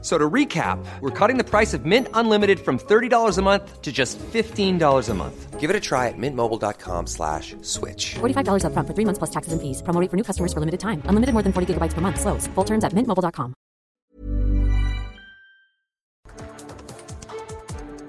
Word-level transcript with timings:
So 0.00 0.16
to 0.16 0.30
recap, 0.30 0.78
we're 1.00 1.10
cutting 1.10 1.38
the 1.38 1.44
price 1.44 1.74
of 1.74 1.84
Mint 1.84 2.06
Unlimited 2.14 2.60
from 2.60 2.78
$30 2.78 3.36
a 3.36 3.42
month 3.42 3.82
to 3.82 3.90
just 3.90 4.16
$15 4.18 5.08
a 5.08 5.14
month. 5.14 5.58
Give 5.58 5.70
it 5.70 5.74
a 5.74 5.80
try 5.80 6.06
at 6.06 6.14
mintmobile.com 6.16 7.08
slash 7.08 7.56
switch. 7.62 8.14
$45 8.20 8.62
upfront 8.62 8.86
for 8.86 8.94
three 8.94 9.04
months 9.04 9.18
plus 9.18 9.30
taxes 9.30 9.52
and 9.52 9.60
fees. 9.60 9.82
Promo 9.82 10.00
rate 10.00 10.08
for 10.08 10.16
new 10.16 10.22
customers 10.22 10.52
for 10.52 10.60
limited 10.60 10.78
time. 10.78 11.02
Unlimited 11.10 11.32
more 11.34 11.42
than 11.42 11.52
40 11.52 11.74
gigabytes 11.74 11.94
per 11.94 12.00
month. 12.00 12.20
Slows. 12.20 12.46
Full 12.54 12.64
terms 12.64 12.84
at 12.84 12.94
mintmobile.com. 12.94 13.54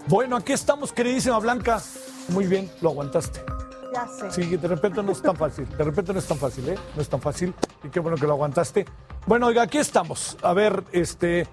Bueno, 0.08 0.38
aquí 0.38 0.54
estamos, 0.54 0.92
queridísima 0.92 1.40
Blanca. 1.40 1.80
Muy 2.30 2.48
bien, 2.48 2.70
lo 2.82 2.90
aguantaste. 2.90 3.42
Ya 3.94 4.08
sé. 4.08 4.32
Sí, 4.32 4.58
de 4.58 4.68
repente 4.68 5.04
no 5.04 5.12
es 5.12 5.22
tan 5.22 5.36
fácil. 5.36 5.68
De 5.70 5.84
repente 5.84 6.14
no 6.14 6.20
es 6.20 6.26
tan 6.26 6.38
fácil, 6.38 6.70
¿eh? 6.70 6.76
No 6.96 7.02
es 7.02 7.10
tan 7.10 7.22
fácil. 7.22 7.54
Y 7.84 7.90
qué 7.90 8.00
bueno 8.00 8.18
que 8.18 8.26
lo 8.26 8.34
aguantaste. 8.34 8.86
Bueno, 9.28 9.48
oiga, 9.48 9.64
aquí 9.64 9.78
estamos. 9.78 10.38
A 10.42 10.54
ver, 10.54 10.84
este, 10.92 11.48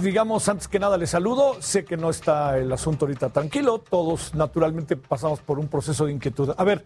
digamos, 0.00 0.48
antes 0.48 0.68
que 0.68 0.78
nada 0.78 0.96
le 0.96 1.06
saludo. 1.06 1.60
Sé 1.60 1.84
que 1.84 1.96
no 1.96 2.10
está 2.10 2.58
el 2.58 2.72
asunto 2.72 3.04
ahorita 3.04 3.30
tranquilo. 3.30 3.78
Todos, 3.78 4.34
naturalmente, 4.34 4.96
pasamos 4.96 5.40
por 5.40 5.58
un 5.58 5.68
proceso 5.68 6.06
de 6.06 6.12
inquietud. 6.12 6.54
A 6.56 6.64
ver, 6.64 6.84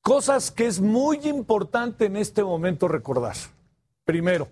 cosas 0.00 0.50
que 0.50 0.66
es 0.66 0.80
muy 0.80 1.18
importante 1.24 2.06
en 2.06 2.16
este 2.16 2.44
momento 2.44 2.88
recordar. 2.88 3.36
Primero, 4.04 4.48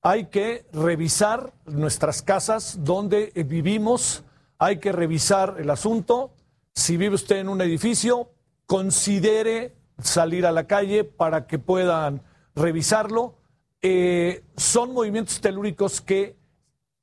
hay 0.00 0.26
que 0.26 0.66
revisar 0.72 1.52
nuestras 1.66 2.22
casas 2.22 2.78
donde 2.82 3.32
vivimos. 3.46 4.24
Hay 4.58 4.78
que 4.78 4.92
revisar 4.92 5.56
el 5.58 5.70
asunto. 5.70 6.32
Si 6.74 6.96
vive 6.96 7.14
usted 7.14 7.36
en 7.36 7.48
un 7.48 7.60
edificio, 7.60 8.30
considere 8.66 9.76
salir 9.98 10.46
a 10.46 10.52
la 10.52 10.66
calle 10.66 11.04
para 11.04 11.46
que 11.46 11.58
puedan 11.58 12.22
revisarlo. 12.54 13.34
Eh, 13.82 14.44
son 14.56 14.94
movimientos 14.94 15.40
telúricos 15.40 16.00
que 16.00 16.36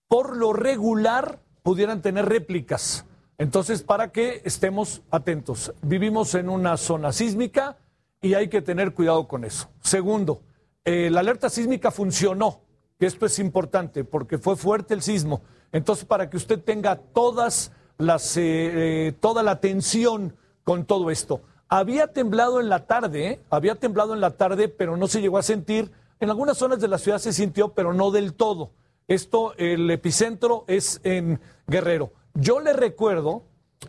por 0.09 0.35
lo 0.35 0.51
regular 0.51 1.39
pudieran 1.63 2.01
tener 2.01 2.25
réplicas. 2.25 3.05
Entonces, 3.37 3.83
para 3.83 4.11
que 4.11 4.41
estemos 4.43 5.01
atentos. 5.11 5.73
Vivimos 5.81 6.35
en 6.35 6.49
una 6.49 6.75
zona 6.75 7.13
sísmica 7.13 7.77
y 8.21 8.33
hay 8.33 8.49
que 8.49 8.61
tener 8.61 8.93
cuidado 8.93 9.29
con 9.29 9.45
eso. 9.45 9.69
Segundo, 9.81 10.41
eh, 10.83 11.09
la 11.09 11.21
alerta 11.21 11.49
sísmica 11.49 11.91
funcionó, 11.91 12.61
que 12.97 13.05
esto 13.05 13.25
es 13.25 13.39
importante 13.39 14.03
porque 14.03 14.37
fue 14.37 14.57
fuerte 14.57 14.93
el 14.93 15.01
sismo. 15.01 15.41
Entonces, 15.71 16.03
para 16.03 16.29
que 16.29 16.35
usted 16.35 16.59
tenga 16.59 16.97
todas 16.97 17.71
las, 17.97 18.35
eh, 18.35 18.41
eh, 18.43 19.13
toda 19.21 19.43
la 19.43 19.51
atención 19.51 20.35
con 20.63 20.85
todo 20.85 21.11
esto. 21.11 21.41
Había 21.69 22.07
temblado 22.07 22.59
en 22.59 22.67
la 22.67 22.87
tarde, 22.87 23.41
había 23.51 23.75
temblado 23.75 24.15
en 24.15 24.21
la 24.21 24.31
tarde, 24.31 24.69
pero 24.69 24.97
no 24.97 25.07
se 25.07 25.21
llegó 25.21 25.37
a 25.37 25.43
sentir. 25.43 25.91
En 26.19 26.29
algunas 26.29 26.57
zonas 26.57 26.81
de 26.81 26.87
la 26.87 26.97
ciudad 26.97 27.19
se 27.19 27.31
sintió, 27.31 27.73
pero 27.73 27.93
no 27.93 28.09
del 28.09 28.33
todo. 28.33 28.71
Esto, 29.09 29.55
el 29.57 29.89
epicentro 29.89 30.65
es 30.67 31.01
en 31.03 31.41
Guerrero. 31.65 32.13
Yo 32.35 32.59
le 32.59 32.73
recuerdo 32.73 33.43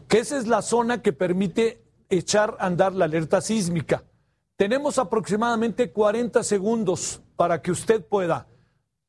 que 0.09 0.19
esa 0.19 0.39
es 0.39 0.47
la 0.47 0.63
zona 0.63 1.03
que 1.03 1.13
permite 1.13 1.85
echar 2.09 2.57
a 2.59 2.65
andar 2.65 2.95
la 2.95 3.05
alerta 3.05 3.43
sísmica. 3.43 4.03
Tenemos 4.57 4.99
aproximadamente 4.99 5.93
40 5.93 6.43
segundos 6.43 7.21
para 7.37 7.61
que 7.61 7.71
usted 7.71 8.03
pueda 8.03 8.47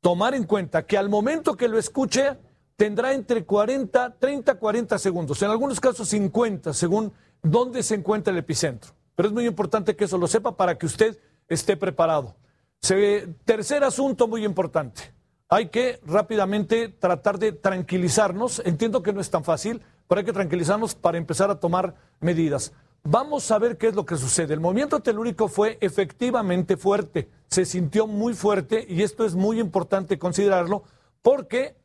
tomar 0.01 0.35
en 0.35 0.43
cuenta 0.43 0.85
que 0.85 0.97
al 0.97 1.07
momento 1.07 1.55
que 1.55 1.69
lo 1.69 1.79
escuche 1.79 2.37
tendrá 2.75 3.13
entre 3.13 3.45
40, 3.45 4.17
30, 4.19 4.55
40 4.55 4.99
segundos, 4.99 5.41
en 5.41 5.49
algunos 5.49 5.79
casos 5.79 6.09
50, 6.09 6.73
según 6.73 7.13
dónde 7.41 7.83
se 7.83 7.95
encuentra 7.95 8.33
el 8.33 8.39
epicentro. 8.39 8.91
Pero 9.15 9.29
es 9.29 9.33
muy 9.33 9.45
importante 9.45 9.95
que 9.95 10.03
eso 10.03 10.17
lo 10.17 10.27
sepa 10.27 10.57
para 10.57 10.77
que 10.77 10.87
usted 10.87 11.17
esté 11.47 11.77
preparado. 11.77 12.35
Tercer 13.45 13.85
asunto 13.85 14.27
muy 14.27 14.43
importante. 14.43 15.13
Hay 15.53 15.67
que 15.67 15.99
rápidamente 16.05 16.87
tratar 16.87 17.37
de 17.37 17.51
tranquilizarnos. 17.51 18.61
Entiendo 18.63 19.03
que 19.03 19.11
no 19.11 19.19
es 19.19 19.29
tan 19.29 19.43
fácil, 19.43 19.81
pero 20.07 20.19
hay 20.19 20.25
que 20.25 20.31
tranquilizarnos 20.31 20.95
para 20.95 21.17
empezar 21.17 21.51
a 21.51 21.59
tomar 21.59 21.93
medidas. 22.21 22.71
Vamos 23.03 23.51
a 23.51 23.59
ver 23.59 23.77
qué 23.77 23.87
es 23.87 23.95
lo 23.95 24.05
que 24.05 24.15
sucede. 24.15 24.53
El 24.53 24.61
movimiento 24.61 25.01
telúrico 25.01 25.49
fue 25.49 25.77
efectivamente 25.81 26.77
fuerte, 26.77 27.29
se 27.49 27.65
sintió 27.65 28.07
muy 28.07 28.33
fuerte 28.33 28.85
y 28.87 29.01
esto 29.01 29.25
es 29.25 29.35
muy 29.35 29.59
importante 29.59 30.17
considerarlo 30.17 30.83
porque 31.21 31.75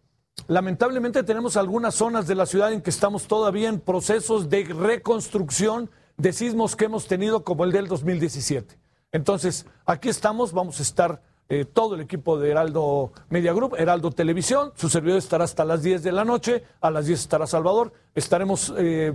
lamentablemente 0.47 1.25
tenemos 1.25 1.57
algunas 1.57 1.97
zonas 1.97 2.29
de 2.29 2.37
la 2.37 2.47
ciudad 2.47 2.73
en 2.73 2.83
que 2.83 2.91
estamos 2.91 3.27
todavía 3.27 3.69
en 3.69 3.81
procesos 3.81 4.49
de 4.49 4.63
reconstrucción 4.63 5.91
de 6.17 6.33
sismos 6.33 6.77
que 6.77 6.85
hemos 6.85 7.09
tenido 7.09 7.43
como 7.43 7.65
el 7.65 7.73
del 7.73 7.89
2017. 7.89 8.79
Entonces, 9.11 9.67
aquí 9.87 10.09
estamos, 10.09 10.53
vamos 10.53 10.79
a 10.79 10.85
estar 10.85 11.21
eh, 11.49 11.65
todo 11.65 11.95
el 11.95 12.01
equipo 12.01 12.39
de 12.39 12.51
Heraldo 12.51 13.13
Media 13.31 13.53
Group, 13.53 13.77
Heraldo 13.79 14.11
Televisión, 14.11 14.73
su 14.75 14.89
servidor 14.89 15.19
estará 15.19 15.45
hasta 15.45 15.65
las 15.65 15.81
10 15.81 16.03
de 16.03 16.11
la 16.11 16.25
noche, 16.25 16.65
a 16.81 16.91
las 16.91 17.07
10 17.07 17.21
estará 17.21 17.47
Salvador, 17.47 17.93
estaremos 18.17 18.75
eh, 18.77 19.13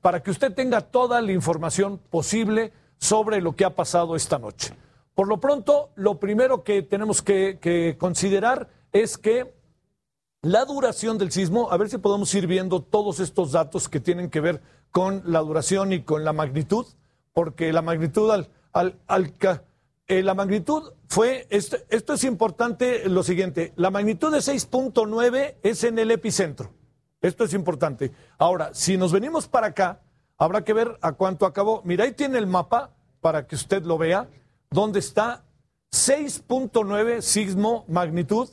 para 0.00 0.22
que 0.22 0.30
usted 0.30 0.54
tenga 0.54 0.80
toda 0.80 1.20
la 1.20 1.32
información 1.32 1.98
posible 1.98 2.72
sobre 2.98 3.40
lo 3.40 3.56
que 3.56 3.64
ha 3.64 3.74
pasado 3.74 4.14
esta 4.14 4.38
noche. 4.38 4.74
Por 5.16 5.26
lo 5.26 5.40
pronto, 5.40 5.90
lo 5.96 6.20
primero 6.20 6.62
que 6.62 6.82
tenemos 6.82 7.20
que, 7.20 7.96
considerar 7.98 8.68
es 8.92 9.18
que 9.18 9.52
la 10.40 10.64
duración 10.64 11.18
del 11.18 11.32
sismo, 11.32 11.70
a 11.72 11.76
ver 11.78 11.90
si 11.90 11.98
podemos 11.98 12.32
ir 12.34 12.46
viendo 12.46 12.80
todos 12.80 13.18
estos 13.18 13.50
datos 13.50 13.88
que 13.88 13.98
tienen 13.98 14.30
que 14.30 14.40
ver 14.40 14.62
con 14.92 15.22
la 15.26 15.40
duración 15.40 15.92
y 15.92 16.02
con 16.02 16.24
la 16.24 16.32
magnitud, 16.32 16.86
porque 17.32 17.72
la 17.72 17.82
magnitud 17.82 18.30
al, 18.30 18.48
al, 18.72 19.00
al 19.08 19.34
eh, 20.08 20.22
la 20.22 20.34
magnitud 20.34 20.92
fue, 21.08 21.46
esto, 21.50 21.76
esto, 21.88 22.14
es 22.14 22.24
importante, 22.24 23.08
lo 23.08 23.22
siguiente, 23.22 23.72
la 23.76 23.90
magnitud 23.90 24.32
de 24.32 24.38
6.9 24.38 25.56
es 25.62 25.84
en 25.84 25.98
el 25.98 26.10
epicentro. 26.10 26.70
Esto 27.20 27.44
es 27.44 27.54
importante. 27.54 28.12
Ahora, 28.36 28.70
si 28.74 28.96
nos 28.96 29.12
venimos 29.12 29.46
para 29.46 29.68
acá, 29.68 30.00
habrá 30.38 30.64
que 30.64 30.72
ver 30.72 30.98
a 31.00 31.12
cuánto 31.12 31.46
acabó. 31.46 31.80
Mira, 31.84 32.04
ahí 32.04 32.12
tiene 32.12 32.38
el 32.38 32.48
mapa 32.48 32.90
para 33.20 33.46
que 33.46 33.54
usted 33.54 33.84
lo 33.84 33.96
vea, 33.96 34.28
donde 34.70 34.98
está 34.98 35.44
6.9 35.92 37.20
sismo 37.20 37.84
magnitud 37.86 38.48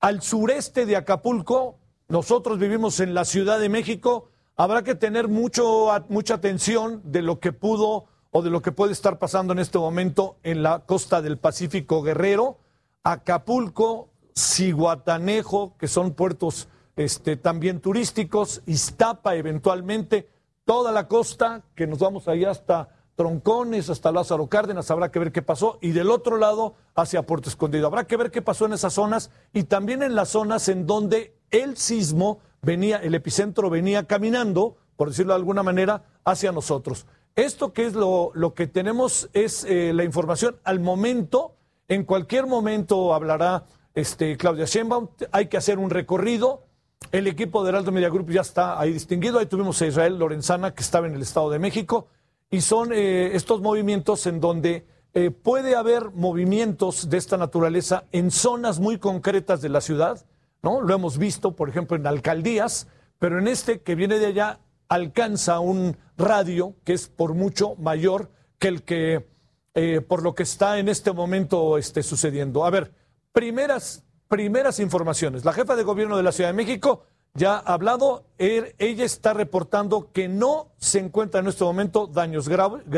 al 0.00 0.20
sureste 0.20 0.84
de 0.84 0.96
Acapulco. 0.96 1.78
Nosotros 2.08 2.58
vivimos 2.58 3.00
en 3.00 3.14
la 3.14 3.24
Ciudad 3.24 3.58
de 3.58 3.70
México. 3.70 4.28
Habrá 4.56 4.84
que 4.84 4.94
tener 4.94 5.28
mucho, 5.28 5.88
mucha 6.10 6.34
atención 6.34 7.00
de 7.04 7.22
lo 7.22 7.40
que 7.40 7.52
pudo 7.52 8.09
o 8.30 8.42
de 8.42 8.50
lo 8.50 8.62
que 8.62 8.72
puede 8.72 8.92
estar 8.92 9.18
pasando 9.18 9.52
en 9.52 9.58
este 9.58 9.78
momento 9.78 10.36
en 10.42 10.62
la 10.62 10.80
costa 10.80 11.20
del 11.22 11.38
Pacífico 11.38 12.02
Guerrero, 12.02 12.58
Acapulco, 13.02 14.08
Ciguatanejo, 14.36 15.76
que 15.76 15.88
son 15.88 16.12
puertos 16.12 16.68
este, 16.96 17.36
también 17.36 17.80
turísticos, 17.80 18.62
Iztapa 18.66 19.34
eventualmente, 19.34 20.28
toda 20.64 20.92
la 20.92 21.08
costa, 21.08 21.62
que 21.74 21.86
nos 21.86 21.98
vamos 21.98 22.28
ahí 22.28 22.44
hasta 22.44 22.90
Troncones, 23.16 23.90
hasta 23.90 24.12
Lázaro 24.12 24.46
Cárdenas, 24.46 24.90
habrá 24.90 25.10
que 25.10 25.18
ver 25.18 25.32
qué 25.32 25.42
pasó, 25.42 25.78
y 25.80 25.90
del 25.90 26.10
otro 26.10 26.36
lado 26.36 26.74
hacia 26.94 27.26
Puerto 27.26 27.48
Escondido. 27.48 27.86
Habrá 27.86 28.04
que 28.04 28.16
ver 28.16 28.30
qué 28.30 28.40
pasó 28.40 28.66
en 28.66 28.72
esas 28.72 28.94
zonas 28.94 29.30
y 29.52 29.64
también 29.64 30.02
en 30.02 30.14
las 30.14 30.30
zonas 30.30 30.68
en 30.68 30.86
donde 30.86 31.36
el 31.50 31.76
sismo 31.76 32.38
venía, 32.62 32.96
el 32.98 33.14
epicentro 33.14 33.68
venía 33.68 34.06
caminando, 34.06 34.76
por 34.96 35.08
decirlo 35.08 35.32
de 35.32 35.38
alguna 35.38 35.62
manera, 35.62 36.04
hacia 36.24 36.52
nosotros. 36.52 37.06
Esto 37.36 37.72
que 37.72 37.86
es 37.86 37.94
lo, 37.94 38.32
lo 38.34 38.54
que 38.54 38.66
tenemos 38.66 39.30
es 39.32 39.64
eh, 39.64 39.92
la 39.94 40.04
información 40.04 40.56
al 40.64 40.80
momento, 40.80 41.54
en 41.88 42.04
cualquier 42.04 42.46
momento 42.46 43.14
hablará 43.14 43.64
este, 43.94 44.36
Claudia 44.36 44.64
Sheinbaum, 44.64 45.08
hay 45.32 45.46
que 45.46 45.56
hacer 45.56 45.78
un 45.78 45.90
recorrido, 45.90 46.64
el 47.12 47.26
equipo 47.26 47.62
de 47.62 47.70
Heraldo 47.70 47.92
Media 47.92 48.08
Group 48.08 48.30
ya 48.30 48.42
está 48.42 48.78
ahí 48.78 48.92
distinguido, 48.92 49.38
ahí 49.38 49.46
tuvimos 49.46 49.80
a 49.80 49.86
Israel 49.86 50.18
Lorenzana 50.18 50.74
que 50.74 50.82
estaba 50.82 51.06
en 51.06 51.14
el 51.14 51.22
Estado 51.22 51.50
de 51.50 51.58
México, 51.58 52.08
y 52.50 52.60
son 52.60 52.92
eh, 52.92 53.30
estos 53.34 53.60
movimientos 53.60 54.26
en 54.26 54.40
donde 54.40 54.86
eh, 55.14 55.30
puede 55.30 55.76
haber 55.76 56.10
movimientos 56.10 57.10
de 57.10 57.16
esta 57.16 57.36
naturaleza 57.36 58.04
en 58.12 58.30
zonas 58.30 58.78
muy 58.78 58.98
concretas 58.98 59.60
de 59.60 59.68
la 59.68 59.80
ciudad, 59.80 60.24
¿no? 60.62 60.80
Lo 60.80 60.94
hemos 60.94 61.18
visto, 61.18 61.56
por 61.56 61.68
ejemplo, 61.68 61.96
en 61.96 62.06
alcaldías, 62.06 62.86
pero 63.18 63.38
en 63.38 63.48
este 63.48 63.80
que 63.80 63.94
viene 63.94 64.18
de 64.18 64.26
allá 64.26 64.60
alcanza 64.88 65.60
un 65.60 65.96
radio 66.20 66.76
que 66.84 66.92
es 66.92 67.08
por 67.08 67.34
mucho 67.34 67.74
mayor 67.76 68.30
que 68.58 68.68
el 68.68 68.82
que 68.82 69.28
eh, 69.74 70.00
por 70.00 70.22
lo 70.22 70.34
que 70.34 70.42
está 70.42 70.78
en 70.78 70.88
este 70.88 71.12
momento 71.12 71.78
esté 71.78 72.02
sucediendo. 72.02 72.64
A 72.64 72.70
ver, 72.70 72.92
primeras, 73.32 74.04
primeras 74.28 74.80
informaciones. 74.80 75.44
La 75.44 75.52
jefa 75.52 75.76
de 75.76 75.84
gobierno 75.84 76.16
de 76.16 76.22
la 76.22 76.32
Ciudad 76.32 76.50
de 76.50 76.54
México 76.54 77.04
ya 77.34 77.54
ha 77.56 77.74
hablado, 77.74 78.24
er, 78.38 78.74
ella 78.78 79.04
está 79.04 79.32
reportando 79.32 80.10
que 80.12 80.28
no 80.28 80.72
se 80.78 80.98
encuentra 80.98 81.40
en 81.40 81.46
este 81.46 81.64
momento 81.64 82.08
daños, 82.08 82.48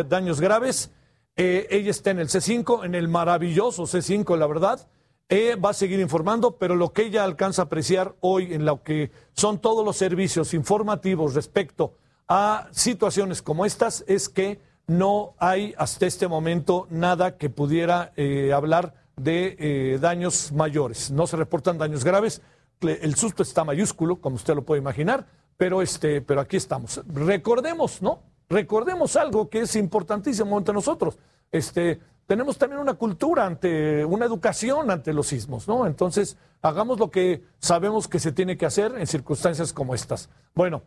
daños 0.09 0.41
graves. 0.41 0.91
Eh, 1.37 1.67
ella 1.71 1.91
está 1.91 2.11
en 2.11 2.21
el 2.21 2.29
C5, 2.29 2.85
en 2.85 2.95
el 2.95 3.09
maravilloso 3.09 3.85
C5, 3.85 4.37
la 4.37 4.47
verdad. 4.47 4.89
eh, 5.29 5.57
va 5.57 5.71
a 5.71 5.75
seguir 5.75 5.99
informando, 6.01 6.57
pero 6.59 6.75
lo 6.75 6.93
que 6.93 7.05
ella 7.05 7.25
alcanza 7.25 7.63
a 7.63 7.65
apreciar 7.67 8.15
hoy 8.21 8.53
en 8.53 8.67
lo 8.67 8.83
que 8.83 9.11
son 9.33 9.61
todos 9.61 9.85
los 9.85 9.97
servicios 9.97 10.53
informativos 10.53 11.35
respecto 11.35 11.95
a 12.35 12.69
situaciones 12.71 13.43
como 13.43 13.67
estas 13.67 14.05
es 14.07 14.31
que 14.31 14.59
no 14.87 15.35
hay 15.37 15.75
hasta 15.77 16.07
este 16.07 16.29
momento 16.29 16.87
nada 16.89 17.37
que 17.37 17.51
pudiera 17.51 18.15
eh, 18.17 18.55
hablar 18.55 18.95
de 19.17 19.55
eh, 19.59 19.99
daños 20.01 20.51
mayores. 20.51 21.11
No 21.11 21.27
se 21.27 21.37
reportan 21.37 21.77
daños 21.77 22.05
graves. 22.05 22.41
El 22.81 23.17
susto 23.17 23.43
está 23.43 23.65
mayúsculo, 23.65 24.17
como 24.17 24.37
usted 24.37 24.55
lo 24.55 24.65
puede 24.65 24.81
imaginar, 24.81 25.27
pero, 25.59 25.83
este, 25.83 26.23
pero 26.23 26.41
aquí 26.41 26.57
estamos. 26.57 27.03
Recordemos, 27.07 28.01
¿no? 28.01 28.23
Recordemos 28.49 29.15
algo 29.17 29.51
que 29.51 29.61
es 29.61 29.77
importantísimo 29.77 30.57
ante 30.57 30.73
nosotros. 30.73 31.19
Este, 31.51 32.01
tenemos 32.27 32.57
también 32.57 32.81
una 32.81 32.95
cultura 32.95 33.45
ante, 33.45 34.07
una 34.07 34.25
educación 34.25 34.91
ante 34.91 35.13
los 35.13 35.27
sismos, 35.27 35.69
¿no? 35.69 35.87
Entonces, 35.87 36.39
hagamos 36.63 36.99
lo 36.99 37.11
que 37.11 37.45
sabemos 37.59 38.09
que 38.09 38.19
se 38.19 38.33
tiene 38.33 38.57
que 38.57 38.65
hacer 38.65 38.95
en 38.97 39.07
circunstancias 39.07 39.75
como 39.75 39.95
estas. 39.95 40.31
Bueno, 40.55 40.83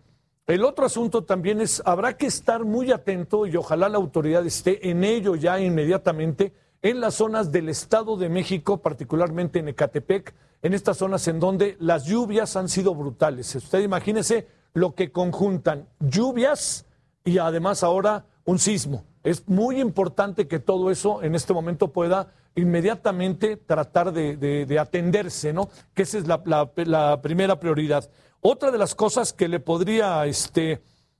el 0.47 0.63
otro 0.63 0.86
asunto 0.86 1.24
también 1.24 1.59
es, 1.59 1.81
habrá 1.86 2.18
que 2.18 2.27
estar 2.27 2.63
muy 2.65 2.92
atento 2.92 3.47
y 3.47 3.56
ojalá 3.56 3.89
la 3.89 3.97
autoridad 3.97 4.45
esté 4.45 4.89
en 4.89 5.03
ello 5.03 5.36
ya 5.36 5.59
inmediatamente 5.59 6.53
en 6.83 7.00
las 7.00 7.15
zonas 7.15 7.51
del 7.51 7.69
Estado 7.69 8.15
de 8.15 8.30
México, 8.30 8.77
particularmente 8.77 9.57
en 9.57 9.69
Ecatepec, 9.69 10.36
en 10.62 10.74
estas 10.75 10.97
zonas 10.97 11.27
en 11.27 11.39
donde 11.39 11.75
las 11.80 12.06
lluvias 12.06 12.56
han 12.56 12.69
sido 12.69 12.94
brutales. 12.94 13.56
Usted 13.56 13.80
imagínese 13.80 14.47
lo 14.74 14.94
que 14.94 15.12
conjuntan 15.12 15.88
lluvias 16.00 16.86
y 17.24 17.39
además 17.39 17.81
ahora 17.81 18.25
un 18.44 18.59
sismo. 18.59 19.03
Es 19.24 19.48
muy 19.48 19.81
importante 19.81 20.48
que 20.48 20.59
todo 20.59 20.91
eso 20.91 21.24
en 21.24 21.33
este 21.33 21.53
momento 21.53 21.91
pueda 21.91 22.27
inmediatamente 22.53 23.57
tratar 23.57 24.13
de, 24.13 24.77
atenderse, 24.80 25.53
¿no? 25.53 25.69
Que 25.94 26.03
esa 26.03 26.19
es 26.19 26.25
la, 26.27 27.19
primera 27.21 27.59
prioridad. 27.59 28.09
Otra 28.47 28.69
de 28.69 28.77
las 28.77 28.94
cosas 28.94 29.33
que 29.33 29.47
le 29.47 29.59
podría 29.59 30.24
este, 30.27 30.80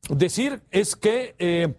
decir 0.10 0.62
es 0.69 0.95
que 0.95 1.33
eh, 1.39 1.74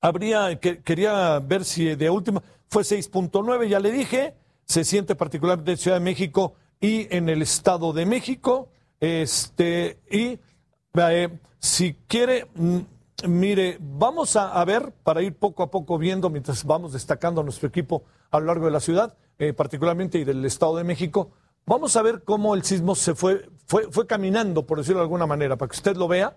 habría, 0.00 0.58
que, 0.58 0.80
quería 0.80 1.38
ver 1.38 1.66
si 1.66 1.94
de 1.94 2.08
última, 2.08 2.42
fue 2.70 2.82
6.9, 2.82 3.68
ya 3.68 3.78
le 3.78 3.92
dije, 3.92 4.32
se 4.64 4.84
siente 4.84 5.16
particularmente 5.16 5.72
en 5.72 5.76
Ciudad 5.76 5.98
de 5.98 6.04
México 6.04 6.54
y 6.80 7.14
en 7.14 7.28
el 7.28 7.42
Estado 7.42 7.92
de 7.92 8.06
México. 8.06 8.70
Este, 9.00 9.98
y 10.10 10.38
eh, 10.94 11.28
si 11.58 11.92
quiere, 12.08 12.46
mm, 12.54 12.78
mire, 13.28 13.76
vamos 13.82 14.34
a, 14.34 14.64
ver, 14.64 14.94
para 15.02 15.20
ir 15.20 15.36
poco 15.36 15.62
a 15.62 15.70
poco 15.70 15.98
viendo, 15.98 16.30
mientras 16.30 16.64
vamos 16.64 16.94
destacando 16.94 17.42
a 17.42 17.44
nuestro 17.44 17.68
equipo 17.68 18.04
a 18.30 18.40
lo 18.40 18.46
largo 18.46 18.64
de 18.64 18.72
la 18.72 18.80
ciudad, 18.80 19.14
eh, 19.38 19.52
particularmente 19.52 20.16
y 20.16 20.24
del 20.24 20.42
Estado 20.46 20.74
de 20.76 20.84
México, 20.84 21.32
vamos 21.66 21.96
a 21.96 22.02
ver 22.02 22.22
cómo 22.24 22.54
el 22.54 22.64
sismo 22.64 22.94
se 22.94 23.14
fue, 23.14 23.50
fue, 23.66 23.90
fue 23.90 24.06
caminando, 24.06 24.66
por 24.66 24.78
decirlo 24.78 25.00
de 25.00 25.04
alguna 25.04 25.26
manera, 25.26 25.56
para 25.56 25.68
que 25.68 25.76
usted 25.76 25.96
lo 25.96 26.08
vea. 26.08 26.36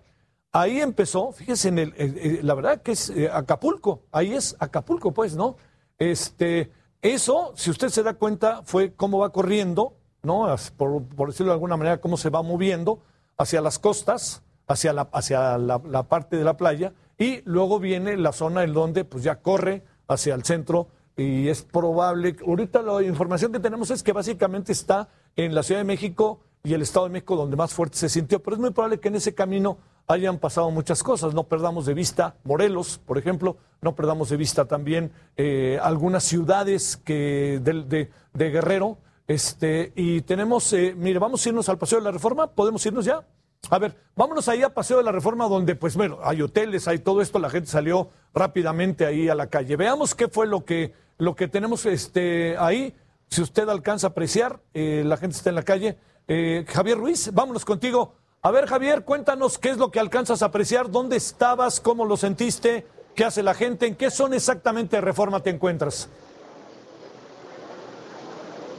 Ahí 0.52 0.80
empezó, 0.80 1.32
fíjese, 1.32 1.68
en 1.68 1.78
el, 1.78 2.40
la 2.42 2.54
verdad 2.54 2.80
que 2.82 2.92
es 2.92 3.10
eh, 3.10 3.28
Acapulco, 3.30 4.04
ahí 4.12 4.34
es 4.34 4.56
Acapulco, 4.58 5.12
pues, 5.12 5.36
¿no? 5.36 5.56
Este, 5.98 6.72
eso, 7.02 7.52
si 7.54 7.70
usted 7.70 7.90
se 7.90 8.02
da 8.02 8.14
cuenta, 8.14 8.62
fue 8.64 8.94
cómo 8.94 9.18
va 9.18 9.30
corriendo, 9.30 9.94
¿no? 10.22 10.54
Por, 10.76 11.06
decirlo 11.26 11.52
de 11.52 11.54
alguna 11.54 11.76
manera, 11.76 12.00
cómo 12.00 12.16
se 12.16 12.30
va 12.30 12.42
moviendo 12.42 13.02
hacia 13.36 13.60
las 13.60 13.78
costas, 13.78 14.42
hacia, 14.66 14.92
la, 14.92 15.02
hacia 15.12 15.58
la, 15.58 16.08
parte 16.08 16.36
de 16.36 16.44
la 16.44 16.56
playa, 16.56 16.94
y 17.18 17.42
luego 17.44 17.78
viene 17.78 18.16
la 18.16 18.32
zona 18.32 18.64
en 18.64 18.72
donde 18.72 19.04
pues 19.04 19.24
ya 19.24 19.40
corre 19.40 19.84
hacia 20.06 20.34
el 20.34 20.44
centro 20.44 20.88
y 21.16 21.48
es 21.48 21.62
probable, 21.62 22.36
ahorita 22.46 22.80
la 22.80 23.02
información 23.02 23.52
que 23.52 23.58
tenemos 23.58 23.90
es 23.90 24.04
que 24.04 24.12
básicamente 24.12 24.70
está 24.70 25.08
en 25.34 25.52
la 25.52 25.64
Ciudad 25.64 25.80
de 25.80 25.84
México 25.84 26.40
y 26.64 26.74
el 26.74 26.82
Estado 26.82 27.06
de 27.06 27.12
México 27.12 27.36
donde 27.36 27.56
más 27.56 27.72
fuerte 27.72 27.96
se 27.96 28.08
sintió, 28.08 28.42
pero 28.42 28.56
es 28.56 28.60
muy 28.60 28.70
probable 28.70 29.00
que 29.00 29.08
en 29.08 29.16
ese 29.16 29.34
camino 29.34 29.78
hayan 30.06 30.38
pasado 30.38 30.70
muchas 30.70 31.02
cosas. 31.02 31.34
No 31.34 31.44
perdamos 31.44 31.86
de 31.86 31.94
vista 31.94 32.36
Morelos, 32.44 32.98
por 32.98 33.18
ejemplo, 33.18 33.58
no 33.80 33.94
perdamos 33.94 34.30
de 34.30 34.36
vista 34.36 34.64
también 34.64 35.12
eh, 35.36 35.78
algunas 35.82 36.24
ciudades 36.24 36.96
que 36.96 37.60
de, 37.62 38.08
de, 38.32 38.50
Guerrero. 38.50 38.98
Este, 39.26 39.92
y 39.94 40.22
tenemos, 40.22 40.72
eh, 40.72 40.94
mire, 40.96 41.18
vamos 41.18 41.44
a 41.44 41.48
irnos 41.50 41.68
al 41.68 41.78
Paseo 41.78 41.98
de 41.98 42.04
la 42.04 42.10
Reforma, 42.10 42.46
¿podemos 42.46 42.84
irnos 42.86 43.04
ya? 43.04 43.26
A 43.70 43.78
ver, 43.78 43.94
vámonos 44.16 44.48
ahí 44.48 44.62
a 44.62 44.72
Paseo 44.72 44.96
de 44.96 45.04
la 45.04 45.12
Reforma, 45.12 45.46
donde, 45.46 45.74
pues 45.74 45.94
bueno, 45.94 46.18
hay 46.22 46.40
hoteles, 46.40 46.88
hay 46.88 47.00
todo 47.00 47.20
esto, 47.20 47.38
la 47.38 47.50
gente 47.50 47.68
salió 47.68 48.08
rápidamente 48.32 49.04
ahí 49.04 49.28
a 49.28 49.34
la 49.34 49.48
calle. 49.48 49.76
Veamos 49.76 50.14
qué 50.14 50.28
fue 50.28 50.46
lo 50.46 50.64
que, 50.64 50.94
lo 51.18 51.36
que 51.36 51.48
tenemos 51.48 51.84
este, 51.84 52.56
ahí. 52.58 52.94
Si 53.28 53.42
usted 53.42 53.68
alcanza 53.68 54.06
a 54.06 54.10
apreciar, 54.10 54.60
eh, 54.72 55.02
la 55.04 55.18
gente 55.18 55.36
está 55.36 55.50
en 55.50 55.56
la 55.56 55.64
calle. 55.64 55.98
Javier 56.28 56.98
Ruiz, 56.98 57.32
vámonos 57.32 57.64
contigo. 57.64 58.12
A 58.42 58.50
ver, 58.50 58.66
Javier, 58.66 59.02
cuéntanos 59.02 59.58
qué 59.58 59.70
es 59.70 59.78
lo 59.78 59.90
que 59.90 59.98
alcanzas 59.98 60.42
a 60.42 60.46
apreciar, 60.46 60.90
dónde 60.90 61.16
estabas, 61.16 61.80
cómo 61.80 62.04
lo 62.04 62.18
sentiste, 62.18 62.86
qué 63.14 63.24
hace 63.24 63.42
la 63.42 63.54
gente, 63.54 63.86
en 63.86 63.96
qué 63.96 64.10
zona 64.10 64.36
exactamente 64.36 65.00
reforma 65.00 65.42
te 65.42 65.50
encuentras. 65.50 66.08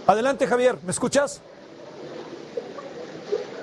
Adelante, 0.06 0.46
Javier, 0.46 0.78
¿me 0.84 0.92
escuchas? 0.92 1.42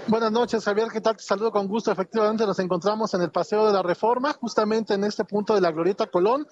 Buenas 0.08 0.32
noches, 0.32 0.64
Javier. 0.64 0.88
¿Qué 0.92 1.00
tal? 1.00 1.16
Te 1.16 1.22
saludo 1.22 1.50
con 1.50 1.66
gusto. 1.66 1.90
Efectivamente, 1.90 2.44
nos 2.44 2.58
encontramos 2.58 3.14
en 3.14 3.22
el 3.22 3.30
Paseo 3.30 3.66
de 3.66 3.72
la 3.72 3.82
Reforma, 3.82 4.32
justamente 4.34 4.94
en 4.94 5.04
este 5.04 5.24
punto 5.24 5.54
de 5.54 5.60
la 5.60 5.70
Glorieta 5.70 6.06
Colón, 6.06 6.46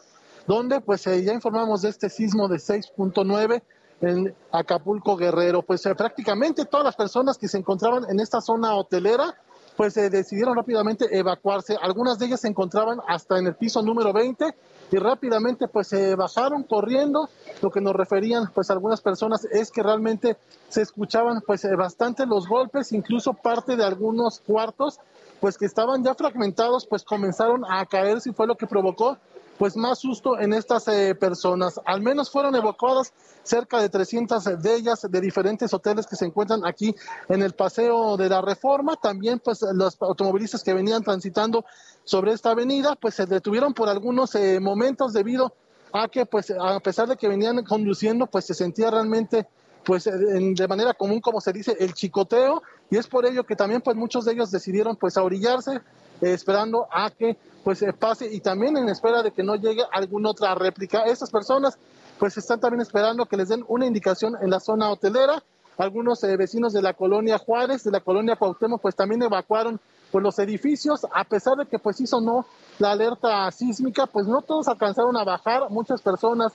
donde 0.46 0.80
pues 0.80 1.06
eh, 1.06 1.22
ya 1.22 1.32
informamos 1.32 1.82
de 1.82 1.90
este 1.90 2.10
sismo 2.10 2.48
de 2.48 2.56
6.9 2.56 3.62
en 4.06 4.34
Acapulco 4.52 5.16
Guerrero. 5.16 5.62
Pues 5.62 5.84
eh, 5.86 5.94
prácticamente 5.94 6.64
todas 6.64 6.84
las 6.84 6.96
personas 6.96 7.38
que 7.38 7.48
se 7.48 7.58
encontraban 7.58 8.04
en 8.08 8.20
esta 8.20 8.40
zona 8.40 8.74
hotelera 8.74 9.34
pues 9.76 9.96
eh, 9.96 10.08
decidieron 10.10 10.56
rápidamente 10.56 11.06
evacuarse. 11.16 11.76
Algunas 11.80 12.18
de 12.18 12.26
ellas 12.26 12.40
se 12.40 12.48
encontraban 12.48 13.00
hasta 13.08 13.38
en 13.38 13.46
el 13.46 13.54
piso 13.56 13.82
número 13.82 14.12
20 14.12 14.54
y 14.92 14.96
rápidamente 14.98 15.68
pues 15.68 15.88
se 15.88 16.14
bajaron 16.14 16.62
corriendo. 16.62 17.28
Lo 17.60 17.70
que 17.70 17.80
nos 17.80 17.94
referían 17.94 18.50
pues 18.54 18.70
algunas 18.70 19.00
personas 19.00 19.44
es 19.44 19.70
que 19.70 19.82
realmente 19.82 20.36
se 20.68 20.82
escuchaban 20.82 21.42
pues 21.46 21.64
eh, 21.64 21.74
bastante 21.74 22.26
los 22.26 22.48
golpes, 22.48 22.92
incluso 22.92 23.34
parte 23.34 23.76
de 23.76 23.84
algunos 23.84 24.40
cuartos 24.40 25.00
pues 25.40 25.58
que 25.58 25.66
estaban 25.66 26.04
ya 26.04 26.14
fragmentados 26.14 26.86
pues 26.86 27.04
comenzaron 27.04 27.64
a 27.68 27.84
caer 27.86 28.20
si 28.20 28.32
fue 28.32 28.46
lo 28.46 28.56
que 28.56 28.66
provocó 28.66 29.18
pues 29.58 29.76
más 29.76 29.98
susto 29.98 30.38
en 30.38 30.52
estas 30.52 30.88
eh, 30.88 31.14
personas. 31.14 31.80
Al 31.84 32.00
menos 32.00 32.30
fueron 32.30 32.54
evacuadas 32.54 33.12
cerca 33.42 33.80
de 33.80 33.88
300 33.88 34.62
de 34.62 34.74
ellas 34.74 35.06
de 35.08 35.20
diferentes 35.20 35.72
hoteles 35.72 36.06
que 36.06 36.16
se 36.16 36.24
encuentran 36.24 36.66
aquí 36.66 36.94
en 37.28 37.42
el 37.42 37.52
Paseo 37.52 38.16
de 38.16 38.28
la 38.28 38.40
Reforma. 38.40 38.96
También 38.96 39.40
pues 39.40 39.60
los 39.74 40.00
automovilistas 40.00 40.62
que 40.62 40.74
venían 40.74 41.02
transitando 41.02 41.64
sobre 42.04 42.32
esta 42.32 42.50
avenida 42.50 42.96
pues 43.00 43.14
se 43.14 43.26
detuvieron 43.26 43.74
por 43.74 43.88
algunos 43.88 44.34
eh, 44.34 44.58
momentos 44.60 45.12
debido 45.12 45.54
a 45.92 46.08
que 46.08 46.26
pues 46.26 46.50
a 46.50 46.80
pesar 46.80 47.08
de 47.08 47.16
que 47.16 47.28
venían 47.28 47.62
conduciendo 47.64 48.26
pues 48.26 48.46
se 48.46 48.54
sentía 48.54 48.90
realmente 48.90 49.46
pues 49.84 50.04
de 50.04 50.68
manera 50.68 50.94
común 50.94 51.20
como 51.20 51.40
se 51.40 51.52
dice 51.52 51.76
el 51.78 51.94
chicoteo 51.94 52.62
y 52.90 52.96
es 52.96 53.06
por 53.06 53.26
ello 53.26 53.44
que 53.44 53.54
también 53.54 53.80
pues 53.80 53.96
muchos 53.96 54.24
de 54.24 54.32
ellos 54.32 54.50
decidieron 54.50 54.96
pues 54.96 55.16
a 55.16 55.22
orillarse 55.22 55.76
eh, 56.20 56.32
esperando 56.32 56.88
a 56.90 57.10
que 57.10 57.36
pues 57.64 57.82
eh, 57.82 57.92
pase 57.92 58.32
y 58.32 58.40
también 58.40 58.76
en 58.76 58.88
espera 58.88 59.22
de 59.22 59.32
que 59.32 59.42
no 59.42 59.56
llegue 59.56 59.82
alguna 59.90 60.30
otra 60.30 60.54
réplica. 60.54 61.04
Estas 61.04 61.30
personas 61.30 61.78
pues 62.18 62.36
están 62.36 62.60
también 62.60 62.82
esperando 62.82 63.26
que 63.26 63.36
les 63.36 63.48
den 63.48 63.64
una 63.66 63.86
indicación 63.86 64.36
en 64.40 64.50
la 64.50 64.60
zona 64.60 64.90
hotelera. 64.90 65.42
Algunos 65.76 66.22
eh, 66.22 66.36
vecinos 66.36 66.72
de 66.72 66.82
la 66.82 66.92
colonia 66.92 67.38
Juárez, 67.38 67.82
de 67.82 67.90
la 67.90 68.00
colonia 68.00 68.36
Cuauhtémoc, 68.36 68.80
pues 68.80 68.94
también 68.94 69.22
evacuaron 69.22 69.80
pues 70.12 70.22
los 70.22 70.38
edificios, 70.38 71.04
a 71.12 71.24
pesar 71.24 71.56
de 71.56 71.66
que 71.66 71.80
pues 71.80 72.00
hizo 72.00 72.20
no 72.20 72.46
la 72.78 72.92
alerta 72.92 73.50
sísmica, 73.50 74.06
pues 74.06 74.28
no 74.28 74.42
todos 74.42 74.68
alcanzaron 74.68 75.16
a 75.16 75.24
bajar, 75.24 75.68
muchas 75.70 76.00
personas 76.02 76.52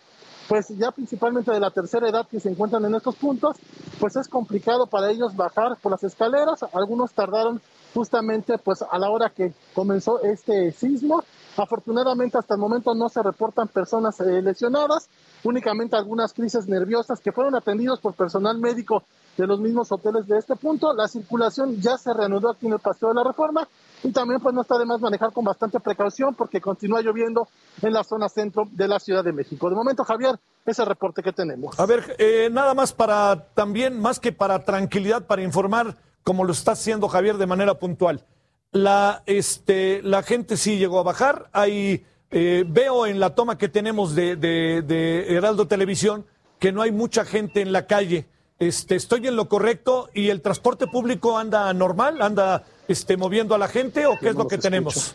pues 0.49 0.67
ya 0.69 0.89
principalmente 0.89 1.51
de 1.51 1.59
la 1.59 1.69
tercera 1.69 2.09
edad 2.09 2.27
que 2.27 2.39
se 2.39 2.49
encuentran 2.49 2.83
en 2.83 2.95
estos 2.95 3.15
puntos, 3.15 3.55
pues 3.99 4.15
es 4.15 4.27
complicado 4.27 4.87
para 4.87 5.11
ellos 5.11 5.35
bajar 5.35 5.77
por 5.79 5.91
las 5.91 6.03
escaleras, 6.03 6.65
algunos 6.73 7.13
tardaron 7.13 7.61
justamente 7.93 8.57
pues 8.57 8.81
a 8.81 8.97
la 8.97 9.11
hora 9.11 9.29
que 9.29 9.53
comenzó 9.75 10.21
este 10.23 10.71
sismo. 10.71 11.23
Afortunadamente 11.55 12.37
hasta 12.37 12.55
el 12.55 12.59
momento 12.59 12.95
no 12.95 13.09
se 13.09 13.21
reportan 13.21 13.67
personas 13.67 14.19
eh, 14.21 14.41
lesionadas, 14.41 15.07
únicamente 15.43 15.95
algunas 15.95 16.33
crisis 16.33 16.67
nerviosas 16.67 17.19
que 17.19 17.31
fueron 17.31 17.53
atendidos 17.55 17.99
por 17.99 18.15
personal 18.15 18.57
médico 18.57 19.03
de 19.37 19.45
los 19.45 19.59
mismos 19.59 19.91
hoteles 19.91 20.27
de 20.27 20.37
este 20.39 20.55
punto. 20.55 20.93
La 20.93 21.07
circulación 21.07 21.79
ya 21.79 21.97
se 21.97 22.11
reanudó 22.11 22.49
aquí 22.49 22.65
en 22.65 22.73
el 22.73 22.79
Paseo 22.79 23.09
de 23.09 23.15
la 23.15 23.23
Reforma 23.23 23.67
y 24.03 24.11
también 24.11 24.39
pues 24.39 24.55
no 24.55 24.61
está 24.61 24.77
de 24.77 24.85
más 24.85 25.01
manejar 25.01 25.31
con 25.33 25.43
bastante 25.43 25.79
precaución 25.79 26.33
porque 26.35 26.61
continúa 26.61 27.01
lloviendo 27.01 27.47
en 27.81 27.93
la 27.93 28.03
zona 28.03 28.29
centro 28.29 28.67
de 28.71 28.87
la 28.87 28.99
Ciudad 28.99 29.23
de 29.23 29.33
México. 29.33 29.69
De 29.69 29.75
momento, 29.75 30.03
Javier, 30.03 30.39
ese 30.65 30.85
reporte 30.85 31.21
que 31.21 31.33
tenemos. 31.33 31.79
A 31.79 31.85
ver, 31.85 32.15
eh, 32.17 32.49
nada 32.51 32.73
más 32.73 32.93
para 32.93 33.47
también, 33.53 33.99
más 33.99 34.19
que 34.19 34.31
para 34.31 34.63
tranquilidad, 34.63 35.25
para 35.25 35.41
informar 35.41 35.95
como 36.23 36.43
lo 36.43 36.51
está 36.51 36.73
haciendo 36.73 37.07
Javier 37.07 37.37
de 37.37 37.47
manera 37.47 37.73
puntual. 37.75 38.25
La, 38.71 39.23
este, 39.25 40.01
la 40.03 40.21
gente 40.21 40.57
sí 40.57 40.77
llegó 40.77 40.99
a 40.99 41.03
bajar. 41.03 41.49
Hay, 41.53 42.05
eh, 42.31 42.63
veo 42.67 43.07
en 43.07 43.19
la 43.19 43.33
toma 43.33 43.57
que 43.57 43.67
tenemos 43.69 44.13
de, 44.15 44.35
de, 44.35 45.35
Heraldo 45.35 45.67
Televisión 45.67 46.25
que 46.59 46.71
no 46.71 46.81
hay 46.81 46.91
mucha 46.91 47.25
gente 47.25 47.61
en 47.61 47.71
la 47.71 47.87
calle, 47.87 48.27
este, 48.59 48.95
estoy 48.95 49.25
en 49.25 49.37
lo 49.37 49.47
correcto 49.47 50.09
y 50.13 50.27
el 50.27 50.41
transporte 50.41 50.87
público 50.87 51.37
anda 51.37 51.73
normal, 51.73 52.21
anda 52.21 52.65
este, 52.89 53.15
moviendo 53.15 53.55
a 53.55 53.57
la 53.57 53.69
gente 53.69 54.05
o 54.05 54.17
qué 54.19 54.29
es 54.29 54.35
lo 54.35 54.47
que 54.47 54.57
tenemos. 54.57 55.13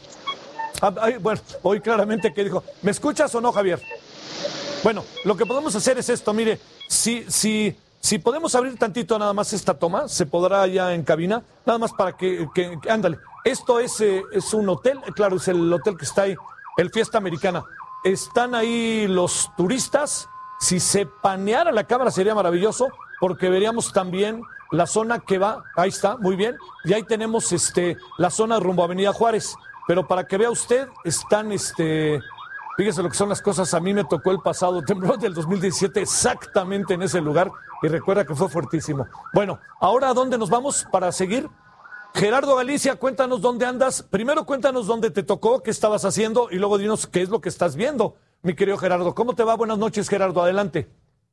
Ah, 0.81 0.93
ay, 1.01 1.17
bueno, 1.19 1.41
hoy 1.63 1.81
claramente 1.81 2.33
que 2.33 2.43
dijo, 2.45 2.65
¿me 2.83 2.91
escuchas 2.91 3.35
o 3.35 3.41
no, 3.41 3.53
Javier? 3.53 3.81
Bueno, 4.83 5.05
lo 5.25 5.37
que 5.37 5.45
podemos 5.47 5.75
hacer 5.75 5.99
es 5.99 6.09
esto, 6.09 6.33
mire, 6.33 6.59
si, 6.89 7.25
si, 7.29 7.77
si 8.01 8.19
podemos 8.19 8.55
abrir 8.55 8.79
tantito 8.79 9.19
nada 9.19 9.33
más 9.33 9.53
esta 9.53 9.75
toma, 9.79 10.09
se 10.09 10.27
podrá 10.27 10.67
ya 10.67 10.93
en 10.95 11.03
cabina, 11.05 11.43
nada 11.65 11.79
más 11.79 11.93
para 11.93 12.17
que, 12.17 12.47
que- 12.55 12.79
que- 12.81 12.91
ándale, 12.91 13.19
esto 13.45 13.81
es, 13.81 14.01
eh, 14.01 14.23
es 14.33 14.53
un 14.53 14.69
hotel, 14.69 15.01
claro, 15.15 15.37
es 15.37 15.49
el 15.49 15.73
hotel 15.73 15.97
que 15.97 16.05
está 16.05 16.23
ahí, 16.23 16.35
el 16.77 16.91
Fiesta 16.91 17.19
Americana. 17.19 17.65
Están 18.05 18.55
ahí 18.55 19.07
los 19.09 19.51
turistas, 19.57 20.29
si 20.61 20.81
se 20.81 21.07
paneara 21.07 21.73
la 21.73 21.85
cámara 21.85 22.11
sería 22.11 22.35
maravilloso, 22.35 22.89
porque 23.21 23.49
veríamos 23.49 23.93
también 23.93 24.43
la 24.71 24.87
zona 24.87 25.21
que 25.21 25.39
va, 25.39 25.65
ahí 25.77 25.89
está, 25.89 26.17
muy 26.17 26.37
bien, 26.37 26.57
y 26.85 26.93
ahí 26.93 27.03
tenemos 27.03 27.53
este, 27.53 27.97
la 28.19 28.31
zona 28.31 28.61
rumbo 28.61 28.83
a 28.83 28.87
Avenida 28.87 29.13
Juárez, 29.13 29.57
pero 29.87 30.07
para 30.07 30.27
que 30.27 30.39
vea 30.39 30.51
usted, 30.51 30.89
están 31.05 31.53
este, 31.53 32.21
Fíjese 32.77 33.03
lo 33.03 33.09
que 33.09 33.17
son 33.17 33.29
las 33.29 33.41
cosas. 33.41 33.73
A 33.75 33.81
mí 33.81 33.95
me 33.95 34.05
tocó 34.05 34.31
el 34.31 34.41
pasado 34.41 34.83
temblor 34.87 35.19
del 35.19 35.35
2017 35.35 36.01
exactamente 36.01 36.95
en 36.95 37.03
ese 37.03 37.21
lugar 37.21 37.51
y 37.83 37.89
recuerda 37.89 38.25
que 38.25 38.35
fue 38.35 38.49
fuertísimo. 38.49 39.07
Bueno, 39.33 39.61
ahora 39.81 40.11
a 40.11 40.15
dónde 40.15 40.39
nos 40.39 40.51
vamos 40.51 40.87
para 40.91 41.13
seguir. 41.13 41.49
Gerardo 42.15 42.55
Galicia, 42.57 42.97
cuéntanos 42.97 43.41
dónde 43.41 43.67
andas. 43.67 44.03
Primero 44.03 44.47
cuéntanos 44.47 44.87
dónde 44.87 45.11
te 45.11 45.23
tocó, 45.23 45.63
qué 45.63 45.71
estabas 45.71 46.05
haciendo 46.05 46.49
y 46.51 46.57
luego 46.57 46.79
dinos 46.79 47.07
qué 47.07 47.23
es 47.23 47.29
lo 47.29 47.41
que 47.41 47.49
estás 47.49 47.75
viendo. 47.75 48.17
Mi 48.43 48.55
querido 48.55 48.77
Gerardo, 48.79 49.15
¿cómo 49.15 49.35
te 49.35 49.43
va? 49.43 49.57
Buenas 49.57 49.79
noches, 49.79 50.09
Gerardo. 50.09 50.43
Adelante. 50.43 50.89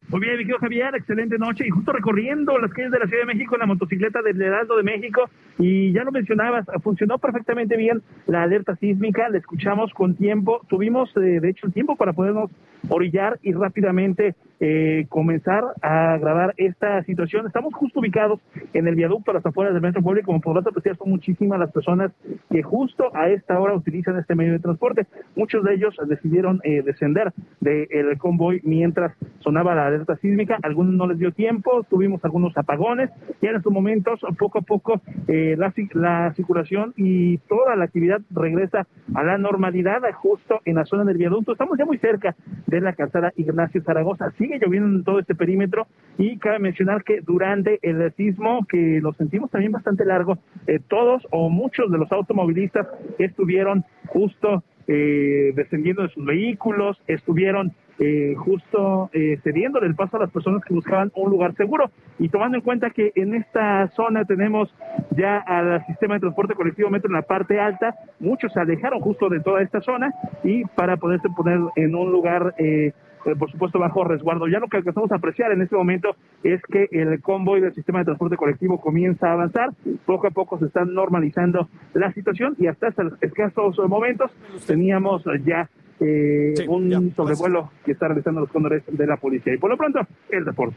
Muy 0.08 0.20
bien, 0.20 0.34
mi 0.34 0.39
querido 0.39 0.60
Javier, 0.60 0.96
excelente 0.96 1.38
noche. 1.38 1.65
Y 1.65 1.70
justo 1.70 1.93
recorriendo 1.93 2.58
las 2.58 2.74
calles 2.74 2.91
de 2.91 3.00
la 3.00 3.08
Ciudad 3.08 3.22
de 3.22 3.34
México 3.34 3.55
en 3.55 3.60
la 3.60 3.65
motocicleta 3.65 4.22
del 4.22 4.41
Heraldo 4.41 4.75
de 4.75 4.84
México. 4.84 5.29
Y 5.58 5.93
ya 5.93 6.03
lo 6.03 6.12
mencionabas, 6.12 6.65
funcionó 6.84 7.17
perfectamente 7.17 7.77
bien 7.77 8.01
la 8.27 8.43
alerta 8.43 8.75
sísmica. 8.75 9.29
La 9.29 9.38
escuchamos 9.38 9.93
con 9.93 10.15
tiempo. 10.15 10.62
Tuvimos, 10.67 11.15
eh, 11.15 11.39
de 11.39 11.50
hecho, 11.50 11.67
el 11.67 11.74
tiempo 11.74 11.96
para 11.96 12.13
podernos 12.13 12.51
orillar 12.89 13.39
y 13.41 13.53
rápidamente 13.53 14.36
eh, 14.62 15.06
comenzar 15.10 15.63
a 15.82 16.18
grabar 16.18 16.53
esta 16.56 17.03
situación. 17.03 17.48
Estamos 17.48 17.74
justo 17.74 18.00
ubicados 18.00 18.39
en 18.74 18.88
el 18.88 18.96
viaducto 18.96 19.32
a 19.32 19.34
las 19.34 19.46
afueras 19.46 19.74
del 19.74 19.82
Metro 19.82 20.01
Público. 20.01 20.27
Como 20.27 20.39
podrás 20.39 20.65
apreciar, 20.68 20.96
son 20.96 21.10
muchísimas 21.10 21.60
las 21.60 21.72
personas 21.72 22.12
que 22.50 22.63
justo 22.63 23.13
a 23.15 23.27
esta 23.30 23.60
hora 23.60 23.74
utilizan 23.74 24.18
este 24.18 24.36
medio 24.36 24.53
de 24.53 24.60
transporte. 24.60 25.08
Muchos 25.36 25.63
de 25.63 25.74
ellos 25.74 25.98
decidieron 26.08 26.62
eh, 26.63 26.84
descender 26.84 27.34
del 27.60 28.18
convoy 28.18 28.62
mientras 28.63 29.13
sonaba 29.39 29.75
la 29.75 29.88
alerta 29.88 30.15
sísmica. 30.18 30.58
Algunos 30.63 30.94
no 30.94 31.08
les 31.08 31.18
dio 31.18 31.32
tiempo, 31.32 31.84
tuvimos 31.89 32.24
algunos 32.24 32.56
apagones 32.58 33.10
y 33.41 33.48
en 33.48 33.56
estos 33.56 33.74
momentos, 33.74 34.22
poco 34.38 34.60
a 34.60 34.62
poco, 34.62 35.01
eh, 35.27 35.56
la, 35.58 35.74
ci- 35.74 35.91
la 35.94 36.32
circulación 36.36 36.94
y 36.96 37.39
toda 37.50 37.75
la 37.75 37.86
actividad 37.86 38.22
regresa 38.30 38.86
a 39.15 39.24
la 39.24 39.38
normalidad 39.39 40.01
justo 40.13 40.62
en 40.65 40.75
la 40.75 40.86
zona 40.86 41.03
del 41.03 41.18
viaducto. 41.18 41.53
Estamos 41.53 41.77
ya 41.77 41.86
muy 41.86 41.98
cerca 41.98 42.36
de 42.68 42.80
la 42.82 42.94
calzada 42.94 43.34
Ignacio 43.36 43.82
Zaragoza. 43.82 44.32
Sigue 44.51 44.65
lloviendo 44.65 44.98
en 44.98 45.03
todo 45.05 45.20
este 45.20 45.34
perímetro 45.34 45.88
y 46.17 46.38
cabe 46.38 46.60
mencionar 46.60 47.05
que 47.05 47.22
durante 47.22 47.79
el 47.84 48.12
sismo, 48.15 48.65
que 48.67 49.00
lo 49.01 49.13
sentimos 49.13 49.50
también 49.50 49.72
bastante 49.72 50.03
largo, 50.03 50.39
eh, 50.67 50.79
todos 50.89 51.25
o 51.31 51.50
muchos 51.50 51.89
de 51.89 51.98
los 51.98 52.12
automovilistas 52.12 52.86
estuvieron 53.17 53.86
justo 54.08 54.62
eh, 54.88 55.53
descendiendo 55.55 56.03
de 56.03 56.10
sus 56.10 56.25
vehículos, 56.25 57.01
estuvieron 57.08 57.72
eh, 58.03 58.34
justo 58.36 59.12
eh, 59.13 59.39
cediéndole 59.43 59.86
el 59.86 59.93
paso 59.93 60.17
a 60.17 60.22
las 60.22 60.31
personas 60.31 60.63
que 60.65 60.74
buscaban 60.74 61.12
un 61.13 61.29
lugar 61.29 61.55
seguro. 61.55 61.91
Y 62.17 62.29
tomando 62.29 62.58
en 62.58 62.63
cuenta 62.63 62.89
que 62.89 63.12
en 63.13 63.36
esta 63.36 63.88
zona 63.89 64.25
tenemos 64.25 64.74
ya 65.12 65.38
al 65.38 65.86
sistema 65.86 66.15
de 66.15 66.22
transporte 66.22 66.55
colectivo 66.55 66.89
metro 66.89 67.10
en 67.10 67.13
la 67.13 67.22
parte 67.22 67.60
alta, 67.60 67.93
muchos 68.20 68.51
se 68.53 68.60
alejaron 68.60 69.01
justo 69.01 69.29
de 69.29 69.39
toda 69.39 69.62
esta 69.62 69.81
zona 69.81 70.12
y 70.43 70.65
para 70.65 70.98
poderse 70.98 71.29
poner 71.29 71.60
en 71.75 71.93
un 71.93 72.12
lugar, 72.12 72.55
eh, 72.58 72.93
eh, 73.25 73.36
por 73.38 73.51
supuesto, 73.51 73.80
bajo 73.80 74.04
resguardo. 74.04 74.48
Ya 74.48 74.60
lo 74.60 74.68
que 74.68 74.78
alcanzamos 74.78 75.12
a 75.12 75.16
apreciar 75.16 75.51
en 75.51 75.62
este 75.62 75.75
momento 75.75 76.16
es 76.44 76.62
que 76.63 76.88
el 76.92 77.22
convoy 77.22 77.62
del 77.62 77.74
sistema 77.74 78.00
de 78.00 78.06
transporte 78.06 78.38
colectivo 78.38 78.80
comienza 78.80 79.30
a 79.30 79.34
avanzar. 79.34 79.72
Poco 80.06 80.28
a 80.28 80.32
poco 80.32 80.60
se 80.60 80.66
está 80.66 80.86
normalizando 80.86 81.70
la 81.94 82.12
situación 82.13 82.56
y 82.60 82.68
hasta 82.68 82.90
estos 82.90 83.13
escasos 83.22 83.78
momentos 83.88 84.32
teníamos 84.68 85.24
ya 85.46 85.70
eh, 86.00 86.54
Sí, 86.58 86.66
un 86.68 86.90
ya. 86.90 87.00
sobrevuelo 87.16 87.70
que 87.86 87.92
está 87.92 88.08
realizando 88.08 88.42
los 88.42 88.50
cóndores 88.50 88.84
de 88.88 89.06
la 89.06 89.18
policía. 89.18 89.54
Y 89.54 89.58
por 89.58 89.70
lo 89.70 89.78
pronto, 89.78 90.00
el 90.30 90.44
deporte. 90.46 90.75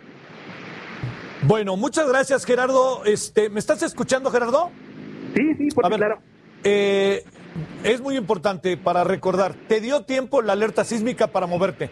Bueno, 1.46 1.76
muchas 1.76 2.08
gracias, 2.08 2.44
Gerardo. 2.44 3.04
Este, 3.04 3.50
¿Me 3.50 3.58
estás 3.58 3.82
escuchando, 3.82 4.30
Gerardo? 4.30 4.70
Sí, 5.34 5.54
sí, 5.54 5.68
ver, 5.90 5.98
claro. 5.98 6.18
eh, 6.62 7.22
es 7.82 8.00
muy 8.00 8.16
importante 8.16 8.76
para 8.76 9.04
recordar. 9.04 9.54
¿Te 9.68 9.80
dio 9.80 10.02
tiempo 10.04 10.42
la 10.42 10.52
alerta 10.54 10.84
sísmica 10.84 11.26
para 11.28 11.46
moverte? 11.46 11.90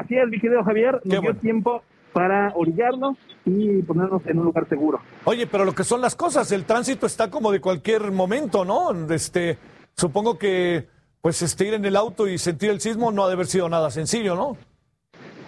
Así 0.00 0.16
es, 0.16 0.28
mi 0.28 0.38
querido 0.40 0.62
Javier, 0.64 0.94
nos 0.94 1.02
Qué 1.02 1.08
dio 1.10 1.22
bueno. 1.22 1.40
tiempo 1.40 1.82
para 2.12 2.52
orillarnos 2.54 3.16
y 3.44 3.82
ponernos 3.82 4.24
en 4.26 4.38
un 4.38 4.46
lugar 4.46 4.68
seguro. 4.68 5.00
Oye, 5.24 5.46
pero 5.46 5.64
lo 5.64 5.74
que 5.74 5.84
son 5.84 6.00
las 6.00 6.16
cosas, 6.16 6.50
el 6.52 6.64
tránsito 6.64 7.06
está 7.06 7.30
como 7.30 7.52
de 7.52 7.60
cualquier 7.60 8.10
momento, 8.10 8.64
¿no? 8.64 8.90
Este, 9.12 9.58
supongo 9.94 10.38
que, 10.38 10.86
pues, 11.20 11.42
este, 11.42 11.68
ir 11.68 11.74
en 11.74 11.84
el 11.84 11.96
auto 11.96 12.26
y 12.26 12.38
sentir 12.38 12.70
el 12.70 12.80
sismo 12.80 13.12
no 13.12 13.24
ha 13.24 13.28
de 13.28 13.34
haber 13.34 13.46
sido 13.46 13.68
nada 13.68 13.90
sencillo, 13.90 14.34
¿no? 14.34 14.56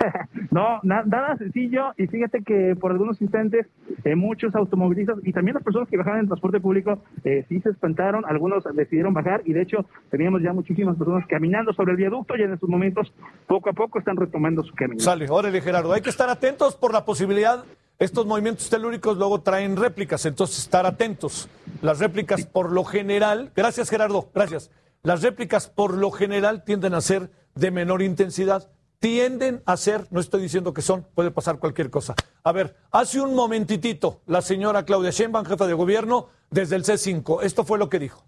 No, 0.50 0.80
na- 0.82 1.02
nada 1.04 1.36
sencillo 1.36 1.92
y 1.96 2.06
fíjate 2.06 2.42
que 2.42 2.74
por 2.80 2.90
algunos 2.92 3.20
instantes 3.20 3.66
eh, 4.04 4.14
muchos 4.14 4.54
automovilistas 4.54 5.18
y 5.22 5.32
también 5.32 5.54
las 5.54 5.62
personas 5.64 5.88
que 5.88 5.96
bajaban 5.96 6.20
en 6.20 6.26
transporte 6.26 6.60
público 6.60 7.02
eh, 7.24 7.44
sí 7.48 7.60
se 7.60 7.70
espantaron, 7.70 8.24
algunos 8.26 8.64
decidieron 8.74 9.12
bajar 9.14 9.42
y 9.44 9.52
de 9.52 9.62
hecho 9.62 9.84
teníamos 10.10 10.42
ya 10.42 10.52
muchísimas 10.52 10.96
personas 10.96 11.26
caminando 11.28 11.72
sobre 11.72 11.92
el 11.92 11.96
viaducto 11.98 12.36
y 12.36 12.42
en 12.42 12.52
estos 12.52 12.68
momentos 12.68 13.12
poco 13.46 13.70
a 13.70 13.72
poco 13.72 13.98
están 13.98 14.16
retomando 14.16 14.62
su 14.62 14.74
camino. 14.74 15.00
Sale, 15.00 15.26
órale, 15.28 15.60
Gerardo. 15.60 15.92
Hay 15.92 16.00
que 16.00 16.10
estar 16.10 16.28
atentos 16.30 16.74
por 16.76 16.92
la 16.92 17.04
posibilidad. 17.04 17.64
Estos 17.98 18.26
movimientos 18.26 18.70
telúricos 18.70 19.16
luego 19.18 19.40
traen 19.40 19.76
réplicas, 19.76 20.24
entonces 20.24 20.58
estar 20.60 20.86
atentos. 20.86 21.48
Las 21.82 21.98
réplicas 21.98 22.46
por 22.46 22.70
lo 22.72 22.84
general, 22.84 23.50
gracias 23.56 23.90
Gerardo, 23.90 24.30
gracias. 24.34 24.70
Las 25.02 25.22
réplicas 25.22 25.68
por 25.68 25.94
lo 25.96 26.10
general 26.12 26.62
tienden 26.64 26.94
a 26.94 27.00
ser 27.00 27.30
de 27.56 27.70
menor 27.72 28.02
intensidad. 28.02 28.70
Tienden 29.00 29.62
a 29.64 29.76
ser, 29.76 30.08
no 30.10 30.18
estoy 30.18 30.42
diciendo 30.42 30.74
que 30.74 30.82
son, 30.82 31.06
puede 31.14 31.30
pasar 31.30 31.60
cualquier 31.60 31.88
cosa. 31.88 32.16
A 32.42 32.50
ver, 32.50 32.76
hace 32.90 33.20
un 33.20 33.32
momentitito 33.32 34.22
la 34.26 34.42
señora 34.42 34.84
Claudia 34.84 35.10
Sheinbaum, 35.10 35.44
jefa 35.46 35.68
de 35.68 35.74
gobierno, 35.74 36.30
desde 36.50 36.74
el 36.74 36.84
C5. 36.84 37.44
Esto 37.44 37.64
fue 37.64 37.78
lo 37.78 37.88
que 37.88 38.00
dijo. 38.00 38.24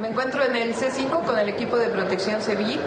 Me 0.00 0.08
encuentro 0.08 0.44
en 0.44 0.54
el 0.54 0.74
C5 0.76 1.24
con 1.24 1.36
el 1.36 1.48
equipo 1.48 1.76
de 1.76 1.88
protección 1.88 2.40
civil. 2.40 2.78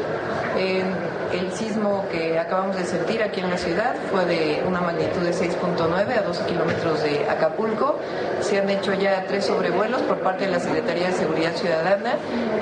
El 0.58 1.52
sismo 1.52 2.06
que 2.10 2.40
acabamos 2.40 2.78
de 2.78 2.86
sentir 2.86 3.22
aquí 3.22 3.42
en 3.42 3.50
la 3.50 3.58
ciudad 3.58 3.96
fue 4.10 4.26
de 4.26 4.64
una 4.66 4.80
magnitud 4.80 5.22
de 5.22 5.34
6.9 5.34 6.18
a 6.18 6.22
12 6.22 6.46
kilómetros 6.46 7.04
de 7.04 7.30
Acapulco. 7.30 8.00
Se 8.40 8.60
han 8.60 8.70
hecho 8.70 8.94
ya 8.94 9.26
tres 9.28 9.46
sobrevuelos 9.46 10.02
por 10.04 10.20
parte 10.22 10.46
de 10.46 10.52
la 10.52 10.60
Secretaría 10.60 11.08
de 11.08 11.14
Seguridad 11.14 11.54
Ciudadana 11.56 12.16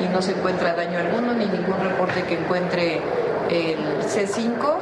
y 0.03 0.07
no 0.11 0.21
se 0.21 0.31
encuentra 0.31 0.73
daño 0.73 0.99
alguno 0.99 1.33
ni 1.33 1.45
ningún 1.45 1.79
reporte 1.79 2.23
que 2.23 2.39
encuentre 2.39 3.01
el 3.51 3.77
C5. 4.03 4.77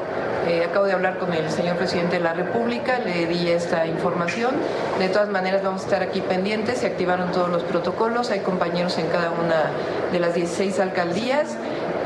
Eh, 0.48 0.64
acabo 0.64 0.86
de 0.86 0.94
hablar 0.94 1.18
con 1.18 1.34
el 1.34 1.52
señor 1.52 1.76
presidente 1.76 2.18
de 2.18 2.24
la 2.24 2.34
República, 2.34 3.00
le 3.00 3.28
di 3.28 3.50
esta 3.50 3.86
información. 3.86 4.56
De 4.98 5.10
todas 5.10 5.30
maneras, 5.30 5.62
vamos 5.64 5.82
a 5.82 5.86
estar 5.86 6.02
aquí 6.02 6.22
pendientes. 6.22 6.80
Se 6.80 6.88
activaron 6.88 7.32
todos 7.32 7.50
los 7.50 7.64
protocolos. 7.64 8.32
Hay 8.32 8.40
compañeros 8.40 8.98
en 8.98 9.08
cada 9.08 9.32
una 9.32 9.72
de 10.12 10.20
las 10.20 10.34
16 10.34 10.80
alcaldías. 10.80 11.58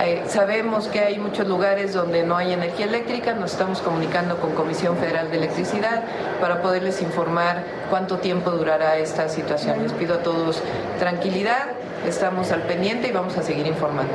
Eh, 0.02 0.24
sabemos 0.28 0.88
que 0.88 1.02
hay 1.02 1.20
muchos 1.20 1.48
lugares 1.48 1.94
donde 1.94 2.24
no 2.24 2.36
hay 2.36 2.52
energía 2.54 2.88
eléctrica. 2.88 3.34
Nos 3.34 3.52
estamos 3.54 3.82
comunicando 3.82 4.38
con 4.38 4.52
Comisión 4.54 4.98
Federal 4.98 5.30
de 5.30 5.38
Electricidad 5.38 6.04
para 6.42 6.62
poderles 6.62 7.02
informar 7.02 7.64
cuánto 7.90 8.18
tiempo 8.18 8.52
durará 8.52 8.98
esta 8.98 9.30
situación. 9.30 9.84
Les 9.84 9.94
pido 9.94 10.16
a 10.16 10.24
todos 10.24 10.62
tranquilidad. 11.00 11.68
Estamos 12.08 12.52
al 12.52 12.64
pendiente 12.64 13.10
y 13.10 13.12
vamos 13.12 13.38
a 13.38 13.44
seguir 13.44 13.68
informando. 13.68 14.14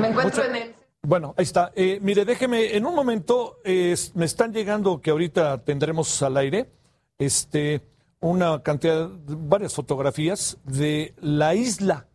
Me 0.00 0.08
encuentro 0.08 0.44
en 0.44 0.56
el. 0.56 0.73
Bueno, 1.06 1.34
ahí 1.36 1.42
está. 1.42 1.70
Eh, 1.76 1.98
mire, 2.00 2.24
déjeme, 2.24 2.74
en 2.74 2.86
un 2.86 2.94
momento 2.94 3.58
eh, 3.62 3.94
me 4.14 4.24
están 4.24 4.54
llegando 4.54 5.02
que 5.02 5.10
ahorita 5.10 5.62
tendremos 5.62 6.22
al 6.22 6.34
aire 6.38 6.70
este, 7.18 7.82
una 8.20 8.62
cantidad, 8.62 9.10
varias 9.26 9.74
fotografías 9.74 10.56
de 10.64 11.12
la 11.20 11.54
isla 11.54 12.06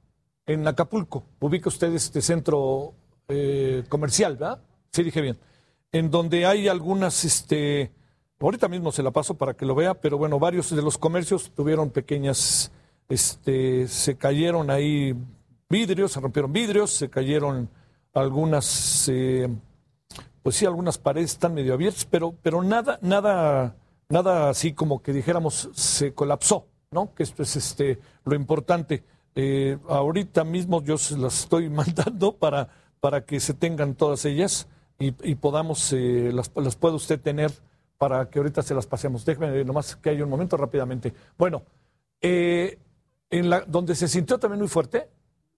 en 0.48 0.68
Acapulco. 0.68 1.24
Ubica 1.40 1.70
usted 1.70 1.94
este 1.94 2.20
centro 2.24 2.96
eh, 3.28 3.84
comercial, 3.90 4.38
¿verdad? 4.38 4.64
Sí, 4.92 5.04
dije 5.04 5.22
bien. 5.22 5.38
En 5.92 6.10
donde 6.10 6.48
hay 6.48 6.68
algunas, 6.68 7.24
este, 7.26 7.92
ahorita 8.40 8.68
mismo 8.70 8.92
se 8.92 9.04
la 9.04 9.12
paso 9.12 9.36
para 9.36 9.54
que 9.54 9.68
lo 9.68 9.76
vea, 9.76 10.02
pero 10.02 10.18
bueno, 10.18 10.40
varios 10.40 10.76
de 10.76 10.82
los 10.82 10.98
comercios 10.98 11.52
tuvieron 11.56 11.92
pequeñas, 11.92 12.72
este, 13.08 13.88
se 13.88 14.18
cayeron 14.18 14.72
ahí 14.72 15.16
vidrios, 15.70 16.14
se 16.14 16.20
rompieron 16.20 16.52
vidrios, 16.52 16.90
se 16.90 17.08
cayeron 17.08 17.70
algunas, 18.14 19.08
eh, 19.10 19.50
pues 20.44 20.56
sí, 20.56 20.66
algunas 20.66 20.98
paredes 20.98 21.32
están 21.32 21.54
medio 21.54 21.74
abiertas, 21.74 22.06
pero, 22.06 22.36
pero 22.42 22.64
nada, 22.64 23.00
nada, 23.02 23.76
nada 24.10 24.50
así 24.50 24.74
como 24.74 25.02
que 25.02 25.14
dijéramos 25.14 25.70
se 25.74 26.14
colapsó, 26.14 26.68
¿no? 26.92 27.14
Que 27.14 27.24
esto 27.24 27.44
es 27.44 27.56
este 27.56 28.00
lo 28.26 28.36
importante. 28.36 29.04
Eh, 29.36 29.78
ahorita 29.88 30.44
mismo 30.44 30.84
yo 30.84 30.98
se 30.98 31.18
las 31.18 31.42
estoy 31.42 31.70
mandando 31.70 32.36
para, 32.36 32.70
para 33.00 33.26
que 33.26 33.40
se 33.40 33.54
tengan 33.54 33.96
todas 33.96 34.26
ellas 34.26 34.68
y, 35.00 35.14
y 35.24 35.36
podamos, 35.36 35.94
eh, 35.94 36.32
las, 36.34 36.52
las 36.56 36.76
pueda 36.76 36.96
usted 36.96 37.20
tener 37.22 37.52
para 38.00 38.30
que 38.30 38.40
ahorita 38.40 38.64
se 38.64 38.74
las 38.74 38.88
pasemos. 38.88 39.26
Déjeme 39.26 39.64
nomás 39.66 39.96
que 39.98 40.10
haya 40.10 40.24
un 40.24 40.30
momento 40.30 40.58
rápidamente. 40.58 41.14
Bueno, 41.38 41.64
eh, 42.22 42.80
en 43.30 43.52
donde 43.68 43.94
se 43.94 44.08
sintió 44.08 44.40
también 44.40 44.60
muy 44.60 44.70
fuerte, 44.70 45.10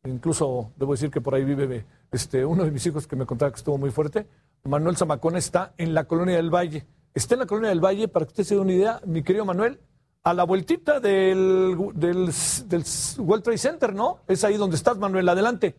incluso 0.03 0.71
debo 0.75 0.91
decir 0.91 1.09
que 1.09 1.21
por 1.21 1.35
ahí 1.35 1.45
vive 1.45 1.85
este, 2.11 2.45
uno 2.45 2.63
de 2.63 2.71
mis 2.71 2.85
hijos 2.85 3.07
que 3.07 3.15
me 3.15 3.25
contaba 3.25 3.51
que 3.51 3.57
estuvo 3.57 3.77
muy 3.77 3.91
fuerte, 3.91 4.27
Manuel 4.63 4.97
Zamacón 4.97 5.37
está 5.37 5.73
en 5.77 5.93
la 5.93 6.05
colonia 6.05 6.35
del 6.35 6.53
Valle. 6.53 6.85
Está 7.13 7.35
en 7.35 7.39
la 7.39 7.45
colonia 7.45 7.69
del 7.69 7.83
Valle, 7.83 8.07
para 8.07 8.25
que 8.25 8.31
usted 8.31 8.43
se 8.43 8.55
dé 8.55 8.61
una 8.61 8.73
idea, 8.73 9.01
mi 9.05 9.23
querido 9.23 9.45
Manuel, 9.45 9.79
a 10.23 10.33
la 10.33 10.43
vueltita 10.43 10.99
del, 10.99 11.75
del, 11.95 12.31
del 12.67 12.83
World 13.17 13.43
Trade 13.43 13.57
Center, 13.57 13.93
¿no? 13.95 14.19
Es 14.27 14.43
ahí 14.43 14.57
donde 14.57 14.75
estás, 14.75 14.97
Manuel, 14.97 15.27
adelante. 15.27 15.75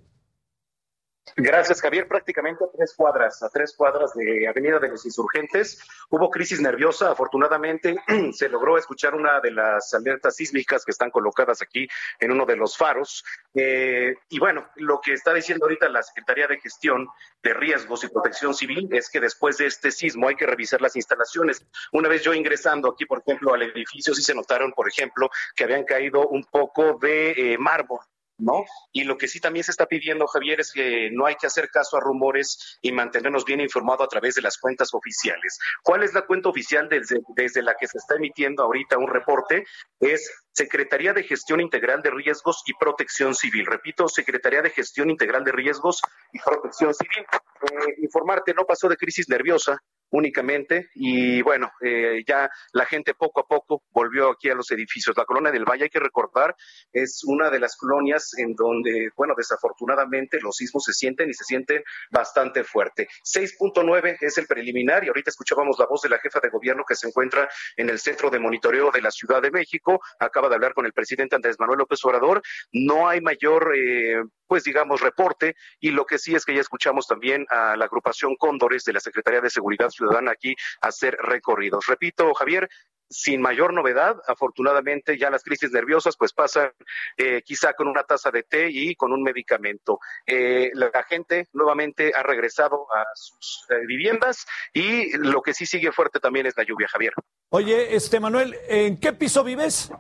Gracias, 1.37 1.81
Javier. 1.81 2.09
Prácticamente 2.09 2.65
a 2.65 2.69
tres 2.77 2.95
cuadras, 2.95 3.43
a 3.43 3.49
tres 3.49 3.75
cuadras 3.77 4.13
de 4.15 4.47
Avenida 4.49 4.79
de 4.79 4.89
los 4.89 5.07
Insurgentes. 5.07 5.83
Hubo 6.11 6.31
crisis 6.31 6.61
nerviosa. 6.61 7.11
Afortunadamente 7.11 7.97
se 8.33 8.49
logró 8.49 8.77
escuchar 8.77 9.15
una 9.15 9.41
de 9.41 9.53
las 9.53 9.95
alertas 9.95 10.37
sísmicas 10.37 10.85
que 10.85 10.91
están 10.91 11.11
colocadas 11.11 11.63
aquí 11.63 11.89
en 12.19 12.33
uno 12.33 12.45
de 12.45 12.57
los 12.57 12.77
faros. 12.77 13.25
Eh, 13.55 14.15
y 14.29 14.39
bueno, 14.39 14.69
lo 14.77 15.01
que 15.01 15.15
está 15.15 15.33
diciendo 15.33 15.65
ahorita 15.65 15.89
la 15.89 16.03
Secretaría 16.03 16.49
de 16.49 16.61
Gestión 16.61 17.09
de 17.43 17.55
Riesgos 17.55 18.05
y 18.05 18.09
Protección 18.09 18.53
Civil 18.55 18.89
es 18.93 19.09
que 19.09 19.21
después 19.21 19.57
de 19.59 19.67
este 19.67 19.91
sismo 19.91 20.29
hay 20.29 20.35
que 20.35 20.47
revisar 20.47 20.83
las 20.83 20.97
instalaciones. 20.97 21.65
Una 21.93 22.09
vez 22.09 22.23
yo 22.23 22.35
ingresando 22.35 22.91
aquí, 22.91 23.07
por 23.07 23.21
ejemplo, 23.21 23.55
al 23.55 23.63
edificio, 23.63 24.13
sí 24.13 24.23
se 24.23 24.35
notaron, 24.35 24.73
por 24.73 24.89
ejemplo, 24.89 25.31
que 25.55 25.65
habían 25.65 25.85
caído 25.85 26.29
un 26.29 26.45
poco 26.45 26.99
de 27.01 27.31
eh, 27.31 27.59
mármol 27.59 28.01
¿no? 28.43 28.65
Y 28.93 29.05
lo 29.05 29.17
que 29.17 29.29
sí 29.29 29.41
también 29.41 29.65
se 29.65 29.71
está 29.71 29.87
pidiendo, 29.87 30.27
Javier, 30.27 30.61
es 30.61 30.73
que 30.73 31.11
no 31.13 31.27
hay 31.27 31.37
que 31.37 31.47
hacer 31.47 31.71
caso 31.71 31.97
a 31.97 32.01
rumores 32.01 32.79
y 32.83 32.93
mantenernos 32.93 33.45
bien 33.45 33.61
informados 33.61 34.05
a 34.05 34.09
través 34.09 34.35
de 34.35 34.43
las 34.43 34.59
cuentas 34.59 34.93
oficiales. 34.93 35.59
¿Cuál 35.83 36.03
es 36.03 36.13
la 36.13 36.27
cuenta 36.27 36.49
oficial 36.49 36.89
desde, 36.89 37.63
la 37.63 37.75
que 37.79 37.87
se 37.87 37.99
está 37.99 38.17
emitiendo 38.17 38.65
ahorita 38.65 38.99
un 38.99 39.09
reporte? 39.09 39.65
Es 40.01 40.31
Secretaría 40.53 41.13
de 41.13 41.23
Gestión 41.23 41.61
Integral 41.61 42.03
de 42.03 42.11
Riesgos 42.11 42.63
y 42.67 42.75
Protección 42.75 43.35
Civil. 43.35 43.67
Repito, 43.67 44.09
Secretaría 44.09 44.61
de 44.61 44.71
Gestión 44.71 45.11
Integral 45.11 45.45
de 45.45 45.53
Riesgos 45.53 46.01
y 46.33 46.39
Protección 46.41 46.93
Civil. 46.95 47.25
Eh, 47.63 47.95
informarte, 48.03 48.53
no 48.53 48.65
pasó 48.65 48.89
de 48.89 48.97
crisis 48.97 49.29
nerviosa, 49.29 49.79
únicamente 50.13 50.89
y 50.95 51.43
bueno, 51.43 51.73
eh, 51.81 52.23
ya 52.27 52.51
la 52.73 52.87
gente 52.87 53.15
poco 53.15 53.41
a 53.41 53.47
poco 53.47 53.83
volvió 53.91 54.31
aquí 54.31 54.49
a 54.51 54.55
los 54.55 54.71
edificios. 54.71 55.17
La 55.17 55.25
colonia 55.25 55.51
del 55.51 55.65
Valle, 55.65 55.85
hay 55.85 55.91
que 55.91 55.99
recordar, 55.99 56.55
es 56.93 57.23
una 57.25 57.51
de 57.51 57.59
las 57.59 57.77
colonias 57.77 58.33
en 58.39 58.55
donde, 58.55 59.11
bueno, 59.17 59.35
desafortunadamente 59.37 60.39
los 60.41 60.57
sismos 60.57 60.85
se 60.85 60.93
sienten 60.93 61.31
y 61.31 61.35
se 61.35 61.45
sienten 61.45 61.83
bastante 62.11 62.65
fuerte. 62.65 63.09
6.9 63.25 64.19
es 64.21 64.39
el 64.39 64.47
preliminar 64.47 65.05
y 65.05 65.09
ahorita 65.09 65.31
escuchábamos 65.31 65.79
la 65.79 65.87
voz 65.87 66.03
de 66.03 66.11
la 66.11 66.19
jefa 66.19 66.41
de 66.41 66.51
gobierno 66.51 66.85
que 66.87 66.95
se 66.95 67.09
encuentra 67.09 67.49
en 67.77 67.89
el 67.89 67.99
centro 67.99 68.31
de 68.31 68.39
monitoreo 68.39 68.91
de 68.91 69.03
la 69.03 69.11
Ciudad 69.11 69.41
de 69.43 69.51
México. 69.51 70.01
Acaba 70.19 70.49
de 70.49 70.55
hablar 70.57 70.75
con 70.75 70.87
el 70.87 70.93
presidente 70.93 71.37
Andrés 71.37 71.59
Manuel 71.59 71.79
López 71.79 72.05
Obrador. 72.05 72.43
No 72.73 73.09
hay 73.09 73.21
mayor, 73.21 73.73
eh, 73.77 74.23
pues 74.53 74.65
digamos, 74.65 75.01
reporte 75.01 75.57
y 75.81 75.93
lo 75.93 76.05
que 76.05 76.19
sí 76.19 76.35
es 76.35 76.45
que 76.45 76.55
ya 76.55 76.61
escuchamos 76.61 77.07
también 77.07 77.47
a 77.49 77.75
la 77.75 77.87
agrupación 77.87 78.37
Cóndores 78.37 78.85
de 78.85 78.93
la 78.93 79.01
Secretaría 79.01 79.41
de 79.41 79.49
Seguridad 79.49 79.89
Ciudadana 79.89 80.33
aquí 80.33 80.55
hacer 80.83 81.17
recorridos. 81.23 81.87
Repito, 81.87 82.35
Javier, 82.35 82.69
sin 83.09 83.41
mayor 83.41 83.73
novedad. 83.73 84.17
Afortunadamente 84.27 85.17
ya 85.17 85.31
las 85.31 85.43
crisis 85.43 85.73
nerviosas 85.73 86.19
pues 86.19 86.35
pasan 86.35 86.71
eh, 87.17 87.41
quizá 87.43 87.73
con 87.73 87.89
una 87.89 88.03
taza 88.03 88.31
de 88.31 88.43
té 88.43 88.69
y 88.71 88.95
con 88.95 89.15
un 89.15 89.23
medicamento. 89.23 90.01
Eh, 90.27 90.71
la 90.75 90.91
gente 91.09 91.49
nuevamente 91.55 92.13
ha 92.15 92.23
regresado 92.23 92.87
a 92.95 93.07
sus 93.15 93.65
eh, 93.71 93.87
viviendas 93.87 94.45
y 94.75 95.17
lo 95.17 95.41
que 95.41 95.55
sí 95.55 95.65
sigue 95.65 95.93
fuerte 95.93 96.21
también 96.21 96.45
es 96.45 96.59
la 96.59 96.65
lluvia, 96.65 96.89
Javier. 96.89 97.15
Oye, 97.49 97.97
este 97.97 98.21
Manuel, 98.21 98.55
¿en 98.69 99.01
qué 99.01 99.15
piso 99.15 99.45
vives? 99.45 99.91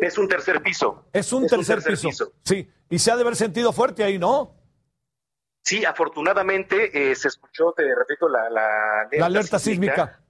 Es 0.00 0.18
un 0.18 0.28
tercer 0.28 0.62
piso. 0.62 1.04
Es 1.12 1.32
un, 1.32 1.46
tercer, 1.46 1.82
piso. 1.82 2.32
Sí, 2.44 2.70
y 2.90 2.98
se 2.98 3.10
ha 3.10 3.16
de 3.16 3.22
haber 3.22 3.36
sentido 3.36 3.72
fuerte 3.72 4.04
ahí, 4.04 4.18
¿no? 4.18 4.54
Sí, 5.62 5.84
afortunadamente 5.84 7.14
se 7.16 7.28
escuchó, 7.28 7.72
te 7.72 7.92
repito, 7.92 8.28
la, 8.28 8.48
la 8.50 9.00
alerta, 9.00 9.18
la 9.18 9.26
alerta 9.26 9.58
sísmica. 9.58 10.20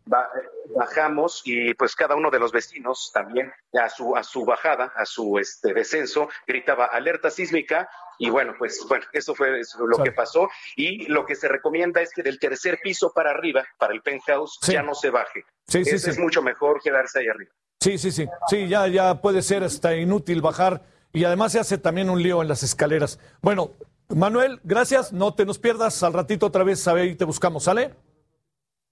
Bajamos 0.74 1.42
y 1.44 1.74
pues 1.74 1.94
cada 1.94 2.14
uno 2.14 2.30
de 2.30 2.38
los 2.38 2.52
vecinos 2.52 3.10
también 3.12 3.52
a 3.74 3.88
su, 3.88 4.16
a 4.16 4.22
su 4.22 4.44
bajada, 4.44 4.92
a 4.96 5.04
su 5.04 5.38
este, 5.38 5.74
descenso, 5.74 6.28
gritaba 6.46 6.86
alerta 6.86 7.30
sísmica 7.30 7.88
y 8.18 8.30
bueno, 8.30 8.54
pues 8.58 8.84
bueno, 8.88 9.04
eso 9.12 9.34
fue 9.34 9.60
lo 9.78 10.02
que 10.02 10.12
pasó 10.12 10.48
y 10.74 11.06
lo 11.06 11.26
que 11.26 11.34
se 11.34 11.48
recomienda 11.48 12.00
es 12.00 12.12
que 12.12 12.22
del 12.22 12.38
tercer 12.38 12.78
piso 12.82 13.12
para 13.12 13.30
arriba, 13.30 13.66
para 13.78 13.92
el 13.92 14.02
penthouse, 14.02 14.58
ya 14.62 14.82
no 14.82 14.94
se 14.94 15.10
baje. 15.10 15.44
Sí, 15.66 15.84
sí, 15.84 15.96
Es 15.96 16.18
mucho 16.18 16.40
mejor 16.40 16.80
quedarse 16.80 17.20
ahí 17.20 17.28
arriba. 17.28 17.52
Sí, 17.86 17.98
sí, 17.98 18.10
sí. 18.10 18.26
Sí, 18.48 18.66
ya, 18.66 18.88
ya 18.88 19.20
puede 19.20 19.42
ser 19.42 19.62
hasta 19.62 19.94
inútil 19.94 20.42
bajar 20.42 20.82
y 21.12 21.22
además 21.22 21.52
se 21.52 21.60
hace 21.60 21.78
también 21.78 22.10
un 22.10 22.20
lío 22.20 22.42
en 22.42 22.48
las 22.48 22.64
escaleras. 22.64 23.20
Bueno, 23.40 23.70
Manuel, 24.08 24.58
gracias. 24.64 25.12
No 25.12 25.34
te 25.34 25.46
nos 25.46 25.60
pierdas. 25.60 26.02
Al 26.02 26.12
ratito 26.12 26.46
otra 26.46 26.64
vez 26.64 26.88
a 26.88 27.04
y 27.04 27.14
te 27.14 27.24
buscamos. 27.24 27.62
¿Sale? 27.62 27.94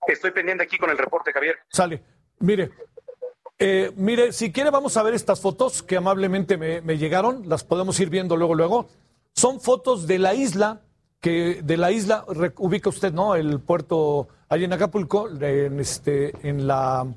Estoy 0.07 0.31
pendiente 0.31 0.63
aquí 0.63 0.79
con 0.79 0.91
el 0.91 0.97
reporte, 0.97 1.33
Javier. 1.33 1.57
Sale. 1.69 2.05
Mire, 2.39 2.71
eh, 3.59 3.91
mire, 3.97 4.33
si 4.33 4.53
quiere 4.53 4.71
vamos 4.71 4.97
a 4.97 5.03
ver 5.03 5.15
estas 5.15 5.41
fotos 5.41 5.83
que 5.83 5.97
amablemente 5.97 6.57
me, 6.57 6.81
me, 6.81 6.97
llegaron. 6.97 7.49
Las 7.49 7.65
podemos 7.65 7.99
ir 7.99 8.11
viendo 8.11 8.37
luego, 8.37 8.55
luego. 8.55 8.87
Son 9.33 9.61
fotos 9.61 10.07
de 10.07 10.21
la 10.21 10.35
isla, 10.35 10.83
que 11.21 11.63
de 11.65 11.77
la 11.77 11.91
isla, 11.91 12.25
ubica 12.59 12.91
usted, 12.91 13.13
¿no? 13.13 13.35
El 13.35 13.59
puerto 13.59 14.29
allí 14.49 14.63
en 14.63 14.73
Acapulco, 14.73 15.29
en, 15.29 15.81
este, 15.81 16.49
en 16.49 16.69
la... 16.69 17.13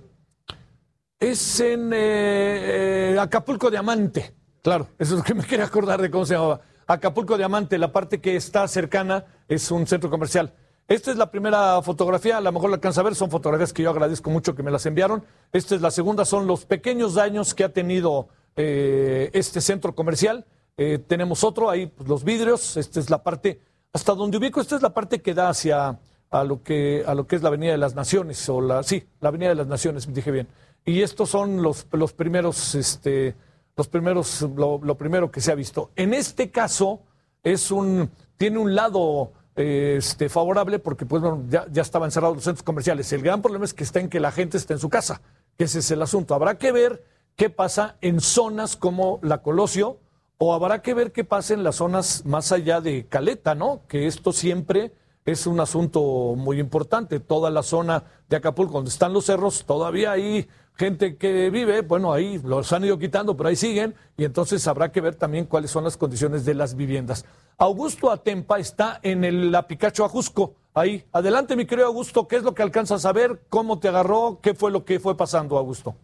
Es 1.19 1.59
en 1.61 1.91
eh, 1.93 3.13
eh, 3.13 3.19
Acapulco 3.19 3.71
Diamante. 3.71 4.35
Claro, 4.61 4.89
eso 4.99 5.13
es 5.13 5.19
lo 5.19 5.23
que 5.23 5.33
me 5.33 5.43
quería 5.43 5.65
acordar 5.65 5.99
de 5.99 6.11
cómo 6.11 6.27
se 6.27 6.35
llamaba. 6.35 6.61
Acapulco 6.85 7.37
Diamante, 7.37 7.79
la 7.79 7.91
parte 7.91 8.21
que 8.21 8.35
está 8.35 8.67
cercana 8.67 9.25
es 9.47 9.71
un 9.71 9.87
centro 9.87 10.11
comercial. 10.11 10.53
Esta 10.87 11.09
es 11.09 11.17
la 11.17 11.31
primera 11.31 11.81
fotografía, 11.81 12.37
a 12.37 12.41
lo 12.41 12.51
mejor 12.51 12.69
la 12.69 12.75
alcanza 12.75 13.01
a 13.01 13.03
ver, 13.03 13.15
son 13.15 13.31
fotografías 13.31 13.73
que 13.73 13.81
yo 13.81 13.89
agradezco 13.89 14.29
mucho 14.29 14.53
que 14.53 14.61
me 14.61 14.69
las 14.69 14.85
enviaron. 14.85 15.23
Esta 15.51 15.73
es 15.73 15.81
la 15.81 15.89
segunda, 15.89 16.23
son 16.23 16.45
los 16.45 16.65
pequeños 16.65 17.15
daños 17.15 17.55
que 17.55 17.63
ha 17.63 17.73
tenido 17.73 18.29
eh, 18.55 19.31
este 19.33 19.59
centro 19.59 19.95
comercial. 19.95 20.45
Eh, 20.77 20.99
tenemos 20.99 21.43
otro, 21.43 21.71
ahí 21.71 21.87
pues, 21.87 22.07
los 22.07 22.23
vidrios, 22.23 22.77
esta 22.77 22.99
es 22.99 23.09
la 23.09 23.23
parte, 23.23 23.59
hasta 23.91 24.13
donde 24.13 24.37
ubico, 24.37 24.61
esta 24.61 24.75
es 24.75 24.83
la 24.83 24.93
parte 24.93 25.21
que 25.21 25.33
da 25.33 25.49
hacia 25.49 25.99
a 26.29 26.43
lo 26.43 26.61
que, 26.61 27.03
a 27.07 27.15
lo 27.15 27.25
que 27.25 27.37
es 27.37 27.41
la 27.41 27.47
Avenida 27.49 27.71
de 27.71 27.79
las 27.79 27.95
Naciones, 27.95 28.47
o 28.49 28.61
la, 28.61 28.83
sí, 28.83 29.03
la 29.19 29.29
Avenida 29.29 29.49
de 29.49 29.55
las 29.55 29.67
Naciones, 29.67 30.13
dije 30.13 30.29
bien. 30.29 30.47
Y 30.87 31.01
estos 31.01 31.29
son 31.29 31.61
los, 31.61 31.85
los 31.91 32.13
primeros, 32.13 32.73
este, 32.73 33.35
los 33.75 33.89
primeros, 33.89 34.41
lo, 34.55 34.95
primero 34.97 35.29
que 35.29 35.41
se 35.41 35.51
ha 35.51 35.55
visto. 35.55 35.91
En 35.97 36.13
este 36.13 36.49
caso, 36.49 37.01
es 37.43 37.71
un, 37.71 38.09
tiene 38.37 38.57
un 38.57 38.73
lado 38.73 39.33
este, 39.57 40.29
favorable 40.29 40.79
porque 40.79 41.05
pues, 41.05 41.21
bueno, 41.21 41.43
ya, 41.49 41.67
ya 41.69 41.81
estaban 41.81 42.09
cerrados 42.09 42.37
los 42.37 42.45
centros 42.45 42.63
comerciales. 42.63 43.11
El 43.11 43.21
gran 43.21 43.41
problema 43.41 43.65
es 43.65 43.73
que 43.73 43.83
está 43.83 43.99
en 43.99 44.07
que 44.07 44.21
la 44.21 44.31
gente 44.31 44.55
está 44.55 44.75
en 44.75 44.79
su 44.79 44.87
casa, 44.87 45.21
que 45.57 45.65
ese 45.65 45.79
es 45.79 45.91
el 45.91 46.01
asunto. 46.01 46.33
Habrá 46.33 46.57
que 46.57 46.71
ver 46.71 47.03
qué 47.35 47.49
pasa 47.49 47.97
en 47.99 48.21
zonas 48.21 48.77
como 48.77 49.19
la 49.23 49.41
Colosio 49.41 49.99
o 50.37 50.53
habrá 50.53 50.81
que 50.81 50.93
ver 50.93 51.11
qué 51.11 51.25
pasa 51.25 51.53
en 51.53 51.63
las 51.63 51.75
zonas 51.75 52.25
más 52.25 52.53
allá 52.53 52.79
de 52.79 53.07
Caleta, 53.07 53.55
¿no? 53.55 53.81
Que 53.89 54.07
esto 54.07 54.31
siempre 54.31 54.93
es 55.25 55.47
un 55.47 55.59
asunto 55.59 56.35
muy 56.37 56.61
importante. 56.61 57.19
Toda 57.19 57.49
la 57.49 57.61
zona 57.61 58.05
de 58.29 58.37
Acapulco, 58.37 58.75
donde 58.75 58.89
están 58.89 59.11
los 59.11 59.25
cerros, 59.25 59.65
todavía 59.65 60.13
hay 60.13 60.47
gente 60.77 61.17
que 61.17 61.49
vive, 61.49 61.81
bueno, 61.81 62.13
ahí 62.13 62.39
los 62.43 62.71
han 62.71 62.85
ido 62.85 62.99
quitando, 62.99 63.35
pero 63.35 63.49
ahí 63.49 63.55
siguen, 63.55 63.95
y 64.15 64.25
entonces 64.25 64.67
habrá 64.67 64.91
que 64.91 65.01
ver 65.01 65.15
también 65.15 65.45
cuáles 65.45 65.71
son 65.71 65.83
las 65.83 65.97
condiciones 65.97 66.45
de 66.45 66.53
las 66.53 66.75
viviendas. 66.75 67.25
Augusto 67.57 68.11
Atempa 68.11 68.59
está 68.59 68.99
en 69.01 69.23
el 69.23 69.51
la 69.51 69.67
Picacho 69.67 70.05
Ajusco, 70.05 70.53
ahí. 70.73 71.03
Adelante, 71.11 71.55
mi 71.55 71.65
querido 71.65 71.87
Augusto, 71.87 72.27
¿qué 72.27 72.35
es 72.35 72.43
lo 72.43 72.53
que 72.53 72.61
alcanzas 72.61 73.05
a 73.05 73.11
ver? 73.11 73.41
¿Cómo 73.49 73.79
te 73.79 73.87
agarró? 73.87 74.39
¿Qué 74.41 74.53
fue 74.53 74.71
lo 74.71 74.85
que 74.85 74.99
fue 74.99 75.17
pasando, 75.17 75.57
Augusto? 75.57 75.95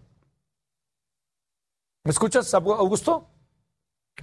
¿Me 2.03 2.11
escuchas, 2.11 2.51
Augusto? 2.53 3.27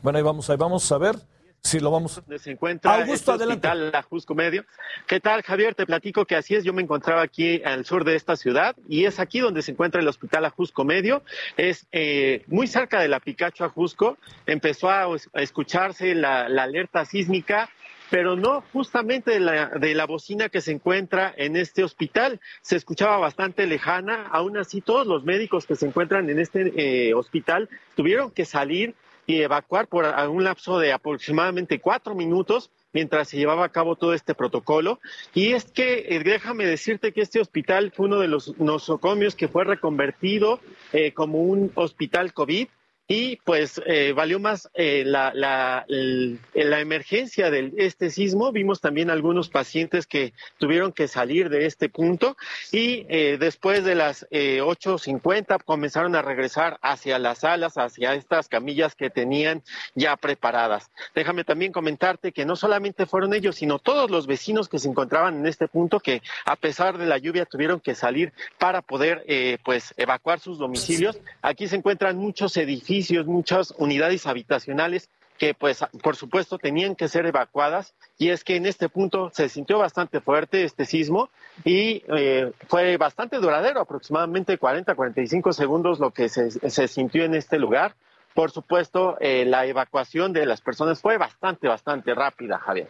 Bueno, 0.02 0.18
ahí 0.18 0.24
vamos, 0.24 0.50
ahí 0.50 0.56
vamos 0.56 0.90
a 0.90 0.98
ver 0.98 1.16
si 1.62 1.80
lo 1.80 1.90
vamos. 1.90 2.22
Se 2.38 2.50
encuentra 2.50 2.94
Augusto, 2.94 3.32
este 3.34 3.44
hospital 3.44 3.94
Ajusco 3.94 4.34
Medio. 4.34 4.64
¿Qué 5.06 5.20
tal, 5.20 5.42
Javier? 5.42 5.74
Te 5.74 5.86
platico 5.86 6.24
que 6.24 6.36
así 6.36 6.54
es. 6.54 6.64
Yo 6.64 6.72
me 6.72 6.82
encontraba 6.82 7.22
aquí 7.22 7.62
al 7.64 7.84
sur 7.84 8.04
de 8.04 8.16
esta 8.16 8.36
ciudad 8.36 8.76
y 8.88 9.04
es 9.04 9.20
aquí 9.20 9.40
donde 9.40 9.62
se 9.62 9.72
encuentra 9.72 10.00
el 10.00 10.08
hospital 10.08 10.44
Ajusco 10.44 10.84
Medio. 10.84 11.22
Es 11.56 11.86
eh, 11.92 12.44
muy 12.46 12.66
cerca 12.66 13.00
de 13.00 13.08
la 13.08 13.20
Picacho 13.20 13.64
Ajusco. 13.64 14.18
Empezó 14.46 14.90
a, 14.90 15.04
a 15.04 15.42
escucharse 15.42 16.14
la, 16.14 16.48
la 16.48 16.64
alerta 16.64 17.04
sísmica 17.04 17.68
pero 18.10 18.34
no 18.36 18.62
justamente 18.72 19.30
de 19.30 19.40
la, 19.40 19.68
de 19.68 19.94
la 19.94 20.04
bocina 20.04 20.48
que 20.48 20.60
se 20.60 20.72
encuentra 20.72 21.32
en 21.36 21.56
este 21.56 21.84
hospital. 21.84 22.40
Se 22.60 22.76
escuchaba 22.76 23.16
bastante 23.18 23.66
lejana, 23.66 24.26
aún 24.32 24.58
así 24.58 24.80
todos 24.80 25.06
los 25.06 25.24
médicos 25.24 25.64
que 25.64 25.76
se 25.76 25.86
encuentran 25.86 26.28
en 26.28 26.40
este 26.40 26.72
eh, 26.76 27.14
hospital 27.14 27.68
tuvieron 27.94 28.32
que 28.32 28.44
salir 28.44 28.94
y 29.26 29.42
evacuar 29.42 29.86
por 29.86 30.04
un 30.28 30.44
lapso 30.44 30.78
de 30.78 30.92
aproximadamente 30.92 31.80
cuatro 31.80 32.14
minutos 32.14 32.70
mientras 32.92 33.28
se 33.28 33.36
llevaba 33.36 33.64
a 33.64 33.68
cabo 33.70 33.96
todo 33.96 34.14
este 34.14 34.34
protocolo. 34.34 34.98
Y 35.34 35.52
es 35.52 35.64
que 35.64 36.06
eh, 36.08 36.20
déjame 36.24 36.66
decirte 36.66 37.12
que 37.12 37.20
este 37.20 37.40
hospital 37.40 37.92
fue 37.94 38.06
uno 38.06 38.18
de 38.18 38.28
los 38.28 38.58
nosocomios 38.58 39.36
que 39.36 39.48
fue 39.48 39.64
reconvertido 39.64 40.60
eh, 40.92 41.12
como 41.12 41.38
un 41.42 41.70
hospital 41.74 42.32
COVID 42.32 42.68
y 43.12 43.38
pues 43.44 43.82
eh, 43.86 44.12
valió 44.12 44.38
más 44.38 44.70
eh, 44.72 45.02
la, 45.04 45.32
la, 45.34 45.84
la, 45.88 46.80
emergencia 46.80 47.50
de 47.50 47.72
este 47.78 48.08
sismo. 48.08 48.52
Vimos 48.52 48.80
también 48.80 49.10
algunos 49.10 49.48
pacientes 49.48 50.06
que 50.06 50.32
tuvieron 50.58 50.92
que 50.92 51.08
salir 51.08 51.50
de 51.50 51.66
este 51.66 51.88
punto 51.88 52.36
y 52.70 53.06
eh, 53.08 53.36
después 53.40 53.82
de 53.82 53.96
las 53.96 54.28
eh, 54.30 54.60
8.50 54.62 55.64
comenzaron 55.64 56.14
a 56.14 56.22
regresar 56.22 56.78
hacia 56.82 57.18
las 57.18 57.38
salas, 57.38 57.78
hacia 57.78 58.14
estas 58.14 58.46
camillas 58.46 58.94
que 58.94 59.10
tenían 59.10 59.64
ya 59.96 60.16
preparadas. 60.16 60.92
Déjame 61.12 61.42
también 61.42 61.72
comentarte 61.72 62.30
que 62.30 62.46
no 62.46 62.54
solamente 62.54 63.06
fueron 63.06 63.34
ellos, 63.34 63.56
sino 63.56 63.80
todos 63.80 64.08
los 64.08 64.28
vecinos 64.28 64.68
que 64.68 64.78
se 64.78 64.88
encontraban 64.88 65.40
en 65.40 65.46
este 65.48 65.66
punto 65.66 65.98
que 65.98 66.22
a 66.44 66.54
pesar 66.54 66.96
de 66.96 67.06
la 67.06 67.18
lluvia 67.18 67.44
tuvieron 67.44 67.80
que 67.80 67.96
salir 67.96 68.32
para 68.60 68.82
poder 68.82 69.24
pues 69.64 69.94
evacuar 69.96 70.38
sus 70.38 70.58
domicilios. 70.58 71.18
Aquí 71.42 71.66
se 71.66 71.74
encuentran 71.74 72.16
muchos 72.16 72.56
edificios 72.56 72.99
muchas 73.24 73.74
unidades 73.78 74.26
habitacionales 74.26 75.08
que 75.40 75.54
pues 75.54 75.82
por 76.02 76.16
supuesto 76.16 76.58
tenían 76.58 76.94
que 76.94 77.08
ser 77.08 77.24
evacuadas 77.24 77.94
y 78.18 78.28
es 78.28 78.44
que 78.44 78.56
en 78.56 78.66
este 78.66 78.90
punto 78.90 79.30
se 79.32 79.48
sintió 79.48 79.78
bastante 79.78 80.20
fuerte 80.20 80.64
este 80.64 80.84
sismo 80.84 81.30
y 81.64 82.02
eh, 82.14 82.52
fue 82.68 82.98
bastante 82.98 83.38
duradero, 83.38 83.80
aproximadamente 83.80 84.60
40-45 84.60 85.52
segundos 85.52 85.98
lo 85.98 86.10
que 86.10 86.28
se, 86.28 86.50
se, 86.50 86.88
sintió 86.88 87.24
en 87.24 87.34
este 87.34 87.58
lugar. 87.58 87.94
Por 88.34 88.50
supuesto, 88.50 89.16
eh, 89.18 89.46
la 89.46 89.64
evacuación 89.64 90.34
de 90.34 90.44
las 90.44 90.60
personas 90.60 91.00
fue 91.00 91.16
bastante, 91.16 91.68
bastante 91.68 92.14
rápida, 92.14 92.58
Javier. 92.58 92.88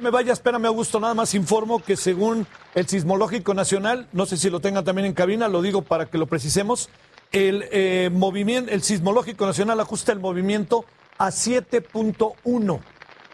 Me 0.00 0.10
vaya, 0.10 0.32
espérame, 0.32 0.66
Augusto, 0.66 1.00
nada 1.00 1.14
más 1.14 1.34
informo 1.34 1.82
que 1.82 1.96
según 1.96 2.46
el 2.74 2.86
Sismológico 2.86 3.52
Nacional, 3.52 4.06
no 4.12 4.26
sé 4.26 4.36
si 4.36 4.48
lo 4.48 4.60
tengan 4.60 4.84
también 4.84 5.06
en 5.06 5.12
cabina, 5.12 5.48
lo 5.48 5.60
digo 5.60 5.82
para 5.82 6.06
que 6.06 6.18
lo 6.18 6.26
precisemos, 6.26 6.88
el 7.32 7.64
eh, 7.70 8.10
movimiento, 8.12 8.70
el 8.72 8.82
sismológico 8.82 9.46
nacional 9.46 9.80
ajusta 9.80 10.12
el 10.12 10.20
movimiento 10.20 10.84
a 11.18 11.28
7.1. 11.28 12.80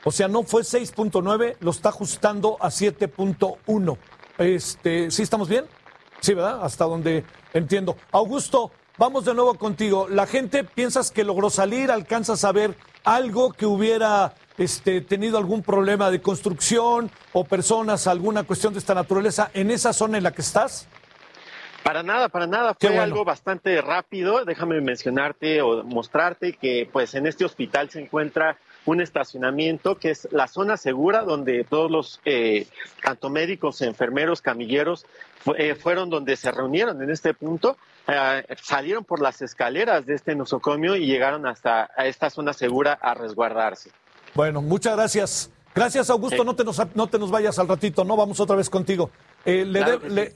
O 0.04 0.10
sea, 0.10 0.28
no 0.28 0.42
fue 0.42 0.62
6.9, 0.62 1.56
lo 1.60 1.70
está 1.70 1.88
ajustando 1.90 2.56
a 2.60 2.68
7.1. 2.68 3.96
Este, 4.38 5.10
¿sí 5.10 5.22
estamos 5.22 5.48
bien? 5.48 5.64
Sí, 6.20 6.34
¿verdad? 6.34 6.64
Hasta 6.64 6.84
donde 6.84 7.24
entiendo. 7.52 7.96
Augusto, 8.12 8.70
vamos 8.98 9.24
de 9.24 9.34
nuevo 9.34 9.54
contigo. 9.54 10.08
La 10.08 10.26
gente 10.26 10.64
piensas 10.64 11.10
que 11.10 11.24
logró 11.24 11.50
salir, 11.50 11.90
alcanzas 11.90 12.44
a 12.44 12.52
ver 12.52 12.76
algo 13.04 13.52
que 13.52 13.66
hubiera 13.66 14.34
este, 14.58 15.00
tenido 15.00 15.38
algún 15.38 15.62
problema 15.62 16.10
de 16.10 16.20
construcción 16.22 17.10
o 17.32 17.44
personas, 17.44 18.06
alguna 18.06 18.44
cuestión 18.44 18.72
de 18.72 18.78
esta 18.78 18.94
naturaleza 18.94 19.50
en 19.54 19.70
esa 19.70 19.92
zona 19.92 20.18
en 20.18 20.24
la 20.24 20.32
que 20.32 20.42
estás? 20.42 20.88
Para 21.84 22.02
nada, 22.02 22.28
para 22.30 22.46
nada. 22.46 22.74
Fue 22.80 22.98
algo 22.98 23.24
bastante 23.24 23.80
rápido. 23.82 24.44
Déjame 24.44 24.80
mencionarte 24.80 25.60
o 25.62 25.84
mostrarte 25.84 26.54
que 26.54 26.88
pues 26.90 27.14
en 27.14 27.26
este 27.26 27.44
hospital 27.44 27.90
se 27.90 28.00
encuentra 28.00 28.56
un 28.86 29.00
estacionamiento 29.00 29.96
que 29.96 30.10
es 30.10 30.26
la 30.32 30.46
zona 30.48 30.76
segura 30.76 31.22
donde 31.22 31.64
todos 31.64 31.90
los 31.90 32.20
eh, 32.24 32.66
tanto 33.02 33.28
médicos, 33.30 33.80
enfermeros, 33.82 34.40
camilleros 34.42 35.06
eh, 35.56 35.74
fueron 35.74 36.10
donde 36.10 36.36
se 36.36 36.50
reunieron 36.50 37.02
en 37.02 37.10
este 37.10 37.34
punto. 37.34 37.76
Eh, 38.08 38.42
salieron 38.62 39.04
por 39.04 39.20
las 39.20 39.42
escaleras 39.42 40.06
de 40.06 40.14
este 40.14 40.34
nosocomio 40.34 40.96
y 40.96 41.06
llegaron 41.06 41.46
hasta 41.46 41.90
a 41.96 42.06
esta 42.06 42.30
zona 42.30 42.52
segura 42.54 42.98
a 43.00 43.14
resguardarse. 43.14 43.90
Bueno, 44.34 44.62
muchas 44.62 44.96
gracias. 44.96 45.50
Gracias, 45.74 46.08
Augusto. 46.08 46.44
No, 46.44 46.54
te 46.56 46.64
nos, 46.64 46.80
no 46.94 47.06
te 47.08 47.18
nos 47.18 47.30
vayas 47.30 47.58
al 47.58 47.68
ratito, 47.68 48.04
¿no? 48.04 48.16
Vamos 48.16 48.38
otra 48.40 48.56
vez 48.56 48.70
contigo. 48.70 49.10
le, 49.44 49.70
Claro 49.70 49.98
de- 49.98 49.98
que 49.98 50.08
le- 50.10 50.32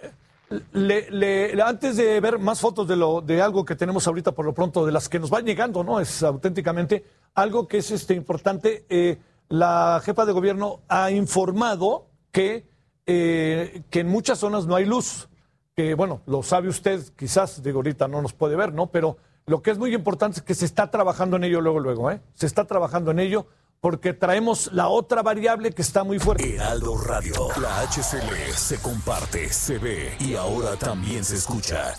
antes 1.64 1.96
de 1.96 2.20
ver 2.20 2.38
más 2.38 2.61
fotos 2.61 2.88
de, 2.88 2.96
lo, 2.96 3.20
de 3.20 3.42
algo 3.42 3.64
que 3.64 3.76
tenemos 3.76 4.06
ahorita 4.06 4.32
por 4.32 4.44
lo 4.44 4.54
pronto, 4.54 4.87
de 4.87 4.92
las 4.92 5.08
que 5.08 5.18
nos 5.18 5.30
van 5.30 5.44
llegando, 5.44 5.84
¿no? 5.84 6.00
Es 6.00 6.22
auténticamente 6.22 7.04
algo 7.34 7.68
que 7.68 7.78
es 7.78 7.90
este, 7.90 8.14
importante. 8.14 8.87
eh, 8.88 9.18
la 9.48 10.00
jefa 10.04 10.26
de 10.26 10.32
gobierno 10.32 10.80
ha 10.88 11.11
informado 11.11 12.06
que, 12.30 12.68
eh, 13.06 13.82
que 13.90 14.00
en 14.00 14.08
muchas 14.08 14.38
zonas 14.38 14.66
no 14.66 14.76
hay 14.76 14.84
luz. 14.84 15.28
Que 15.74 15.94
bueno, 15.94 16.22
lo 16.26 16.42
sabe 16.42 16.68
usted, 16.68 17.02
quizás, 17.16 17.62
digo, 17.62 17.78
ahorita 17.78 18.08
no 18.08 18.20
nos 18.20 18.32
puede 18.32 18.56
ver, 18.56 18.74
¿no? 18.74 18.88
Pero 18.88 19.16
lo 19.46 19.62
que 19.62 19.70
es 19.70 19.78
muy 19.78 19.94
importante 19.94 20.40
es 20.40 20.42
que 20.42 20.54
se 20.54 20.64
está 20.64 20.90
trabajando 20.90 21.37
en 21.37 21.44
ello 21.44 21.61
luego, 21.61 21.78
luego, 21.80 22.11
¿eh? 22.11 22.20
Se 22.34 22.46
está 22.46 22.64
trabajando 22.66 23.12
en 23.12 23.20
ello 23.20 23.46
porque 23.81 24.12
traemos 24.12 24.73
la 24.73 24.88
otra 24.88 25.23
variable 25.23 25.73
que 25.73 25.83
está 25.83 26.05
muy 26.05 26.19
fuerte. 26.19 26.57
Heraldo 26.57 26.97
Radio. 26.99 27.35
La 27.61 27.81
HCL 27.83 28.53
se 28.55 28.81
comparte, 28.83 29.49
se 29.51 29.79
ve 29.79 30.17
y 30.21 30.35
ahora 30.35 30.77
también 30.77 31.25
se 31.25 31.37
escucha. 31.37 31.95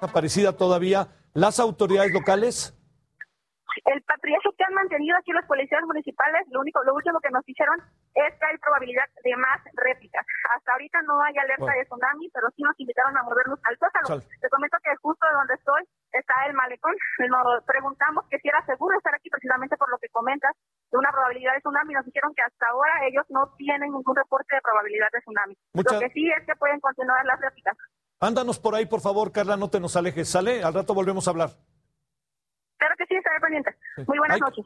Aparecida 0.00 0.52
todavía 0.52 1.08
las 1.32 1.58
autoridades 1.58 2.12
locales. 2.12 2.74
El 3.86 4.03
mantenido 4.84 5.16
aquí 5.16 5.32
los 5.32 5.44
policías 5.48 5.82
municipales, 5.88 6.44
lo 6.52 6.60
único, 6.60 6.84
lo 6.84 6.94
último 6.94 7.18
que 7.20 7.30
nos 7.32 7.44
dijeron 7.44 7.80
es 8.14 8.30
que 8.38 8.44
hay 8.46 8.56
probabilidad 8.60 9.08
de 9.24 9.34
más 9.36 9.60
réplicas. 9.74 10.24
Hasta 10.54 10.72
ahorita 10.72 11.00
no 11.02 11.20
hay 11.24 11.32
alerta 11.40 11.64
Bueno. 11.64 11.78
de 11.80 11.84
tsunami, 11.88 12.28
pero 12.30 12.46
sí 12.54 12.62
nos 12.62 12.78
invitaron 12.78 13.16
a 13.16 13.22
movernos 13.24 13.58
al. 13.64 13.74
Sal. 14.04 14.22
Te 14.40 14.48
comento 14.50 14.76
que 14.84 14.94
justo 15.00 15.24
donde 15.32 15.54
estoy 15.54 15.82
está 16.12 16.34
el 16.46 16.52
malecón. 16.54 16.94
Nos 17.28 17.64
preguntamos 17.64 18.24
que 18.28 18.38
si 18.38 18.48
era 18.48 18.64
seguro 18.66 18.96
estar 18.98 19.14
aquí 19.14 19.30
precisamente 19.30 19.76
por 19.76 19.90
lo 19.90 19.98
que 19.98 20.08
comentas 20.10 20.52
de 20.92 20.98
una 20.98 21.10
probabilidad 21.10 21.54
de 21.54 21.60
tsunami. 21.60 21.94
Nos 21.94 22.04
dijeron 22.04 22.34
que 22.34 22.42
hasta 22.42 22.68
ahora 22.68 22.92
ellos 23.08 23.24
no 23.30 23.48
tienen 23.56 23.90
ningún 23.92 24.14
reporte 24.14 24.54
de 24.54 24.60
probabilidad 24.62 25.08
de 25.12 25.20
tsunami. 25.20 25.56
Muchas- 25.72 25.94
Lo 25.94 26.00
que 26.00 26.10
sí 26.10 26.30
es 26.30 26.44
que 26.46 26.54
pueden 26.56 26.80
continuar 26.80 27.24
las 27.24 27.40
réplicas. 27.40 27.76
Ándanos 28.20 28.58
por 28.58 28.74
ahí, 28.74 28.86
por 28.86 29.00
favor, 29.00 29.32
Carla, 29.32 29.56
no 29.56 29.68
te 29.70 29.80
nos 29.80 29.96
alejes. 29.96 30.28
Sale, 30.30 30.62
al 30.62 30.74
rato 30.74 30.94
volvemos 30.94 31.26
a 31.26 31.30
hablar. 31.32 31.50
Claro 32.84 32.94
que 32.98 33.06
sí, 33.06 33.14
estaré 33.14 33.40
pendiente. 33.40 33.74
Muy 34.06 34.18
buenas 34.18 34.34
Ay. 34.34 34.40
noches. 34.40 34.64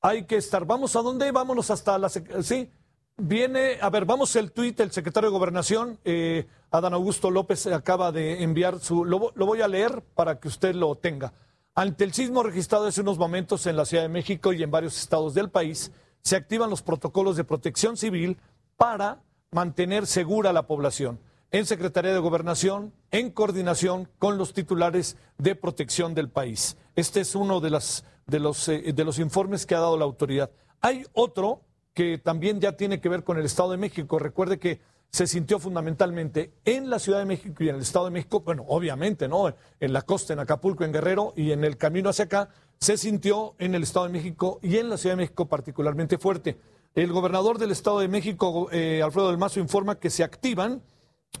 Hay 0.00 0.24
que 0.24 0.36
estar. 0.36 0.64
¿Vamos 0.64 0.96
a 0.96 1.00
dónde? 1.02 1.30
Vámonos 1.30 1.70
hasta 1.70 1.96
la... 1.96 2.08
sec- 2.08 2.42
Sí, 2.42 2.68
viene... 3.16 3.78
A 3.80 3.88
ver, 3.88 4.04
vamos 4.04 4.34
el 4.34 4.50
tuit, 4.50 4.80
el 4.80 4.90
secretario 4.90 5.30
de 5.30 5.36
Gobernación, 5.38 6.00
eh, 6.04 6.48
Adán 6.72 6.94
Augusto 6.94 7.30
López, 7.30 7.68
acaba 7.68 8.10
de 8.10 8.42
enviar 8.42 8.80
su... 8.80 9.04
Lo, 9.04 9.32
lo 9.36 9.46
voy 9.46 9.62
a 9.62 9.68
leer 9.68 10.02
para 10.16 10.40
que 10.40 10.48
usted 10.48 10.74
lo 10.74 10.96
tenga. 10.96 11.32
Ante 11.76 12.02
el 12.02 12.12
sismo 12.12 12.42
registrado 12.42 12.88
hace 12.88 13.00
unos 13.02 13.16
momentos 13.16 13.64
en 13.68 13.76
la 13.76 13.84
Ciudad 13.84 14.02
de 14.02 14.08
México 14.08 14.52
y 14.52 14.60
en 14.64 14.70
varios 14.72 14.98
estados 14.98 15.34
del 15.34 15.50
país, 15.50 15.92
se 16.22 16.34
activan 16.34 16.68
los 16.68 16.82
protocolos 16.82 17.36
de 17.36 17.44
protección 17.44 17.96
civil 17.96 18.38
para 18.76 19.18
mantener 19.52 20.08
segura 20.08 20.52
la 20.52 20.66
población. 20.66 21.20
En 21.50 21.64
Secretaría 21.64 22.12
de 22.12 22.18
Gobernación, 22.18 22.92
en 23.10 23.30
coordinación 23.30 24.06
con 24.18 24.36
los 24.36 24.52
titulares 24.52 25.16
de 25.38 25.54
protección 25.54 26.14
del 26.14 26.28
país. 26.28 26.76
Este 26.94 27.20
es 27.20 27.34
uno 27.34 27.60
de, 27.60 27.70
las, 27.70 28.04
de, 28.26 28.38
los, 28.38 28.68
eh, 28.68 28.92
de 28.94 29.04
los 29.04 29.18
informes 29.18 29.64
que 29.64 29.74
ha 29.74 29.80
dado 29.80 29.96
la 29.96 30.04
autoridad. 30.04 30.50
Hay 30.82 31.06
otro 31.14 31.62
que 31.94 32.18
también 32.18 32.60
ya 32.60 32.76
tiene 32.76 33.00
que 33.00 33.08
ver 33.08 33.24
con 33.24 33.38
el 33.38 33.46
Estado 33.46 33.70
de 33.70 33.78
México. 33.78 34.18
Recuerde 34.18 34.58
que 34.58 34.82
se 35.10 35.26
sintió 35.26 35.58
fundamentalmente 35.58 36.52
en 36.66 36.90
la 36.90 36.98
Ciudad 36.98 37.20
de 37.20 37.24
México 37.24 37.64
y 37.64 37.70
en 37.70 37.76
el 37.76 37.80
Estado 37.80 38.04
de 38.04 38.10
México, 38.10 38.40
bueno, 38.40 38.66
obviamente, 38.68 39.26
¿no? 39.26 39.54
En 39.80 39.92
la 39.94 40.02
costa, 40.02 40.34
en 40.34 40.40
Acapulco, 40.40 40.84
en 40.84 40.92
Guerrero 40.92 41.32
y 41.34 41.52
en 41.52 41.64
el 41.64 41.78
camino 41.78 42.10
hacia 42.10 42.26
acá, 42.26 42.50
se 42.78 42.98
sintió 42.98 43.54
en 43.58 43.74
el 43.74 43.84
Estado 43.84 44.04
de 44.04 44.12
México 44.12 44.60
y 44.62 44.76
en 44.76 44.90
la 44.90 44.98
Ciudad 44.98 45.16
de 45.16 45.22
México 45.22 45.48
particularmente 45.48 46.18
fuerte. 46.18 46.58
El 46.94 47.10
gobernador 47.10 47.56
del 47.56 47.70
Estado 47.70 48.00
de 48.00 48.08
México, 48.08 48.68
eh, 48.70 49.00
Alfredo 49.02 49.28
del 49.28 49.38
Mazo, 49.38 49.60
informa 49.60 49.98
que 49.98 50.10
se 50.10 50.22
activan, 50.22 50.82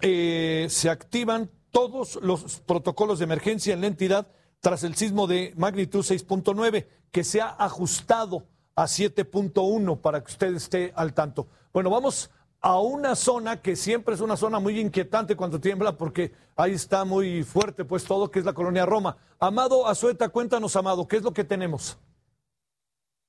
eh, 0.00 0.66
se 0.70 0.90
activan 0.90 1.50
todos 1.70 2.18
los 2.22 2.60
protocolos 2.60 3.18
de 3.18 3.24
emergencia 3.24 3.74
en 3.74 3.80
la 3.80 3.86
entidad 3.88 4.28
tras 4.60 4.82
el 4.84 4.94
sismo 4.94 5.26
de 5.26 5.52
magnitud 5.56 6.00
6.9, 6.00 6.86
que 7.12 7.24
se 7.24 7.40
ha 7.40 7.48
ajustado 7.48 8.46
a 8.74 8.84
7.1 8.84 10.00
para 10.00 10.22
que 10.22 10.30
usted 10.30 10.54
esté 10.54 10.92
al 10.94 11.14
tanto. 11.14 11.48
Bueno, 11.72 11.90
vamos 11.90 12.30
a 12.60 12.80
una 12.80 13.14
zona 13.14 13.62
que 13.62 13.76
siempre 13.76 14.14
es 14.14 14.20
una 14.20 14.36
zona 14.36 14.58
muy 14.58 14.80
inquietante 14.80 15.36
cuando 15.36 15.60
tiembla, 15.60 15.92
porque 15.92 16.32
ahí 16.56 16.72
está 16.72 17.04
muy 17.04 17.44
fuerte 17.44 17.84
pues 17.84 18.04
todo, 18.04 18.30
que 18.30 18.40
es 18.40 18.44
la 18.44 18.52
colonia 18.52 18.86
Roma. 18.86 19.16
Amado 19.38 19.86
Azueta, 19.86 20.28
cuéntanos, 20.28 20.74
Amado, 20.76 21.06
¿qué 21.06 21.16
es 21.16 21.22
lo 21.22 21.32
que 21.32 21.44
tenemos? 21.44 21.98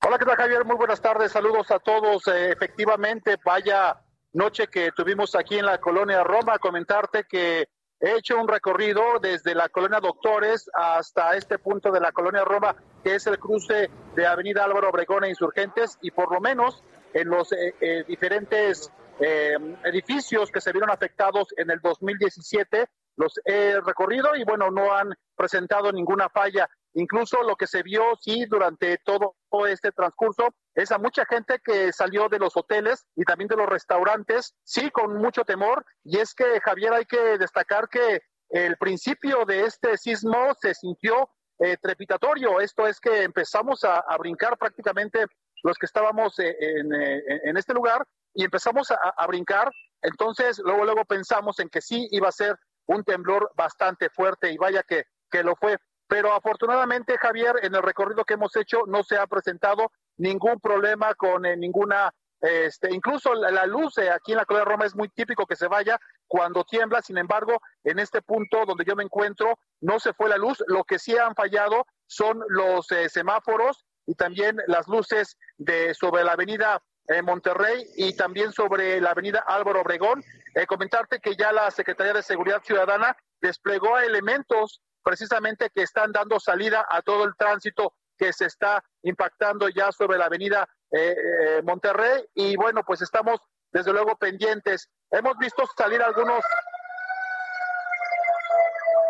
Hola, 0.06 0.18
¿qué 0.18 0.26
tal 0.26 0.38
Javier? 0.38 0.66
Muy 0.66 0.78
buenas 0.78 1.02
tardes, 1.02 1.32
saludos 1.32 1.70
a 1.72 1.80
todos. 1.80 2.26
Eh, 2.28 2.52
efectivamente, 2.52 3.38
vaya 3.44 4.02
noche 4.34 4.68
que 4.68 4.92
tuvimos 4.92 5.36
aquí 5.36 5.58
en 5.58 5.66
la 5.66 5.80
colonia 5.80 6.24
Roma. 6.24 6.60
Comentarte 6.60 7.24
que 7.24 7.68
he 8.00 8.12
hecho 8.18 8.40
un 8.40 8.48
recorrido 8.48 9.20
desde 9.22 9.56
la 9.56 9.70
colonia 9.70 10.00
Doctores 10.00 10.70
hasta 10.74 11.36
este 11.36 11.60
punto 11.60 11.92
de 11.92 12.00
la 12.00 12.12
colonia 12.12 12.44
Roma, 12.44 12.76
que 13.04 13.16
es 13.16 13.28
el 13.28 13.40
cruce 13.40 13.90
de 14.16 14.26
Avenida 14.26 14.64
Álvaro 14.64 14.90
Obregón 14.90 15.24
e 15.24 15.30
Insurgentes, 15.30 15.98
y 16.02 16.12
por 16.12 16.32
lo 16.34 16.40
menos 16.40 16.84
en 17.14 17.30
los 17.30 17.52
eh, 17.52 17.76
eh, 17.82 18.04
diferentes 18.08 18.92
eh, 19.20 19.58
edificios 19.84 20.52
que 20.52 20.62
se 20.62 20.72
vieron 20.72 20.92
afectados 20.92 21.48
en 21.58 21.72
el 21.72 21.80
2017, 21.82 22.86
los 23.18 23.34
he 23.44 23.82
recorrido 23.82 24.36
y 24.36 24.46
bueno, 24.46 24.72
no 24.72 24.94
han 24.94 25.14
presentado 25.36 25.92
ninguna 25.92 26.30
falla. 26.30 26.70
Incluso 26.94 27.44
lo 27.44 27.56
que 27.56 27.68
se 27.68 27.84
vio, 27.84 28.16
sí, 28.20 28.46
durante 28.46 28.98
todo 29.00 29.36
este 29.68 29.92
transcurso, 29.92 30.48
es 30.80 30.92
a 30.92 30.98
mucha 30.98 31.26
gente 31.26 31.60
que 31.64 31.92
salió 31.92 32.30
de 32.30 32.40
los 32.40 32.56
hoteles 32.56 33.06
y 33.16 33.24
también 33.24 33.50
de 33.50 33.58
los 33.58 33.68
restaurantes, 33.68 34.56
sí, 34.64 34.90
con 34.92 35.18
mucho 35.18 35.44
temor. 35.44 35.86
Y 36.04 36.20
es 36.20 36.34
que, 36.34 36.62
Javier, 36.62 36.94
hay 36.94 37.06
que 37.06 37.38
destacar 37.38 37.90
que 37.90 38.22
el 38.50 38.78
principio 38.78 39.46
de 39.46 39.66
este 39.66 39.98
sismo 39.98 40.54
se 40.60 40.74
sintió 40.74 41.30
eh, 41.60 41.76
trepidatorio. 41.82 42.62
Esto 42.62 42.88
es 42.88 43.00
que 43.02 43.24
empezamos 43.24 43.84
a, 43.84 43.98
a, 43.98 44.18
brincar 44.18 44.58
prácticamente 44.58 45.26
los 45.64 45.78
que 45.78 45.86
estábamos 45.86 46.40
eh, 46.40 46.56
en, 46.60 46.94
eh, 46.94 47.24
en, 47.44 47.58
este 47.58 47.74
lugar 47.74 48.08
y 48.34 48.46
empezamos 48.46 48.90
a, 48.92 48.96
a 48.96 49.28
brincar. 49.28 49.70
Entonces, 50.02 50.60
luego, 50.64 50.86
luego 50.86 51.04
pensamos 51.04 51.60
en 51.60 51.68
que 51.68 51.82
sí 51.82 52.08
iba 52.12 52.30
a 52.30 52.32
ser 52.32 52.56
un 52.86 53.04
temblor 53.04 53.52
bastante 53.56 54.10
fuerte 54.10 54.50
y 54.50 54.58
vaya 54.58 54.84
que, 54.84 55.04
que 55.30 55.44
lo 55.44 55.58
fue. 55.58 55.78
Pero 56.08 56.34
afortunadamente, 56.34 57.18
Javier, 57.18 57.56
en 57.62 57.76
el 57.76 57.84
recorrido 57.84 58.24
que 58.24 58.36
hemos 58.36 58.56
hecho 58.56 58.84
no 58.88 59.04
se 59.04 59.18
ha 59.18 59.28
presentado 59.28 59.92
ningún 60.20 60.60
problema 60.60 61.16
con 61.16 61.46
eh, 61.46 61.58
ninguna, 61.58 62.14
este, 62.42 62.94
incluso 62.94 63.34
la, 63.34 63.66
luz 63.66 63.98
aquí 63.98 64.34
en 64.34 64.38
la 64.38 64.46
Colonia 64.46 64.66
Roma 64.66 64.86
es 64.86 64.96
muy 64.96 65.10
típico 65.10 65.46
que 65.46 65.56
se 65.56 65.68
vaya 65.68 66.00
cuando 66.28 66.64
tiembla, 66.64 67.02
sin 67.02 67.18
embargo, 67.18 67.60
en 67.84 68.00
este 68.00 68.22
punto 68.22 68.66
donde 68.66 68.86
yo 68.86 68.96
me 68.96 69.04
encuentro 69.04 69.58
no 69.82 70.00
se 70.00 70.14
fue 70.14 70.30
la 70.30 70.38
luz, 70.38 70.64
lo 70.68 70.84
que 70.84 71.00
sí 71.00 71.18
han 71.18 71.34
fallado 71.36 71.88
son 72.06 72.42
los 72.50 72.92
eh, 72.92 73.10
semáforos 73.10 73.86
y 74.06 74.16
también 74.16 74.58
las 74.68 74.88
luces 74.88 75.38
de 75.58 75.94
sobre 75.94 76.24
la 76.24 76.34
avenida 76.34 76.82
eh, 77.08 77.22
Monterrey 77.22 77.84
y 77.96 78.16
también 78.16 78.52
sobre 78.52 79.02
la 79.02 79.12
avenida 79.12 79.44
Álvaro 79.48 79.82
Obregón. 79.82 80.24
Comentarte 80.68 81.20
que 81.20 81.36
ya 81.36 81.54
la 81.54 81.72
Secretaría 81.72 82.12
de 82.12 82.22
Seguridad 82.24 82.62
Ciudadana 82.64 83.16
desplegó 83.40 83.98
elementos 84.00 84.82
precisamente 85.04 85.70
que 85.74 85.84
están 85.84 86.12
dando 86.12 86.40
salida 86.40 86.86
a 86.90 87.02
todo 87.02 87.24
el 87.24 87.36
tránsito 87.38 87.94
que 88.20 88.34
se 88.34 88.46
está 88.46 88.84
impactando 89.02 89.70
ya 89.70 89.92
sobre 89.92 90.18
la 90.18 90.26
avenida 90.26 90.68
eh, 90.92 91.16
eh, 91.16 91.62
Monterrey 91.64 92.26
y 92.36 92.56
bueno, 92.58 92.84
pues 92.86 93.02
estamos 93.02 93.40
desde 93.72 93.94
luego 93.94 94.18
pendientes. 94.18 94.90
Hemos 95.10 95.38
visto 95.38 95.64
salir 95.78 96.02
algunos, 96.02 96.44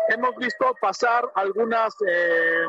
hemos 0.08 0.36
visto 0.36 0.74
pasar 0.80 1.28
algunas 1.34 1.94
eh, 2.06 2.66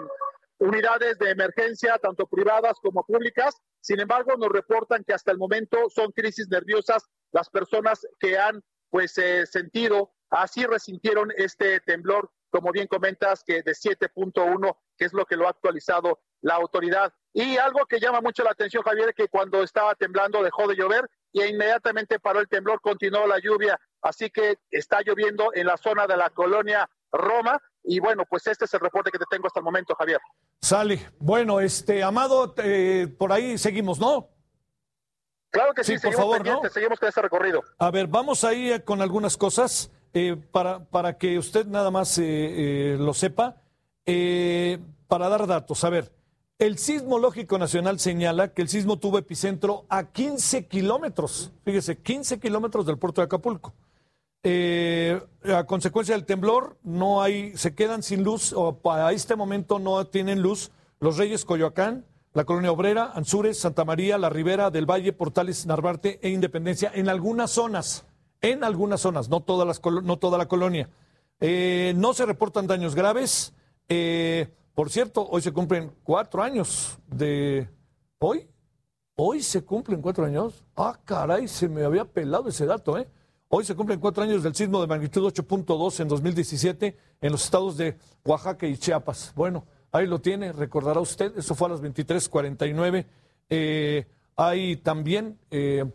unidades 0.58 1.20
de 1.20 1.30
emergencia, 1.30 2.00
tanto 2.00 2.26
privadas 2.26 2.78
como 2.82 3.06
públicas. 3.06 3.56
Sin 3.80 4.00
embargo, 4.00 4.36
nos 4.38 4.50
reportan 4.50 5.04
que 5.04 5.14
hasta 5.14 5.32
el 5.32 5.38
momento 5.38 5.90
son 5.90 6.12
crisis 6.12 6.48
nerviosas 6.50 7.04
las 7.32 7.50
personas 7.50 8.06
que 8.20 8.38
han 8.38 8.64
pues 8.90 9.14
sentido, 9.46 10.12
así 10.30 10.66
resintieron 10.66 11.32
este 11.38 11.80
temblor, 11.80 12.30
como 12.50 12.74
bien 12.74 12.88
comentas, 12.88 13.42
que 13.42 13.64
de 13.64 13.72
7.1, 13.72 14.78
que 14.98 15.06
es 15.06 15.14
lo 15.14 15.26
que 15.26 15.38
lo 15.38 15.48
ha 15.48 15.52
actualizado 15.52 16.20
la 16.42 16.56
autoridad. 16.56 17.14
Y 17.34 17.58
algo 17.58 17.86
que 17.86 18.00
llama 18.00 18.22
mucho 18.22 18.44
la 18.44 18.52
atención, 18.52 18.84
Javier, 18.84 19.14
que 19.16 19.28
cuando 19.30 19.64
estaba 19.64 19.96
temblando 19.96 20.44
dejó 20.44 20.68
de 20.68 20.76
llover 20.76 21.10
y 21.32 21.44
inmediatamente 21.44 22.20
paró 22.20 22.40
el 22.40 22.50
temblor, 22.50 22.82
continuó 22.82 23.26
la 23.26 23.40
lluvia, 23.40 23.80
así 24.02 24.30
que 24.30 24.58
está 24.70 25.02
lloviendo 25.02 25.52
en 25.54 25.68
la 25.68 25.78
zona 25.78 26.08
de 26.08 26.18
la 26.18 26.30
colonia 26.30 26.90
Roma. 27.12 27.62
Y 27.84 28.00
bueno, 28.00 28.26
pues 28.30 28.46
este 28.48 28.66
es 28.66 28.74
el 28.74 28.82
reporte 28.82 29.12
que 29.12 29.18
te 29.18 29.26
tengo 29.30 29.48
hasta 29.48 29.60
el 29.60 29.64
momento, 29.64 29.96
Javier. 29.96 30.20
Sale. 30.62 31.10
Bueno, 31.20 31.60
este, 31.60 32.04
Amado, 32.04 32.54
eh, 32.58 33.08
por 33.18 33.32
ahí 33.32 33.58
seguimos, 33.58 34.00
¿no? 34.00 34.28
Claro 35.50 35.74
que 35.74 35.84
sí, 35.84 35.94
Sí, 35.98 36.02
por 36.06 36.14
seguimos 36.14 36.38
favor, 36.38 36.64
¿no? 36.64 36.70
seguimos 36.70 37.00
con 37.00 37.10
este 37.10 37.22
recorrido. 37.22 37.62
A 37.78 37.92
ver, 37.92 38.08
vamos 38.08 38.44
ahí 38.44 38.80
con 38.86 39.02
algunas 39.02 39.36
cosas 39.36 39.92
eh, 40.14 40.38
para, 40.52 40.86
para 40.86 41.18
que 41.18 41.38
usted 41.38 41.66
nada 41.66 41.92
más 41.92 42.18
eh, 42.18 42.24
eh, 42.26 42.98
lo 43.00 43.14
sepa. 43.14 43.58
Eh, 44.06 44.80
para 45.08 45.28
dar 45.28 45.46
datos, 45.46 45.84
a 45.84 45.90
ver, 45.90 46.12
el 46.62 46.78
Sismológico 46.78 47.58
Nacional 47.58 48.00
señala 48.00 48.54
que 48.54 48.62
el 48.62 48.69
sismo 48.69 49.00
tuvo 49.00 49.17
epicentro 49.17 49.86
a 49.89 50.12
15 50.12 50.67
kilómetros, 50.67 51.52
fíjese, 51.65 51.97
15 51.97 52.39
kilómetros 52.39 52.86
del 52.86 53.00
puerto 53.00 53.19
de 53.19 53.26
Acapulco. 53.26 53.74
Eh, 54.43 55.19
a 55.56 55.63
consecuencia 55.63 56.13
del 56.13 56.26
temblor, 56.26 56.78
no 56.84 57.24
hay, 57.24 57.58
se 57.58 57.74
quedan 57.74 58.04
sin 58.04 58.24
luz, 58.24 58.54
o 58.54 58.78
para 58.78 59.12
este 59.12 59.36
momento 59.36 59.80
no 59.80 60.06
tienen 60.06 60.43
luz 60.43 60.69
los 61.00 61.17
Reyes 61.17 61.45
Coyoacán, 61.45 62.06
la 62.34 62.45
Colonia 62.45 62.71
Obrera, 62.71 63.12
Anzures, 63.15 63.58
Santa 63.58 63.84
María, 63.84 64.19
La 64.19 64.30
Ribera 64.30 64.69
del 64.69 64.86
Valle, 64.86 65.13
Portales, 65.13 65.65
Narvarte 65.65 66.19
e 66.21 66.30
Independencia, 66.30 66.91
en 66.93 67.10
algunas 67.10 67.50
zonas, 67.50 68.06
en 68.39 68.63
algunas 68.63 69.02
zonas, 69.02 69.30
no, 69.30 69.39
todas 69.39 69.67
las, 69.67 69.82
no 70.04 70.17
toda 70.17 70.38
la 70.38 70.47
colonia. 70.47 70.91
Eh, 71.39 71.93
no 71.95 72.13
se 72.13 72.28
reportan 72.28 72.67
daños 72.67 72.93
graves. 72.93 73.56
Eh, 73.89 74.47
por 74.82 74.89
cierto, 74.89 75.28
hoy 75.30 75.44
se 75.44 75.52
cumplen 75.52 75.91
cuatro 76.02 76.41
años 76.41 76.98
de... 77.06 77.70
¿Hoy? 78.17 78.50
Hoy 79.15 79.44
se 79.44 79.62
cumplen 79.62 80.02
cuatro 80.02 80.26
años. 80.26 80.65
Ah, 80.76 81.00
caray, 81.06 81.48
se 81.48 81.70
me 81.70 81.84
había 81.84 82.04
pelado 82.04 82.50
ese 82.50 82.65
dato, 82.65 82.98
¿eh? 82.98 83.08
Hoy 83.48 83.63
se 83.63 83.76
cumplen 83.76 84.00
cuatro 84.00 84.24
años 84.24 84.41
del 84.41 84.56
sismo 84.56 84.82
de 84.82 84.88
magnitud 84.88 85.22
8.2 85.32 86.00
en 86.00 86.08
2017 86.08 86.98
en 87.22 87.32
los 87.32 87.44
estados 87.44 87.78
de 87.78 87.96
Oaxaca 88.26 88.65
y 88.65 88.76
Chiapas. 88.76 89.34
Bueno, 89.36 89.67
ahí 89.91 90.08
lo 90.08 90.20
tiene, 90.20 90.52
recordará 90.52 91.00
usted, 91.00 91.38
eso 91.38 91.54
fue 91.54 91.67
a 91.67 91.74
las 91.74 91.84
23.49. 91.84 93.06
Eh, 93.52 94.08
hay 94.36 94.78
también, 94.78 95.38
eh, 95.52 95.86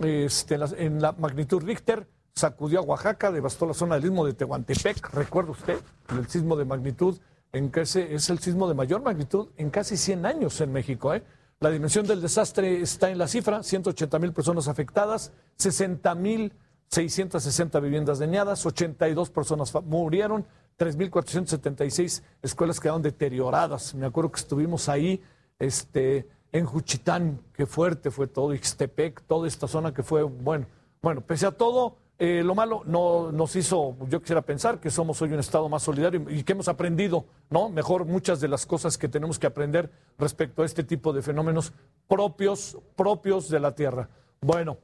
este, 0.00 0.60
en, 0.76 1.02
la, 1.02 1.10
magnitud 1.10 1.60
Richter, 1.60 2.06
sacudió 2.36 2.78
a 2.78 2.82
Oaxaca, 2.82 3.32
devastó 3.32 3.66
la 3.66 3.74
zona 3.74 3.96
del 3.96 4.04
istmo 4.04 4.24
de 4.24 4.34
Tehuantepec, 4.34 5.12
recuerda 5.12 5.50
usted, 5.50 5.80
el 6.16 6.28
sismo 6.28 6.54
de 6.54 6.66
magnitud, 6.66 7.18
en 7.52 7.72
es 7.74 7.96
el 8.30 8.38
sismo 8.38 8.68
de 8.68 8.74
mayor 8.74 9.02
magnitud 9.02 9.48
en 9.56 9.70
casi 9.70 9.96
100 9.96 10.26
años 10.26 10.60
en 10.60 10.72
México, 10.72 11.14
¿eh? 11.14 11.22
La 11.60 11.70
dimensión 11.70 12.06
del 12.06 12.20
desastre 12.20 12.80
está 12.80 13.10
en 13.10 13.18
la 13.18 13.26
cifra, 13.26 13.64
180 13.64 14.18
mil 14.20 14.32
personas 14.32 14.68
afectadas, 14.68 15.32
60 15.56 16.14
mil 16.14 16.52
660 16.88 17.80
viviendas 17.80 18.18
dañadas, 18.18 18.64
82 18.64 19.30
personas 19.30 19.74
murieron, 19.84 20.46
3.476 20.78 22.22
escuelas 22.42 22.80
quedaron 22.80 23.02
deterioradas. 23.02 23.94
Me 23.94 24.06
acuerdo 24.06 24.30
que 24.32 24.40
estuvimos 24.40 24.88
ahí 24.88 25.22
este, 25.58 26.28
en 26.52 26.64
Juchitán, 26.64 27.42
qué 27.52 27.66
fuerte 27.66 28.10
fue 28.10 28.26
todo, 28.26 28.54
Ixtepec, 28.54 29.22
toda 29.22 29.48
esta 29.48 29.68
zona 29.68 29.92
que 29.92 30.02
fue, 30.02 30.22
bueno, 30.22 30.66
bueno, 31.02 31.20
pese 31.20 31.46
a 31.46 31.50
todo, 31.50 31.96
eh, 32.20 32.42
lo 32.42 32.56
malo 32.56 32.82
no 32.84 33.30
nos 33.30 33.54
hizo, 33.54 33.96
yo 34.08 34.18
quisiera 34.18 34.42
pensar 34.42 34.80
que 34.80 34.90
somos 34.90 35.22
hoy 35.22 35.32
un 35.32 35.38
Estado 35.38 35.68
más 35.68 35.84
solidario 35.84 36.26
y, 36.28 36.42
que 36.42 36.50
hemos 36.50 36.66
aprendido, 36.66 37.26
¿no? 37.48 37.68
Mejor 37.68 38.06
muchas 38.06 38.40
de 38.40 38.48
las 38.48 38.66
cosas 38.66 38.98
que 38.98 39.06
tenemos 39.06 39.38
que 39.38 39.46
aprender 39.46 39.88
respecto 40.18 40.62
a 40.62 40.66
este 40.66 40.82
tipo 40.82 41.12
de 41.12 41.22
fenómenos 41.22 41.72
propios, 42.08 42.76
propios 42.96 43.48
de 43.48 43.60
la 43.60 43.72
tierra. 43.72 44.08
Bueno, 44.40 44.78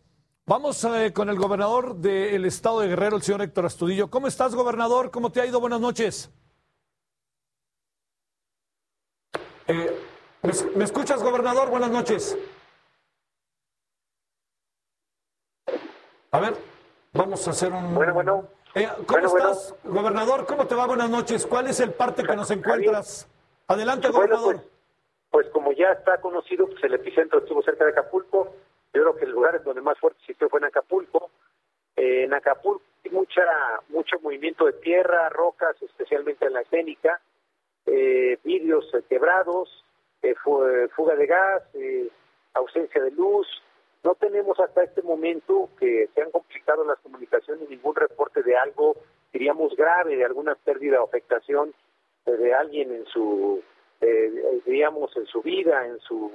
vamos 0.46 0.84
eh, 0.84 1.12
con 1.12 1.28
el 1.28 1.36
gobernador 1.36 1.96
del 1.96 2.44
estado 2.44 2.78
de 2.80 2.88
Guerrero, 2.88 3.16
el 3.16 3.22
señor 3.22 3.42
Héctor 3.42 3.66
Astudillo. 3.66 4.08
¿Cómo 4.08 4.28
estás, 4.28 4.54
gobernador? 4.54 5.10
¿Cómo 5.10 5.32
te 5.32 5.40
ha 5.40 5.46
ido? 5.46 5.58
Buenas 5.58 5.80
noches. 5.80 6.30
Eh, 9.66 9.98
¿me, 10.40 10.52
me 10.76 10.84
escuchas, 10.84 11.20
gobernador? 11.20 11.68
Buenas 11.68 11.90
noches. 11.90 12.38
A 16.30 16.38
ver, 16.38 16.73
vamos 17.14 17.46
a 17.46 17.50
hacer 17.50 17.72
un... 17.72 17.94
Bueno, 17.94 18.14
bueno. 18.14 18.48
Eh, 18.74 18.88
¿Cómo 18.88 19.04
Bueno, 19.06 19.30
bueno. 19.30 19.50
estás, 19.52 19.74
gobernador? 19.84 20.46
¿Cómo 20.46 20.66
te 20.66 20.74
va? 20.74 20.86
Buenas 20.86 21.08
noches. 21.10 21.46
¿Cuál 21.46 21.68
es 21.68 21.80
el 21.80 21.92
parte 21.92 22.24
que 22.24 22.36
nos 22.36 22.50
encuentras? 22.50 23.28
Adelante, 23.68 24.08
Bueno, 24.08 24.36
gobernador. 24.36 24.54
pues, 24.56 24.66
pues 25.30 25.46
como 25.50 25.72
ya 25.72 25.92
está 25.92 26.20
conocido, 26.20 26.66
pues 26.66 26.82
el 26.84 26.94
epicentro 26.94 27.38
estuvo 27.38 27.62
cerca 27.62 27.84
de 27.84 27.90
Acapulco. 27.92 28.54
Yo 28.92 29.02
creo 29.02 29.16
que 29.16 29.24
el 29.24 29.30
lugar 29.30 29.62
donde 29.62 29.80
más 29.80 29.98
fuerte 29.98 30.20
sintió 30.26 30.48
fue 30.48 30.58
en 30.60 30.66
Acapulco. 30.66 31.30
Eh, 31.96 32.24
en 32.24 32.34
Acapulco 32.34 32.82
hay 33.04 33.10
mucha, 33.12 33.42
mucho 33.88 34.18
movimiento 34.20 34.64
de 34.66 34.72
tierra, 34.74 35.28
rocas, 35.28 35.76
especialmente 35.82 36.46
en 36.46 36.52
la 36.54 36.60
escénica, 36.62 37.20
eh, 37.86 38.38
vidrios 38.42 38.92
eh, 38.94 39.02
quebrados, 39.08 39.84
eh, 40.22 40.32
eh, 40.34 40.88
fuga 40.96 41.14
de 41.14 41.26
gas, 41.26 41.62
eh, 41.74 42.08
ausencia 42.54 43.02
de 43.02 43.10
luz. 43.12 43.46
No 44.04 44.14
tenemos 44.16 44.60
hasta 44.60 44.84
este 44.84 45.00
momento 45.00 45.70
que 45.78 46.10
se 46.14 46.20
han 46.20 46.30
complicado 46.30 46.84
las 46.84 46.98
comunicaciones 46.98 47.70
ningún 47.70 47.96
reporte 47.96 48.42
de 48.42 48.54
algo, 48.54 48.96
diríamos, 49.32 49.74
grave, 49.74 50.14
de 50.14 50.26
alguna 50.26 50.54
pérdida 50.56 51.00
o 51.00 51.06
afectación 51.06 51.72
de 52.26 52.54
alguien 52.54 52.92
en 52.92 53.06
su, 53.06 53.62
eh, 54.02 54.60
diríamos, 54.66 55.16
en 55.16 55.24
su 55.26 55.40
vida, 55.40 55.86
en 55.86 55.98
su, 56.00 56.30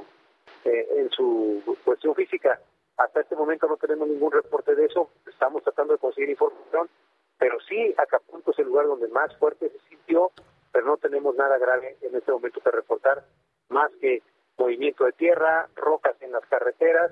eh, 0.65 0.87
en 0.97 1.11
su 1.11 1.77
cuestión 1.85 2.15
física. 2.15 2.59
Hasta 2.97 3.21
este 3.21 3.35
momento 3.35 3.67
no 3.67 3.77
tenemos 3.77 4.07
ningún 4.07 4.31
reporte 4.31 4.73
de 4.73 4.85
eso. 4.85 5.11
Estamos 5.27 5.61
tratando 5.61 5.93
de 5.93 5.99
conseguir 5.99 6.31
información, 6.31 6.89
pero 7.37 7.59
sí, 7.61 7.93
Acapulco 7.97 8.51
el 8.57 8.65
lugar 8.65 8.87
donde 8.87 9.07
más 9.09 9.35
fuerte 9.37 9.69
se 9.69 9.79
sintió, 9.89 10.31
pero 10.71 10.87
no 10.87 10.97
tenemos 10.97 11.35
nada 11.35 11.59
grave 11.59 11.97
en 12.01 12.15
este 12.15 12.31
momento 12.31 12.61
que 12.61 12.71
reportar, 12.71 13.23
más 13.69 13.91
que 14.01 14.23
movimiento 14.57 15.05
de 15.05 15.11
tierra, 15.11 15.69
rocas 15.75 16.15
en 16.21 16.31
las 16.31 16.45
carreteras 16.47 17.11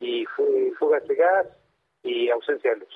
y 0.00 0.24
fugas 0.78 1.06
de 1.06 1.14
gas 1.14 1.46
y 2.02 2.28
ausencia 2.30 2.70
de 2.72 2.78
luz. 2.78 2.88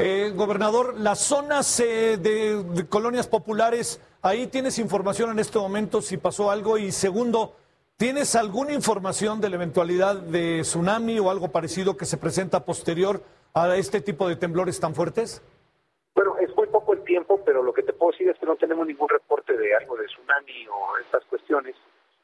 Eh, 0.00 0.32
gobernador, 0.34 0.94
las 0.98 1.18
zonas 1.18 1.80
eh, 1.80 2.16
de, 2.18 2.86
colonias 2.88 3.26
populares, 3.26 4.00
ahí 4.22 4.46
tienes 4.46 4.78
información 4.78 5.30
en 5.30 5.40
este 5.40 5.58
momento 5.58 6.00
si 6.00 6.16
pasó 6.16 6.50
algo. 6.52 6.78
Y 6.78 6.92
segundo, 6.92 7.56
¿tienes 7.96 8.36
alguna 8.36 8.72
información 8.72 9.40
de 9.40 9.50
la 9.50 9.56
eventualidad 9.56 10.14
de 10.16 10.60
tsunami 10.62 11.18
o 11.18 11.30
algo 11.30 11.48
parecido 11.48 11.96
que 11.96 12.04
se 12.04 12.16
presenta 12.16 12.64
posterior 12.64 13.22
a 13.54 13.74
este 13.76 14.00
tipo 14.00 14.28
de 14.28 14.36
temblores 14.36 14.78
tan 14.78 14.94
fuertes? 14.94 15.42
Bueno, 16.14 16.36
es 16.38 16.54
muy 16.54 16.68
poco 16.68 16.92
el 16.92 17.02
tiempo, 17.02 17.40
pero 17.44 17.62
lo 17.64 17.72
que 17.72 17.82
te 17.82 17.92
puedo 17.92 18.12
decir 18.12 18.28
es 18.28 18.38
que 18.38 18.46
no 18.46 18.54
tenemos 18.54 18.86
ningún 18.86 19.08
reporte 19.08 19.56
de 19.56 19.74
algo 19.74 19.96
de 19.96 20.06
tsunami 20.06 20.68
o 20.68 20.98
estas 20.98 21.24
cuestiones 21.24 21.74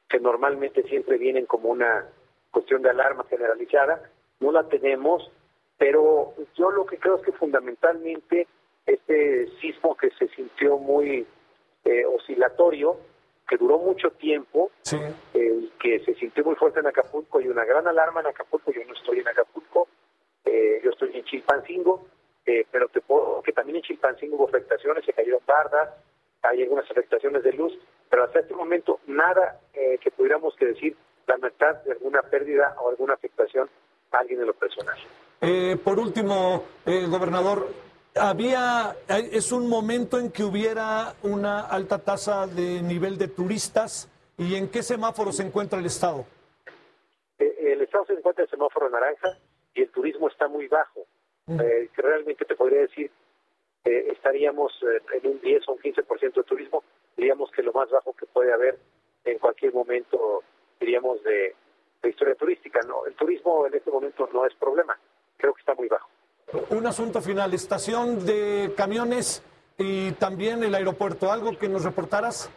que 0.09 0.21
normalmente 0.21 0.85
siempre 0.85 1.19
vienen 1.19 1.47
como 1.47 1.71
una 1.71 2.07
cuestión 2.55 2.81
de 2.81 2.91
alarma 2.91 3.27
generalizada. 3.29 4.03
No 4.41 4.51
la 4.51 4.67
tenemos 4.69 5.31
pero 5.79 6.35
yo 6.57 6.71
lo 6.71 6.87
que 6.87 6.99
creo 6.99 7.17
es 7.17 7.23
que 7.23 7.33
fundamentalmente 7.33 8.47
este 8.87 9.49
sismo 9.61 9.97
que 9.97 10.11
se 10.11 10.29
sintió 10.29 10.79
muy 10.79 11.27
eh, 11.85 12.05
oscilatorio, 12.07 12.97
que 13.49 13.57
duró 13.57 13.79
mucho 13.79 14.11
tiempo, 14.13 14.71
eh, 15.35 15.69
que 15.79 16.01
se 16.01 16.15
sintió 16.15 16.45
muy 16.45 16.55
fuerte 16.55 16.81
en 16.81 16.87
Acapulco, 16.87 17.41
y 17.41 17.49
una 17.49 17.65
gran 17.65 17.87
alarma 17.87 18.21
en 18.21 18.29
Acapulco, 18.29 18.73
yo 18.73 18.85
no 18.87 18.95
estoy 18.95 19.19
en 19.19 19.29
Acapulco, 19.29 19.89
eh, 20.45 20.81
yo 20.83 20.91
estoy 20.91 21.17
en 21.17 21.25
Chilpancingo, 21.25 22.07
pero 22.71 22.89
te 22.89 23.01
puedo 23.01 23.41
que 23.43 23.53
también 23.53 23.77
en 23.77 23.83
Chilpancingo 23.83 24.37
hubo 24.37 24.49
afectaciones, 24.49 25.05
se 25.05 25.15
cayeron 25.15 25.41
bardas, 25.47 25.91
hay 26.43 26.63
algunas 26.63 26.91
afectaciones 26.91 27.43
de 27.43 27.53
luz, 27.53 27.73
pero 28.11 28.25
hasta 28.25 28.41
este 28.41 28.55
momento 28.55 29.01
nada 29.07 29.61
que 29.73 30.11
pudiéramos 30.11 30.55
que 30.57 30.67
decir 30.67 30.95
la 31.27 31.37
mitad 31.37 31.83
de 31.85 31.93
alguna 31.93 32.23
pérdida 32.23 32.75
o 32.81 32.91
alguna 32.91 33.15
afectación 33.15 33.69
a 34.13 34.19
alguien 34.19 34.41
de 34.41 34.47
los 34.47 34.57
personajes. 34.57 35.05
Eh, 35.41 35.77
por 35.83 35.99
último, 35.99 36.65
eh, 36.87 37.07
gobernador, 37.07 37.69
había 38.15 38.97
es 39.09 39.51
un 39.53 39.69
momento 39.69 40.19
en 40.19 40.31
que 40.31 40.45
hubiera 40.45 41.15
una 41.23 41.61
alta 41.67 41.99
tasa 41.99 42.47
de 42.47 42.81
nivel 42.81 43.19
de 43.19 43.29
turistas 43.29 44.09
y 44.39 44.55
en 44.55 44.69
qué 44.69 44.83
semáforo 44.83 45.33
se 45.33 45.43
encuentra 45.43 45.79
el 45.79 45.87
estado. 45.87 46.25
Eh, 47.39 47.73
el 47.73 47.83
estado 47.83 48.07
se 48.07 48.13
encuentra 48.15 48.45
en 48.45 48.51
semáforo 48.51 48.89
naranja 48.89 49.37
y 49.75 49.83
el 49.83 49.91
turismo 49.91 50.29
está 50.29 50.49
muy 50.49 50.69
bajo. 50.69 51.07
que 51.47 52.03
realmente 52.03 52.47
te 52.47 52.57
podría 52.57 52.81
decir 52.81 53.11
estaríamos 53.85 54.73
en 55.13 55.31
un 55.31 55.41
10 55.43 55.69
o 55.69 55.73
un 55.73 55.79
15% 55.79 56.35
de 56.35 56.43
turismo, 56.45 56.83
diríamos 57.19 57.51
que 57.51 57.63
lo 57.63 57.73
más 57.75 57.91
bajo 57.91 58.15
que 58.15 58.25
puede 58.25 58.51
haber 58.51 58.79
en 59.25 59.39
cualquier 59.39 59.75
momento, 59.75 60.43
diríamos, 60.85 61.23
de, 61.23 61.55
de 62.03 62.09
historia 62.09 62.35
turística. 62.35 62.81
No, 62.87 63.07
el 63.07 63.15
turismo 63.15 63.67
en 63.67 63.75
este 63.75 63.91
momento 63.91 64.29
no 64.33 64.47
es 64.47 64.55
problema 64.55 64.99
creo 65.45 65.55
que 65.55 65.61
está 65.61 65.75
muy 65.75 65.89
bajo. 65.89 66.09
Un 66.71 66.87
asunto 66.87 67.21
final, 67.21 67.53
estación 67.53 68.25
de 68.25 68.73
camiones 68.77 69.43
y 69.77 70.13
también 70.13 70.63
el 70.63 70.75
aeropuerto, 70.75 71.31
¿algo 71.31 71.59
que 71.59 71.69
nos 71.69 71.85
reportaras? 71.85 72.51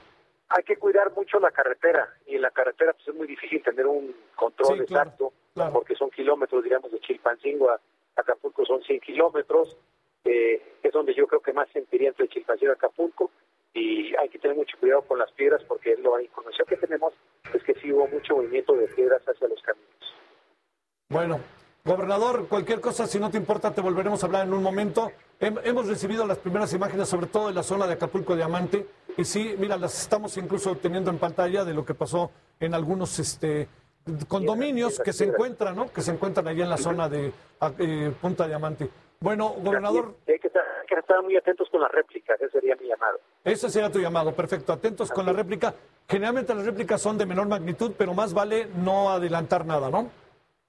Hay 0.49 0.63
que 0.63 0.77
cuidar 0.77 1.11
mucho 1.13 1.39
la 1.39 1.51
carretera 1.51 2.07
y 2.25 2.35
en 2.35 2.41
la 2.41 2.51
carretera 2.51 2.93
pues, 2.93 3.07
es 3.09 3.15
muy 3.15 3.27
difícil 3.27 3.61
tener 3.61 3.85
un 3.85 4.15
control 4.35 4.81
exacto 4.81 5.33
porque 5.73 5.95
son 5.95 6.09
kilómetros, 6.11 6.63
digamos, 6.63 6.91
de 6.91 6.99
Chilpancingo 6.99 7.71
a 7.71 7.79
Acapulco 8.15 8.65
son 8.65 8.81
100 8.83 8.99
kilómetros, 9.01 9.75
eh, 10.23 10.61
es 10.81 10.91
donde 10.91 11.13
yo 11.13 11.27
creo 11.27 11.41
que 11.41 11.53
más 11.53 11.67
sentiría 11.69 12.09
entre 12.09 12.27
Chilpancingo 12.29 12.71
y 12.71 12.75
Acapulco 12.75 13.31
y 13.77 14.15
hay 14.15 14.29
que 14.29 14.39
tener 14.39 14.57
mucho 14.57 14.77
cuidado 14.79 15.03
con 15.03 15.19
las 15.19 15.31
piedras 15.33 15.61
porque 15.67 15.95
la 15.97 16.21
información 16.21 16.65
que 16.67 16.77
tenemos 16.77 17.13
es 17.53 17.63
que 17.63 17.75
sí 17.75 17.91
hubo 17.91 18.07
mucho 18.07 18.35
movimiento 18.35 18.73
de 18.73 18.87
piedras 18.87 19.21
hacia 19.21 19.47
los 19.47 19.61
caminos. 19.61 19.87
Bueno, 21.09 21.39
Gobernador, 21.85 22.47
cualquier 22.47 22.81
cosa, 22.81 23.07
si 23.07 23.19
no 23.19 23.29
te 23.29 23.37
importa, 23.37 23.73
te 23.73 23.81
volveremos 23.81 24.21
a 24.21 24.25
hablar 24.25 24.47
en 24.47 24.53
un 24.53 24.63
momento. 24.63 25.11
Hemos 25.39 25.87
recibido 25.87 26.25
las 26.25 26.39
primeras 26.39 26.73
imágenes, 26.73 27.07
sobre 27.07 27.27
todo 27.27 27.47
de 27.47 27.53
la 27.53 27.63
zona 27.63 27.87
de 27.87 27.93
Acapulco 27.93 28.35
Diamante, 28.35 28.85
y 29.15 29.23
sí, 29.23 29.55
mira, 29.57 29.77
las 29.77 30.01
estamos 30.01 30.35
incluso 30.37 30.75
teniendo 30.75 31.11
en 31.11 31.19
pantalla 31.19 31.63
de 31.63 31.73
lo 31.73 31.85
que 31.85 31.93
pasó 31.93 32.31
en 32.59 32.73
algunos 32.73 33.19
este, 33.19 33.69
condominios 34.27 34.99
que 34.99 35.13
se 35.13 35.25
encuentran, 35.25 35.75
¿no? 35.75 35.91
Que 35.91 36.01
se 36.01 36.11
encuentran 36.11 36.47
allá 36.47 36.63
en 36.63 36.69
la 36.69 36.77
zona 36.77 37.07
de 37.07 37.31
eh, 37.79 38.11
Punta 38.19 38.47
Diamante. 38.47 38.89
Bueno, 39.19 39.55
gobernador. 39.57 40.15
Hay 40.27 40.39
que, 40.39 40.47
estar, 40.47 41.23
muy 41.23 41.35
atentos 41.35 41.67
con 41.69 41.81
las 41.81 41.91
réplicas, 41.91 42.39
ese 42.39 42.51
sería 42.51 42.75
mi 42.75 42.87
llamado. 42.87 43.19
Ese 43.43 43.69
sería 43.69 43.91
tu 43.91 43.99
llamado, 43.99 44.33
perfecto. 44.33 44.73
Atentos 44.73 45.11
con 45.11 45.25
la 45.25 45.33
réplica. 45.33 45.73
Generalmente 46.07 46.53
las 46.53 46.65
réplicas 46.65 47.01
son 47.01 47.17
de 47.17 47.25
menor 47.25 47.47
magnitud, 47.47 47.93
pero 47.97 48.13
más 48.13 48.33
vale 48.33 48.67
no 48.75 49.09
adelantar 49.09 49.65
nada, 49.65 49.89
¿no? 49.89 50.09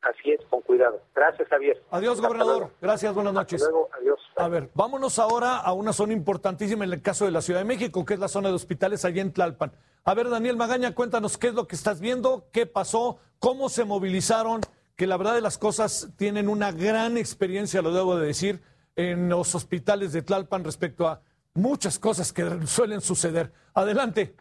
Así 0.02 0.30
es, 0.30 0.40
con 0.48 0.62
cuidado. 0.62 1.00
Gracias, 1.14 1.48
Javier. 1.48 1.82
Adiós, 1.90 2.20
gobernador. 2.20 2.70
Gracias, 2.80 3.12
buenas 3.14 3.34
noches. 3.34 3.60
luego, 3.60 3.88
adiós. 3.92 4.20
A 4.36 4.48
ver, 4.48 4.70
vámonos 4.74 5.18
ahora 5.18 5.56
a 5.56 5.72
una 5.72 5.92
zona 5.92 6.12
importantísima 6.12 6.84
en 6.84 6.92
el 6.92 7.02
caso 7.02 7.24
de 7.24 7.32
la 7.32 7.42
Ciudad 7.42 7.60
de 7.60 7.66
México, 7.66 8.04
que 8.04 8.14
es 8.14 8.20
la 8.20 8.28
zona 8.28 8.48
de 8.48 8.54
hospitales 8.54 9.04
allá 9.04 9.20
en 9.20 9.32
Tlalpan. 9.32 9.72
A 10.04 10.14
ver, 10.14 10.30
Daniel 10.30 10.56
Magaña, 10.56 10.94
cuéntanos 10.94 11.36
qué 11.36 11.48
es 11.48 11.54
lo 11.54 11.66
que 11.66 11.74
estás 11.74 12.00
viendo, 12.00 12.46
qué 12.52 12.64
pasó, 12.64 13.18
cómo 13.40 13.68
se 13.68 13.84
movilizaron, 13.84 14.60
que 14.98 15.06
la 15.06 15.16
verdad 15.16 15.34
de 15.34 15.40
las 15.40 15.58
cosas 15.58 16.10
tienen 16.16 16.48
una 16.48 16.72
gran 16.72 17.16
experiencia, 17.16 17.80
lo 17.80 17.92
debo 17.92 18.16
de 18.18 18.26
decir, 18.26 18.60
en 18.96 19.28
los 19.28 19.54
hospitales 19.54 20.12
de 20.12 20.22
Tlalpan 20.22 20.64
respecto 20.64 21.06
a 21.06 21.22
muchas 21.54 22.00
cosas 22.00 22.32
que 22.32 22.66
suelen 22.66 23.00
suceder. 23.00 23.52
Adelante. 23.74 24.34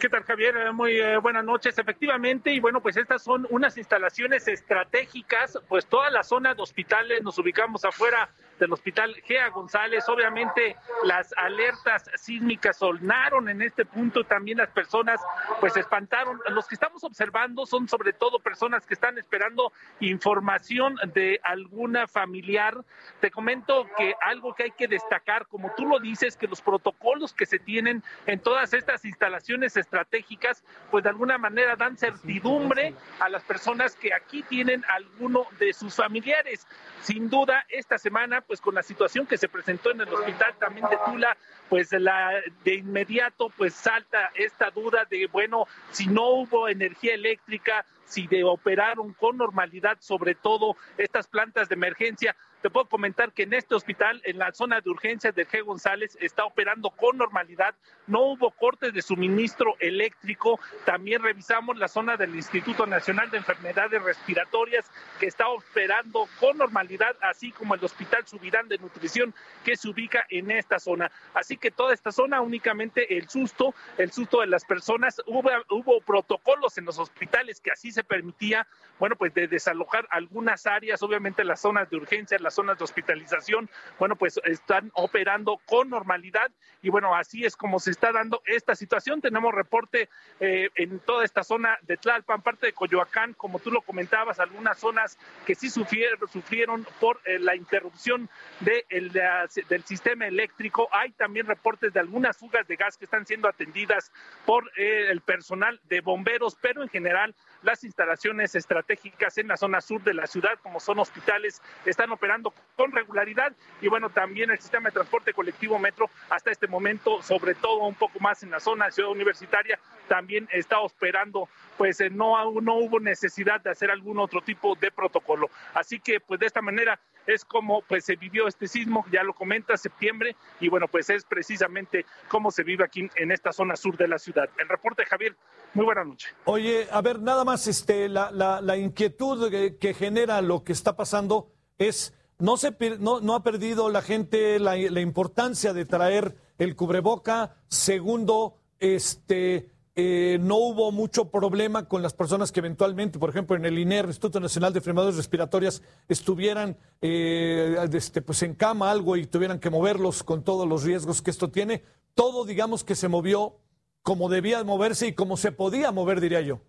¿Qué 0.00 0.08
tal, 0.08 0.22
Javier? 0.22 0.56
Eh, 0.56 0.72
muy 0.72 0.98
eh, 0.98 1.18
buenas 1.18 1.44
noches. 1.44 1.76
Efectivamente, 1.76 2.50
y 2.50 2.60
bueno, 2.60 2.80
pues 2.80 2.96
estas 2.96 3.22
son 3.22 3.46
unas 3.50 3.76
instalaciones 3.76 4.48
estratégicas, 4.48 5.58
pues 5.68 5.84
toda 5.84 6.08
la 6.08 6.22
zona 6.22 6.54
de 6.54 6.62
hospitales, 6.62 7.22
nos 7.22 7.38
ubicamos 7.38 7.84
afuera 7.84 8.30
del 8.58 8.72
hospital 8.72 9.14
Gea 9.24 9.48
González. 9.50 10.08
Obviamente 10.08 10.76
las 11.04 11.32
alertas 11.36 12.10
sísmicas 12.16 12.78
sonaron 12.78 13.48
en 13.48 13.62
este 13.62 13.84
punto, 13.84 14.24
también 14.24 14.58
las 14.58 14.70
personas 14.70 15.20
pues 15.60 15.72
se 15.74 15.80
espantaron. 15.80 16.40
Los 16.48 16.66
que 16.66 16.74
estamos 16.74 17.04
observando 17.04 17.66
son 17.66 17.88
sobre 17.88 18.12
todo 18.12 18.38
personas 18.38 18.86
que 18.86 18.94
están 18.94 19.18
esperando 19.18 19.72
información 20.00 20.96
de 21.14 21.40
alguna 21.42 22.06
familiar. 22.06 22.84
Te 23.20 23.30
comento 23.30 23.86
que 23.96 24.14
algo 24.20 24.54
que 24.54 24.64
hay 24.64 24.70
que 24.70 24.88
destacar, 24.88 25.46
como 25.46 25.72
tú 25.76 25.86
lo 25.86 25.98
dices, 25.98 26.36
que 26.36 26.46
los 26.46 26.60
protocolos 26.60 27.32
que 27.32 27.46
se 27.46 27.58
tienen 27.58 28.02
en 28.26 28.40
todas 28.40 28.72
estas 28.74 29.04
instalaciones 29.04 29.76
estratégicas, 29.76 30.64
pues 30.90 31.04
de 31.04 31.10
alguna 31.10 31.38
manera 31.38 31.76
dan 31.76 31.96
certidumbre 31.96 32.94
a 33.20 33.28
las 33.28 33.42
personas 33.42 33.96
que 33.96 34.12
aquí 34.12 34.42
tienen 34.42 34.84
alguno 34.88 35.46
de 35.58 35.72
sus 35.72 35.94
familiares. 35.94 36.66
Sin 37.00 37.28
duda, 37.28 37.64
esta 37.68 37.98
semana 37.98 38.40
pues 38.46 38.60
con 38.60 38.74
la 38.74 38.82
situación 38.82 39.26
que 39.26 39.38
se 39.38 39.48
presentó 39.48 39.90
en 39.90 40.00
el 40.00 40.12
hospital 40.12 40.54
también 40.58 40.86
de 40.88 40.98
Tula, 41.04 41.36
pues 41.68 41.92
la, 41.92 42.40
de 42.64 42.74
inmediato 42.74 43.50
pues 43.56 43.74
salta 43.74 44.30
esta 44.34 44.70
duda 44.70 45.06
de, 45.08 45.26
bueno, 45.26 45.66
si 45.90 46.06
no 46.06 46.28
hubo 46.28 46.68
energía 46.68 47.14
eléctrica, 47.14 47.84
si 48.04 48.26
de 48.26 48.44
operaron 48.44 49.12
con 49.14 49.36
normalidad, 49.36 49.96
sobre 50.00 50.34
todo 50.34 50.76
estas 50.98 51.26
plantas 51.26 51.68
de 51.68 51.74
emergencia, 51.74 52.36
te 52.64 52.70
puedo 52.70 52.86
comentar 52.86 53.30
que 53.34 53.42
en 53.42 53.52
este 53.52 53.74
hospital, 53.74 54.22
en 54.24 54.38
la 54.38 54.50
zona 54.54 54.80
de 54.80 54.88
urgencias 54.88 55.34
de 55.34 55.46
G. 55.46 55.62
González, 55.62 56.16
está 56.18 56.46
operando 56.46 56.88
con 56.88 57.18
normalidad. 57.18 57.74
No 58.06 58.20
hubo 58.22 58.50
cortes 58.52 58.94
de 58.94 59.02
suministro 59.02 59.74
eléctrico. 59.80 60.58
También 60.86 61.22
revisamos 61.22 61.76
la 61.76 61.88
zona 61.88 62.16
del 62.16 62.34
Instituto 62.34 62.86
Nacional 62.86 63.30
de 63.30 63.36
Enfermedades 63.36 64.02
Respiratorias, 64.02 64.90
que 65.20 65.26
está 65.26 65.46
operando 65.48 66.26
con 66.40 66.56
normalidad, 66.56 67.14
así 67.20 67.52
como 67.52 67.74
el 67.74 67.84
Hospital 67.84 68.26
Subirán 68.26 68.66
de 68.66 68.78
Nutrición, 68.78 69.34
que 69.62 69.76
se 69.76 69.90
ubica 69.90 70.24
en 70.30 70.50
esta 70.50 70.78
zona. 70.78 71.12
Así 71.34 71.58
que 71.58 71.70
toda 71.70 71.92
esta 71.92 72.12
zona, 72.12 72.40
únicamente 72.40 73.18
el 73.18 73.28
susto, 73.28 73.74
el 73.98 74.10
susto 74.10 74.40
de 74.40 74.46
las 74.46 74.64
personas. 74.64 75.20
Hubo, 75.26 75.50
hubo 75.68 76.00
protocolos 76.00 76.78
en 76.78 76.86
los 76.86 76.98
hospitales 76.98 77.60
que 77.60 77.72
así 77.72 77.92
se 77.92 78.04
permitía, 78.04 78.66
bueno, 78.98 79.16
pues 79.16 79.34
de 79.34 79.48
desalojar 79.48 80.06
algunas 80.08 80.64
áreas, 80.64 81.02
obviamente 81.02 81.44
las 81.44 81.60
zonas 81.60 81.90
de 81.90 81.98
urgencia, 81.98 82.38
las 82.38 82.53
zonas 82.54 82.78
de 82.78 82.84
hospitalización, 82.84 83.68
bueno, 83.98 84.16
pues 84.16 84.40
están 84.44 84.90
operando 84.94 85.60
con 85.66 85.90
normalidad 85.90 86.50
y 86.82 86.90
bueno, 86.90 87.14
así 87.14 87.44
es 87.44 87.56
como 87.56 87.78
se 87.78 87.90
está 87.90 88.12
dando 88.12 88.42
esta 88.46 88.74
situación. 88.74 89.20
Tenemos 89.20 89.54
reporte 89.54 90.08
eh, 90.40 90.70
en 90.74 90.98
toda 91.00 91.24
esta 91.24 91.42
zona 91.42 91.78
de 91.82 91.96
Tlalpan, 91.96 92.42
parte 92.42 92.66
de 92.66 92.72
Coyoacán, 92.72 93.34
como 93.34 93.58
tú 93.58 93.70
lo 93.70 93.80
comentabas, 93.82 94.38
algunas 94.38 94.78
zonas 94.78 95.18
que 95.46 95.54
sí 95.54 95.70
sufrieron, 95.70 96.28
sufrieron 96.28 96.86
por 97.00 97.20
eh, 97.24 97.38
la 97.38 97.56
interrupción 97.56 98.28
de 98.60 98.84
el, 98.88 99.12
del 99.12 99.84
sistema 99.84 100.26
eléctrico. 100.26 100.88
Hay 100.92 101.12
también 101.12 101.46
reportes 101.46 101.92
de 101.92 102.00
algunas 102.00 102.36
fugas 102.36 102.66
de 102.68 102.76
gas 102.76 102.96
que 102.96 103.04
están 103.04 103.26
siendo 103.26 103.48
atendidas 103.48 104.12
por 104.44 104.70
eh, 104.76 105.08
el 105.10 105.20
personal 105.20 105.80
de 105.84 106.00
bomberos, 106.00 106.56
pero 106.60 106.82
en 106.82 106.88
general 106.88 107.34
las 107.64 107.82
instalaciones 107.82 108.54
estratégicas 108.54 109.38
en 109.38 109.48
la 109.48 109.56
zona 109.56 109.80
sur 109.80 110.02
de 110.02 110.14
la 110.14 110.26
ciudad, 110.26 110.58
como 110.62 110.80
son 110.80 110.98
hospitales, 110.98 111.60
están 111.84 112.12
operando 112.12 112.52
con 112.76 112.92
regularidad. 112.92 113.52
Y 113.80 113.88
bueno, 113.88 114.10
también 114.10 114.50
el 114.50 114.58
sistema 114.58 114.90
de 114.90 114.94
transporte 114.94 115.32
colectivo 115.32 115.78
metro 115.78 116.10
hasta 116.30 116.50
este 116.50 116.68
momento, 116.68 117.22
sobre 117.22 117.54
todo 117.54 117.78
un 117.86 117.94
poco 117.94 118.20
más 118.20 118.42
en 118.42 118.50
la 118.50 118.60
zona 118.60 118.86
de 118.86 118.92
ciudad 118.92 119.10
universitaria, 119.10 119.78
también 120.08 120.48
está 120.52 120.80
operando, 120.80 121.48
pues 121.76 122.00
eh, 122.00 122.10
no, 122.10 122.36
no 122.60 122.76
hubo 122.76 123.00
necesidad 123.00 123.60
de 123.60 123.70
hacer 123.70 123.90
algún 123.90 124.18
otro 124.18 124.40
tipo 124.40 124.74
de 124.76 124.90
protocolo. 124.90 125.48
Así 125.74 126.00
que 126.00 126.20
pues 126.20 126.40
de 126.40 126.46
esta 126.46 126.62
manera 126.62 126.98
es 127.26 127.44
como 127.44 127.82
pues 127.82 128.04
se 128.04 128.16
vivió 128.16 128.46
este 128.46 128.68
sismo, 128.68 129.04
ya 129.10 129.22
lo 129.22 129.34
comenta, 129.34 129.76
septiembre, 129.76 130.36
y 130.60 130.68
bueno, 130.68 130.88
pues 130.88 131.10
es 131.10 131.24
precisamente 131.24 132.04
cómo 132.28 132.50
se 132.50 132.62
vive 132.62 132.84
aquí 132.84 133.08
en 133.16 133.32
esta 133.32 133.52
zona 133.52 133.76
sur 133.76 133.96
de 133.96 134.08
la 134.08 134.18
ciudad. 134.18 134.48
El 134.58 134.68
reporte, 134.68 135.04
Javier, 135.06 135.36
muy 135.72 135.84
buena 135.84 136.04
noche. 136.04 136.28
Oye, 136.44 136.86
a 136.90 137.00
ver, 137.00 137.20
nada 137.20 137.44
más 137.44 137.66
este, 137.66 138.08
la, 138.08 138.30
la, 138.30 138.76
inquietud 138.76 139.50
que, 139.50 139.94
genera 139.94 140.42
lo 140.42 140.64
que 140.64 140.72
está 140.72 140.96
pasando 140.96 141.52
es, 141.78 142.14
no, 142.38 142.56
se, 142.56 142.76
no, 143.00 143.20
no 143.20 143.34
ha 143.34 143.42
perdido 143.42 143.88
la 143.88 144.02
gente 144.02 144.58
la 144.58 145.00
importancia 145.00 145.72
de 145.72 145.84
traer 145.84 146.36
el 146.58 146.76
cubreboca, 146.76 147.56
segundo, 147.68 148.58
este 148.78 149.73
eh, 149.96 150.38
no 150.40 150.56
hubo 150.56 150.90
mucho 150.90 151.30
problema 151.30 151.86
con 151.86 152.02
las 152.02 152.14
personas 152.14 152.50
que 152.50 152.58
eventualmente, 152.58 153.18
por 153.18 153.30
ejemplo, 153.30 153.54
en 153.54 153.64
el 153.64 153.78
INER, 153.78 154.06
Instituto 154.06 154.40
Nacional 154.40 154.72
de 154.72 154.80
Enfermedades 154.80 155.16
Respiratorias, 155.16 155.82
estuvieran 156.08 156.76
eh, 157.00 157.76
este, 157.92 158.20
pues 158.20 158.42
en 158.42 158.54
cama 158.54 158.90
algo 158.90 159.16
y 159.16 159.26
tuvieran 159.26 159.60
que 159.60 159.70
moverlos 159.70 160.24
con 160.24 160.42
todos 160.42 160.66
los 160.66 160.82
riesgos 160.82 161.22
que 161.22 161.30
esto 161.30 161.50
tiene. 161.50 161.84
Todo, 162.14 162.44
digamos, 162.44 162.82
que 162.82 162.96
se 162.96 163.06
movió 163.06 163.60
como 164.02 164.28
debía 164.28 164.64
moverse 164.64 165.06
y 165.06 165.12
como 165.12 165.36
se 165.36 165.52
podía 165.52 165.92
mover, 165.92 166.20
diría 166.20 166.40
yo. 166.40 166.60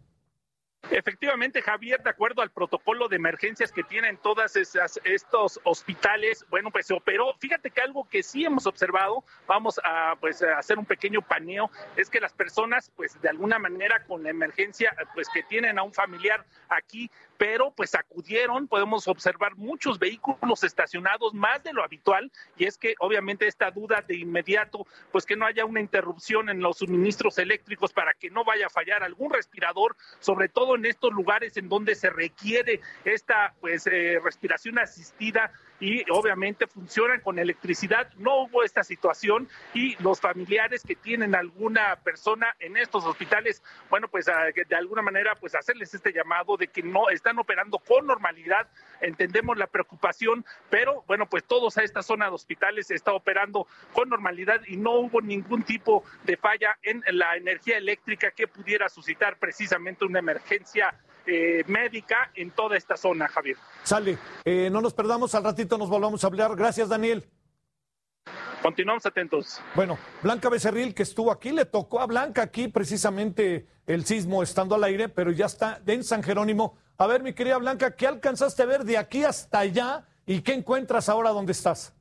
Efectivamente, 0.91 1.61
Javier, 1.61 2.01
de 2.03 2.09
acuerdo 2.11 2.41
al 2.41 2.51
protocolo 2.51 3.07
de 3.07 3.15
emergencias 3.15 3.71
que 3.71 3.83
tienen 3.83 4.17
todas 4.17 4.55
esas, 4.55 4.99
estos 5.03 5.59
hospitales, 5.63 6.45
bueno, 6.49 6.69
pues 6.69 6.86
se 6.86 6.93
operó. 6.93 7.33
Fíjate 7.39 7.71
que 7.71 7.81
algo 7.81 8.07
que 8.07 8.21
sí 8.21 8.45
hemos 8.45 8.67
observado, 8.67 9.23
vamos 9.47 9.79
a 9.83 10.15
pues 10.19 10.43
a 10.43 10.59
hacer 10.59 10.77
un 10.77 10.86
pequeño 10.86 11.21
paneo, 11.21 11.71
es 11.95 12.09
que 12.09 12.19
las 12.19 12.33
personas, 12.33 12.91
pues 12.95 13.19
de 13.21 13.29
alguna 13.29 13.57
manera 13.57 14.03
con 14.05 14.23
la 14.23 14.29
emergencia, 14.29 14.95
pues 15.15 15.27
que 15.29 15.43
tienen 15.43 15.79
a 15.79 15.83
un 15.83 15.93
familiar 15.93 16.45
aquí, 16.69 17.09
pero 17.38 17.71
pues 17.71 17.95
acudieron, 17.95 18.67
podemos 18.67 19.07
observar 19.07 19.55
muchos 19.55 19.99
vehículos 19.99 20.63
estacionados 20.63 21.33
más 21.33 21.63
de 21.63 21.73
lo 21.73 21.83
habitual, 21.83 22.31
y 22.57 22.65
es 22.65 22.77
que 22.77 22.95
obviamente 22.99 23.47
esta 23.47 23.71
duda 23.71 24.03
de 24.07 24.17
inmediato, 24.17 24.86
pues 25.11 25.25
que 25.25 25.36
no 25.36 25.45
haya 25.45 25.65
una 25.65 25.81
interrupción 25.81 26.49
en 26.49 26.61
los 26.61 26.77
suministros 26.77 27.38
eléctricos 27.38 27.93
para 27.93 28.13
que 28.13 28.29
no 28.29 28.43
vaya 28.43 28.67
a 28.67 28.69
fallar 28.69 29.03
algún 29.03 29.31
respirador, 29.31 29.95
sobre 30.19 30.49
todo 30.49 30.75
en 30.75 30.86
estos 30.86 31.11
lugares 31.11 31.57
en 31.57 31.69
donde 31.69 31.95
se 31.95 32.09
requiere 32.09 32.81
esta 33.03 33.53
pues 33.59 33.88
eh, 33.88 34.19
respiración 34.23 34.79
asistida 34.79 35.51
y 35.80 36.03
obviamente 36.11 36.67
funcionan 36.67 37.21
con 37.21 37.39
electricidad. 37.39 38.11
No 38.17 38.43
hubo 38.43 38.63
esta 38.63 38.84
situación 38.84 39.49
y 39.73 40.01
los 40.01 40.21
familiares 40.21 40.84
que 40.84 40.95
tienen 40.95 41.36
alguna 41.36 41.97
persona 41.97 42.55
en 42.59 42.78
estos 42.78 43.05
hospitales, 43.05 43.63
bueno, 43.89 44.07
pues 44.07 44.26
de 44.26 44.76
alguna 44.76 45.01
manera 45.01 45.36
pues 45.36 45.55
hacerles 45.55 45.93
este 45.93 46.13
llamado 46.13 46.57
de 46.57 46.67
que 46.67 46.84
no 46.84 47.09
están 47.09 47.39
operando 47.39 47.80
con 47.80 48.07
normalidad. 48.07 48.67
Entendemos 49.01 49.57
la 49.57 49.67
preocupación, 49.67 50.45
pero 50.69 51.03
bueno, 51.07 51.28
pues 51.28 51.43
todos 51.43 51.78
a 51.78 51.84
esta 51.84 52.01
zona 52.01 52.26
de 52.26 52.32
hospitales 52.32 52.91
está 52.91 53.13
operando 53.13 53.67
con 53.93 54.09
normalidad 54.09 54.61
y 54.67 54.78
no 54.78 54.93
hubo 54.93 55.21
ningún 55.21 55.63
tipo 55.63 56.03
de 56.23 56.38
falla 56.38 56.78
en 56.84 57.03
la 57.11 57.36
energía 57.36 57.78
eléctrica 57.78 58.32
que 58.32 58.47
pudiera 58.47 58.89
suscitar 58.89 59.38
precisamente 59.38 60.05
una 60.05 60.19
emergencia 60.19 60.93
eh, 61.28 61.63
médica 61.67 62.32
en 62.36 62.51
toda 62.51 62.78
esta 62.78 62.97
zona, 62.97 63.28
Javier. 63.28 63.57
Sale, 63.84 64.17
eh, 64.43 64.69
no 64.71 64.82
nos 64.82 64.93
perdamos, 64.93 65.34
al 65.36 65.43
ratito 65.43 65.78
nos 65.78 65.89
volvamos 65.89 66.23
a 66.23 66.28
hablar. 66.28 66.55
Gracias, 66.55 66.89
Daniel. 66.89 67.28
Continuamos 68.61 69.05
atentos. 69.05 69.61
Bueno, 69.76 69.97
Blanca 70.23 70.49
Becerril, 70.49 70.93
que 70.95 71.03
estuvo 71.03 71.32
aquí, 71.32 71.51
le 71.51 71.65
tocó 71.65 71.99
a 71.99 72.07
Blanca 72.07 72.41
aquí 72.41 72.67
precisamente 72.67 73.67
el 73.86 74.05
sismo 74.05 74.41
estando 74.41 74.76
al 74.76 74.84
aire, 74.84 75.09
pero 75.09 75.32
ya 75.32 75.45
está 75.45 75.82
en 75.86 76.03
San 76.03 76.23
Jerónimo. 76.23 76.78
A 76.97 77.07
ver, 77.07 77.21
mi 77.21 77.34
querida 77.34 77.57
Blanca, 77.57 77.95
¿qué 77.95 78.07
alcanzaste 78.07 78.63
a 78.63 78.65
ver 78.65 78.84
de 78.84 78.97
aquí 78.97 79.23
hasta 79.23 79.59
allá 79.59 80.05
y 80.26 80.41
qué 80.41 80.53
encuentras 80.53 81.09
ahora 81.09 81.30
donde 81.30 81.51
estás? 81.51 81.95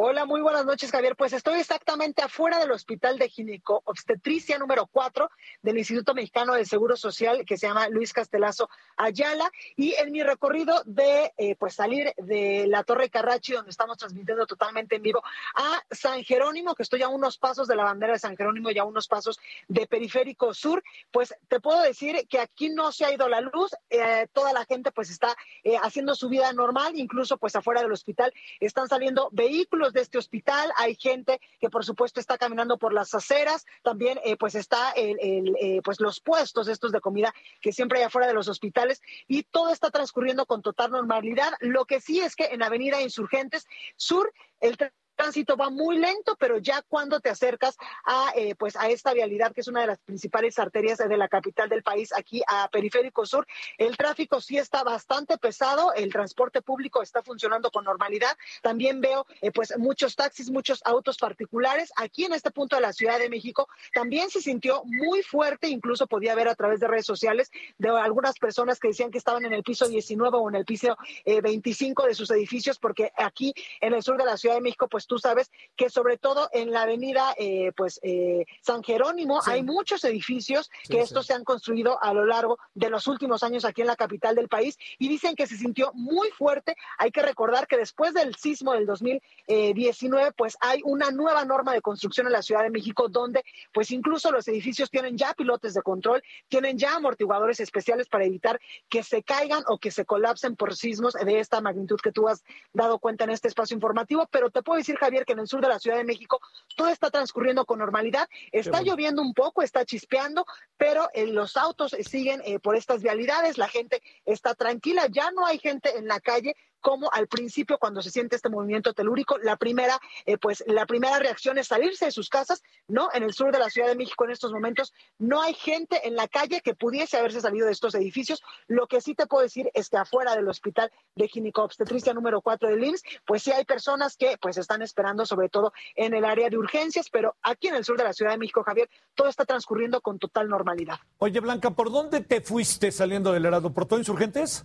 Hola, 0.00 0.26
muy 0.26 0.40
buenas 0.40 0.64
noches, 0.64 0.92
Javier. 0.92 1.16
Pues 1.16 1.32
estoy 1.32 1.58
exactamente 1.58 2.22
afuera 2.22 2.60
del 2.60 2.70
Hospital 2.70 3.18
de 3.18 3.28
Gineco 3.28 3.82
Obstetricia 3.84 4.56
número 4.56 4.86
4 4.86 5.28
del 5.62 5.76
Instituto 5.76 6.14
Mexicano 6.14 6.54
de 6.54 6.64
Seguro 6.66 6.96
Social, 6.96 7.44
que 7.44 7.56
se 7.56 7.66
llama 7.66 7.88
Luis 7.88 8.12
Castelazo 8.12 8.70
Ayala. 8.96 9.50
Y 9.74 9.94
en 9.94 10.12
mi 10.12 10.22
recorrido 10.22 10.84
de 10.86 11.32
eh, 11.36 11.56
pues 11.56 11.74
salir 11.74 12.14
de 12.16 12.66
la 12.68 12.84
Torre 12.84 13.10
Carrachi, 13.10 13.54
donde 13.54 13.72
estamos 13.72 13.98
transmitiendo 13.98 14.46
totalmente 14.46 14.94
en 14.94 15.02
vivo, 15.02 15.20
a 15.56 15.82
San 15.90 16.22
Jerónimo, 16.22 16.76
que 16.76 16.84
estoy 16.84 17.02
a 17.02 17.08
unos 17.08 17.36
pasos 17.36 17.66
de 17.66 17.74
la 17.74 17.82
bandera 17.82 18.12
de 18.12 18.20
San 18.20 18.36
Jerónimo 18.36 18.70
y 18.70 18.78
a 18.78 18.84
unos 18.84 19.08
pasos 19.08 19.40
de 19.66 19.88
Periférico 19.88 20.54
Sur, 20.54 20.80
pues 21.10 21.34
te 21.48 21.58
puedo 21.58 21.82
decir 21.82 22.24
que 22.28 22.38
aquí 22.38 22.68
no 22.68 22.92
se 22.92 23.04
ha 23.04 23.12
ido 23.12 23.28
la 23.28 23.40
luz. 23.40 23.72
Eh, 23.90 24.28
toda 24.32 24.52
la 24.52 24.64
gente 24.64 24.92
pues 24.92 25.10
está 25.10 25.36
eh, 25.64 25.76
haciendo 25.82 26.14
su 26.14 26.28
vida 26.28 26.52
normal, 26.52 26.92
incluso 26.94 27.36
pues 27.36 27.56
afuera 27.56 27.82
del 27.82 27.90
hospital 27.90 28.32
están 28.60 28.86
saliendo 28.86 29.28
vehículos 29.32 29.87
de 29.92 30.00
este 30.00 30.18
hospital, 30.18 30.72
hay 30.76 30.94
gente 30.94 31.40
que 31.60 31.70
por 31.70 31.84
supuesto 31.84 32.20
está 32.20 32.38
caminando 32.38 32.78
por 32.78 32.92
las 32.92 33.14
aceras, 33.14 33.66
también 33.82 34.18
eh, 34.24 34.36
pues 34.36 34.54
está 34.54 34.92
el, 34.92 35.18
eh, 35.60 35.80
pues 35.84 36.00
los 36.00 36.20
puestos 36.20 36.68
estos 36.68 36.92
de 36.92 37.00
comida 37.00 37.34
que 37.60 37.72
siempre 37.72 37.98
hay 37.98 38.04
afuera 38.04 38.26
de 38.26 38.34
los 38.34 38.48
hospitales. 38.48 39.00
Y 39.26 39.42
todo 39.44 39.72
está 39.72 39.90
transcurriendo 39.90 40.46
con 40.46 40.62
total 40.62 40.90
normalidad. 40.90 41.52
Lo 41.60 41.84
que 41.84 42.00
sí 42.00 42.20
es 42.20 42.36
que 42.36 42.46
en 42.46 42.62
Avenida 42.62 43.00
Insurgentes 43.02 43.66
Sur 43.96 44.32
el 44.60 44.76
tránsito 45.18 45.56
va 45.56 45.68
muy 45.68 45.98
lento, 45.98 46.36
pero 46.38 46.58
ya 46.58 46.80
cuando 46.82 47.18
te 47.18 47.28
acercas 47.28 47.76
a 48.04 48.32
eh, 48.36 48.54
pues 48.54 48.76
a 48.76 48.88
esta 48.88 49.12
vialidad 49.12 49.52
que 49.52 49.62
es 49.62 49.68
una 49.68 49.80
de 49.80 49.88
las 49.88 49.98
principales 49.98 50.58
arterias 50.58 50.98
de 50.98 51.16
la 51.16 51.28
capital 51.28 51.68
del 51.68 51.82
país 51.82 52.12
aquí 52.16 52.40
a 52.46 52.68
Periférico 52.68 53.26
Sur, 53.26 53.46
el 53.78 53.96
tráfico 53.96 54.40
sí 54.40 54.58
está 54.58 54.84
bastante 54.84 55.36
pesado, 55.36 55.92
el 55.92 56.12
transporte 56.12 56.62
público 56.62 57.02
está 57.02 57.22
funcionando 57.22 57.70
con 57.70 57.84
normalidad. 57.84 58.36
También 58.62 59.00
veo 59.00 59.26
eh, 59.42 59.50
pues 59.50 59.76
muchos 59.76 60.14
taxis, 60.14 60.50
muchos 60.50 60.80
autos 60.84 61.18
particulares 61.18 61.92
aquí 61.96 62.24
en 62.24 62.32
este 62.32 62.52
punto 62.52 62.76
de 62.76 62.82
la 62.82 62.92
Ciudad 62.92 63.18
de 63.18 63.28
México. 63.28 63.68
También 63.92 64.30
se 64.30 64.40
sintió 64.40 64.84
muy 64.84 65.22
fuerte, 65.22 65.68
incluso 65.68 66.06
podía 66.06 66.36
ver 66.36 66.48
a 66.48 66.54
través 66.54 66.78
de 66.78 66.86
redes 66.86 67.06
sociales 67.06 67.50
de 67.78 67.88
algunas 67.88 68.38
personas 68.38 68.78
que 68.78 68.88
decían 68.88 69.10
que 69.10 69.18
estaban 69.18 69.44
en 69.44 69.52
el 69.52 69.64
piso 69.64 69.88
19 69.88 70.38
o 70.38 70.48
en 70.48 70.54
el 70.54 70.64
piso 70.64 70.96
25 71.26 72.04
eh, 72.04 72.08
de 72.08 72.14
sus 72.14 72.30
edificios 72.30 72.78
porque 72.78 73.12
aquí 73.16 73.52
en 73.80 73.94
el 73.94 74.02
sur 74.04 74.16
de 74.16 74.24
la 74.24 74.36
Ciudad 74.36 74.54
de 74.54 74.60
México 74.60 74.86
pues 74.86 75.07
tú 75.08 75.18
sabes 75.18 75.50
que 75.74 75.90
sobre 75.90 76.18
todo 76.18 76.48
en 76.52 76.70
la 76.70 76.82
avenida 76.82 77.34
eh, 77.38 77.72
pues 77.76 77.98
eh, 78.02 78.44
San 78.60 78.84
Jerónimo 78.84 79.40
hay 79.46 79.64
muchos 79.64 80.04
edificios 80.04 80.70
que 80.88 81.00
estos 81.00 81.26
se 81.26 81.34
han 81.34 81.42
construido 81.42 82.00
a 82.02 82.14
lo 82.14 82.24
largo 82.24 82.58
de 82.74 82.90
los 82.90 83.08
últimos 83.08 83.42
años 83.42 83.64
aquí 83.64 83.80
en 83.80 83.88
la 83.88 83.96
capital 83.96 84.36
del 84.36 84.48
país 84.48 84.78
y 84.98 85.08
dicen 85.08 85.34
que 85.34 85.46
se 85.46 85.56
sintió 85.56 85.90
muy 85.94 86.28
fuerte. 86.30 86.76
Hay 86.98 87.10
que 87.10 87.22
recordar 87.22 87.66
que 87.66 87.76
después 87.76 88.14
del 88.14 88.36
sismo 88.36 88.74
del 88.74 88.86
2019 88.86 90.32
pues 90.36 90.56
hay 90.60 90.80
una 90.84 91.10
nueva 91.10 91.44
norma 91.44 91.72
de 91.72 91.80
construcción 91.80 92.26
en 92.26 92.32
la 92.32 92.42
Ciudad 92.42 92.62
de 92.62 92.70
México 92.70 93.08
donde 93.08 93.44
pues 93.72 93.90
incluso 93.90 94.30
los 94.30 94.46
edificios 94.48 94.90
tienen 94.90 95.16
ya 95.16 95.34
pilotes 95.34 95.74
de 95.74 95.82
control, 95.82 96.22
tienen 96.48 96.78
ya 96.78 96.94
amortiguadores 96.94 97.60
especiales 97.60 98.08
para 98.08 98.24
evitar 98.24 98.60
que 98.88 99.02
se 99.02 99.22
caigan 99.22 99.62
o 99.66 99.78
que 99.78 99.90
se 99.90 100.04
colapsen 100.04 100.56
por 100.56 100.76
sismos 100.76 101.14
de 101.14 101.40
esta 101.40 101.60
magnitud 101.60 101.98
que 102.02 102.12
tú 102.12 102.28
has 102.28 102.44
dado 102.72 102.98
cuenta 102.98 103.24
en 103.24 103.30
este 103.30 103.48
espacio 103.48 103.74
informativo, 103.74 104.28
pero 104.30 104.50
te 104.50 104.62
puedo 104.62 104.78
decir 104.78 104.97
Javier, 104.98 105.24
que 105.24 105.32
en 105.32 105.40
el 105.40 105.48
sur 105.48 105.60
de 105.60 105.68
la 105.68 105.78
Ciudad 105.78 105.96
de 105.96 106.04
México 106.04 106.40
todo 106.76 106.88
está 106.88 107.10
transcurriendo 107.10 107.64
con 107.64 107.78
normalidad. 107.78 108.28
Está 108.52 108.82
lloviendo 108.82 109.22
un 109.22 109.34
poco, 109.34 109.62
está 109.62 109.84
chispeando, 109.84 110.44
pero 110.76 111.08
eh, 111.14 111.26
los 111.26 111.56
autos 111.56 111.96
siguen 112.00 112.42
eh, 112.44 112.58
por 112.58 112.76
estas 112.76 113.02
vialidades, 113.02 113.58
la 113.58 113.68
gente 113.68 114.02
está 114.26 114.54
tranquila, 114.54 115.06
ya 115.10 115.30
no 115.30 115.46
hay 115.46 115.58
gente 115.58 115.96
en 115.96 116.06
la 116.06 116.20
calle, 116.20 116.54
como 116.80 117.10
al 117.12 117.28
principio 117.28 117.78
cuando 117.78 118.02
se 118.02 118.10
siente 118.10 118.36
este 118.36 118.48
movimiento 118.48 118.92
telúrico, 118.92 119.38
la 119.38 119.56
primera, 119.56 119.98
eh, 120.26 120.38
pues 120.38 120.64
la 120.66 120.86
primera 120.86 121.18
reacción 121.18 121.58
es 121.58 121.68
salirse 121.68 122.06
de 122.06 122.12
sus 122.12 122.28
casas, 122.28 122.62
¿no? 122.86 123.08
En 123.12 123.22
el 123.22 123.34
sur 123.34 123.52
de 123.52 123.58
la 123.58 123.70
Ciudad 123.70 123.88
de 123.88 123.96
México 123.96 124.24
en 124.24 124.30
estos 124.30 124.52
momentos 124.52 124.92
no 125.18 125.42
hay 125.42 125.54
gente 125.54 126.06
en 126.06 126.16
la 126.16 126.28
calle 126.28 126.60
que 126.60 126.74
pudiese 126.74 127.16
haberse 127.16 127.40
salido 127.40 127.66
de 127.66 127.72
estos 127.72 127.94
edificios. 127.94 128.42
Lo 128.66 128.86
que 128.86 129.00
sí 129.00 129.14
te 129.14 129.26
puedo 129.26 129.42
decir 129.42 129.70
es 129.74 129.88
que 129.88 129.96
afuera 129.96 130.34
del 130.36 130.48
hospital 130.48 130.92
de 131.14 131.28
ginecobstetricia 131.28 132.14
número 132.14 132.40
4 132.40 132.68
de 132.68 132.86
IMSS, 132.86 133.02
pues 133.26 133.42
sí 133.42 133.52
hay 133.52 133.64
personas 133.64 134.16
que 134.16 134.36
pues 134.40 134.56
están 134.56 134.82
esperando 134.82 135.26
sobre 135.26 135.48
todo 135.48 135.72
en 135.96 136.14
el 136.14 136.24
área 136.24 136.48
de 136.48 136.58
urgencias, 136.58 137.10
pero 137.10 137.36
aquí 137.42 137.68
en 137.68 137.74
el 137.74 137.84
sur 137.84 137.96
de 137.96 138.04
la 138.04 138.12
Ciudad 138.12 138.32
de 138.32 138.38
México, 138.38 138.62
Javier, 138.62 138.88
todo 139.14 139.28
está 139.28 139.44
transcurriendo 139.44 140.00
con 140.00 140.18
total 140.18 140.48
normalidad. 140.48 140.98
Oye, 141.18 141.40
Blanca, 141.40 141.70
¿por 141.70 141.90
dónde 141.90 142.20
te 142.20 142.40
fuiste 142.40 142.92
saliendo 142.92 143.32
del 143.32 143.46
aeropuerto? 143.46 143.98
¿Insurgentes? 143.98 144.64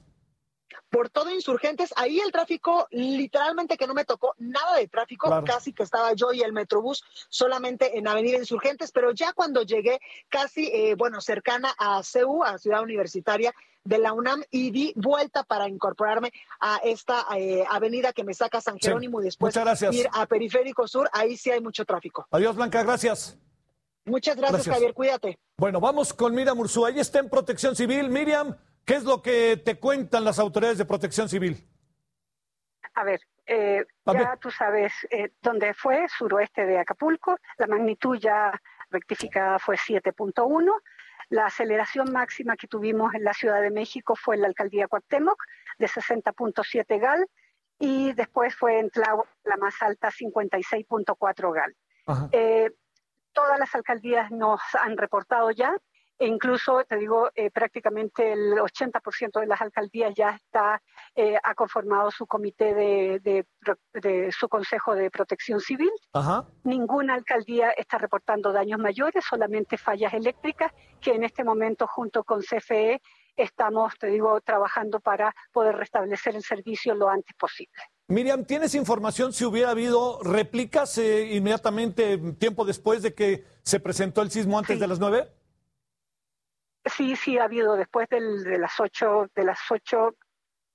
Por 0.89 1.09
todo 1.09 1.32
insurgentes. 1.32 1.93
Ahí 1.95 2.19
el 2.19 2.32
tráfico, 2.32 2.88
literalmente 2.91 3.78
que 3.78 3.88
no 3.88 3.93
me 3.93 4.05
tocó 4.05 4.36
nada 4.38 4.78
de 4.78 4.88
tráfico, 4.88 5.43
casi 5.45 5.74
que 5.74 5.84
estaba 5.84 6.13
yo 6.13 6.34
y 6.34 6.41
el 6.41 6.53
Metrobús 6.53 7.03
solamente 7.30 7.97
en 7.97 8.07
Avenida 8.07 8.38
Insurgentes, 8.38 8.91
pero 8.91 9.11
ya 9.11 9.34
cuando 9.34 9.63
llegué 9.63 9.99
casi, 10.30 10.67
eh, 10.67 10.95
bueno, 10.95 11.21
cercana 11.21 11.74
a 11.78 12.03
CEU, 12.03 12.43
a 12.43 12.57
Ciudad 12.57 12.82
Universitaria 12.82 13.53
de 13.84 13.97
la 13.97 14.13
UNAM, 14.13 14.43
y 14.49 14.71
di 14.71 14.93
vuelta 14.95 15.43
para 15.43 15.67
incorporarme 15.67 16.32
a 16.61 16.78
esta 16.84 17.26
eh, 17.36 17.65
avenida 17.69 18.13
que 18.13 18.24
me 18.24 18.34
saca 18.34 18.61
San 18.61 18.80
Jerónimo 18.80 19.19
y 19.19 19.26
después 19.26 19.53
ir 19.91 20.07
a 20.13 20.26
Periférico 20.26 20.88
Sur, 20.88 21.09
ahí 21.11 21.36
sí 21.36 21.51
hay 21.51 21.59
mucho 21.59 21.84
tráfico. 21.84 22.26
Adiós, 22.32 22.55
Blanca, 22.55 22.82
gracias. 22.82 23.38
Muchas 24.05 24.36
gracias, 24.36 24.67
Javier, 24.67 24.93
cuídate. 24.93 25.39
Bueno, 25.57 25.80
vamos 25.80 26.13
con 26.13 26.36
Miriam 26.36 26.59
Ursúa. 26.59 26.89
Ahí 26.89 26.99
está 26.99 27.19
en 27.19 27.30
Protección 27.30 27.76
Civil. 27.76 28.09
Miriam, 28.09 28.55
¿qué 28.86 28.95
es 28.95 29.03
lo 29.03 29.21
que 29.21 29.57
te 29.57 29.79
cuentan 29.79 30.23
las 30.23 30.39
autoridades 30.39 30.77
de 30.77 30.86
Protección 30.86 31.29
Civil? 31.29 31.67
A 32.95 33.03
ver, 33.03 33.21
eh, 33.45 33.84
ya 34.05 34.38
tú 34.38 34.51
sabes 34.51 34.93
eh, 35.09 35.31
dónde 35.41 35.73
fue, 35.73 36.07
suroeste 36.09 36.65
de 36.65 36.79
Acapulco. 36.79 37.38
La 37.57 37.67
magnitud 37.67 38.17
ya 38.17 38.59
rectificada 38.89 39.59
fue 39.59 39.75
7.1. 39.75 40.71
La 41.29 41.47
aceleración 41.47 42.11
máxima 42.11 42.55
que 42.55 42.67
tuvimos 42.67 43.13
en 43.15 43.23
la 43.23 43.34
Ciudad 43.34 43.61
de 43.61 43.71
México 43.71 44.15
fue 44.15 44.36
en 44.36 44.41
la 44.41 44.47
alcaldía 44.47 44.88
Cuauhtémoc 44.88 45.41
de 45.79 45.88
60.7 45.88 46.99
gal 46.99 47.27
y 47.79 48.13
después 48.13 48.55
fue 48.55 48.79
en 48.79 48.89
Tláhuac 48.89 49.27
la 49.43 49.57
más 49.57 49.81
alta 49.81 50.09
56.4 50.09 51.53
gal. 51.53 51.75
Eh, 52.31 52.69
todas 53.31 53.57
las 53.59 53.73
alcaldías 53.73 54.29
nos 54.31 54.61
han 54.79 54.97
reportado 54.97 55.51
ya, 55.51 55.75
e 56.20 56.28
incluso, 56.28 56.84
te 56.86 56.97
digo, 56.97 57.30
eh, 57.36 57.49
prácticamente 57.49 58.34
el 58.34 58.53
80% 58.53 59.39
de 59.39 59.47
las 59.47 59.61
alcaldías 59.61 60.14
ya 60.16 60.30
está, 60.30 60.82
eh, 61.16 61.38
ha 61.43 61.55
conformado 61.55 62.11
su 62.11 62.26
comité 62.28 62.74
de, 62.74 63.45
de, 63.93 64.32
su 64.32 64.47
consejo 64.47 64.95
de 64.95 65.09
protección 65.09 65.59
civil. 65.59 65.91
Ninguna 66.64 67.16
alcaldía 67.16 67.72
está 67.72 67.97
reportando 67.97 68.51
daños 68.51 68.80
mayores, 68.80 69.26
solamente 69.28 69.78
fallas 69.78 70.14
eléctricas, 70.14 70.72
que 71.01 71.11
en 71.11 71.24
este 71.24 71.43
momento 71.43 71.88
junto 71.88 72.24
con 72.24 72.41
CFE 72.41 73.01
estamos, 73.36 73.93
te 73.97 74.07
digo, 74.07 74.39
trabajando 74.41 74.99
para 74.99 75.34
poder 75.51 75.76
restablecer 75.76 76.36
el 76.36 76.43
servicio 76.43 76.93
lo 76.93 77.09
antes 77.09 77.36
posible. 77.36 77.82
Miriam, 78.07 78.45
¿tienes 78.45 78.76
información 78.76 79.34
si 79.34 79.45
hubiera 79.45 79.72
habido 79.72 80.22
réplicas 80.22 80.97
eh, 80.97 81.34
inmediatamente, 81.34 82.18
tiempo 82.34 82.66
después 82.66 83.01
de 83.01 83.14
que 83.14 83.45
se 83.64 83.80
presentó 83.80 84.22
el 84.22 84.30
sismo 84.30 84.59
antes 84.59 84.80
de 84.80 84.88
las 84.88 84.99
nueve? 84.99 85.32
Sí, 86.86 87.15
sí, 87.15 87.38
ha 87.38 87.45
habido 87.45 87.75
después 87.75 88.09
del, 88.09 88.43
de 88.43 88.57
las 88.57 88.79
ocho, 88.79 89.27
de 89.36 89.43
las 89.43 89.59
ocho 89.69 90.15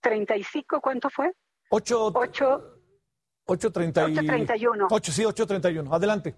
treinta 0.00 0.36
y 0.36 0.42
cinco, 0.42 0.80
¿cuánto 0.80 1.10
fue? 1.10 1.32
Ocho. 1.70 2.12
Ocho. 2.14 2.74
Ocho 3.46 3.72
treinta 3.72 4.08
y. 4.08 4.66
uno. 4.66 4.88
Ocho, 4.90 5.12
sí, 5.12 5.24
ocho 5.24 5.46
treinta 5.46 5.70
y 5.70 5.78
uno. 5.78 5.94
Adelante. 5.94 6.34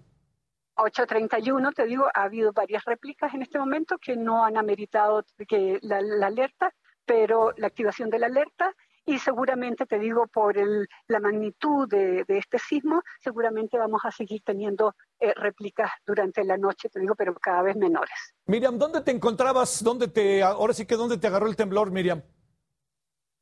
831, 0.75 1.71
te 1.73 1.85
digo, 1.85 2.07
ha 2.13 2.23
habido 2.23 2.53
varias 2.53 2.85
réplicas 2.85 3.33
en 3.33 3.41
este 3.41 3.59
momento 3.59 3.97
que 3.97 4.15
no 4.15 4.45
han 4.45 4.57
ameritado 4.57 5.25
que 5.47 5.79
la, 5.81 5.97
alerta, 6.25 6.73
pero 7.05 7.51
la 7.57 7.67
activación 7.67 8.09
de 8.09 8.19
la 8.19 8.27
alerta 8.27 8.73
y 9.05 9.19
seguramente, 9.19 9.85
te 9.85 9.99
digo, 9.99 10.27
por 10.27 10.57
el, 10.57 10.87
la 11.07 11.19
magnitud 11.19 11.87
de, 11.87 12.25
este 12.27 12.59
sismo, 12.59 13.01
seguramente 13.19 13.77
vamos 13.77 14.01
a 14.03 14.11
seguir 14.11 14.41
teniendo 14.43 14.95
eh, 15.19 15.33
réplicas 15.35 15.91
durante 16.05 16.43
la 16.43 16.57
noche, 16.57 16.89
te 16.89 16.99
digo, 16.99 17.15
pero 17.15 17.33
cada 17.35 17.61
vez 17.61 17.75
menores. 17.75 18.35
Miriam, 18.45 18.77
¿dónde 18.77 19.01
te 19.01 19.11
encontrabas? 19.11 19.83
¿Dónde 19.83 20.07
te, 20.07 20.43
ahora 20.43 20.73
sí 20.73 20.85
que 20.85 20.95
dónde 20.95 21.17
te 21.17 21.27
agarró 21.27 21.47
el 21.47 21.55
temblor, 21.55 21.91
Miriam? 21.91 22.21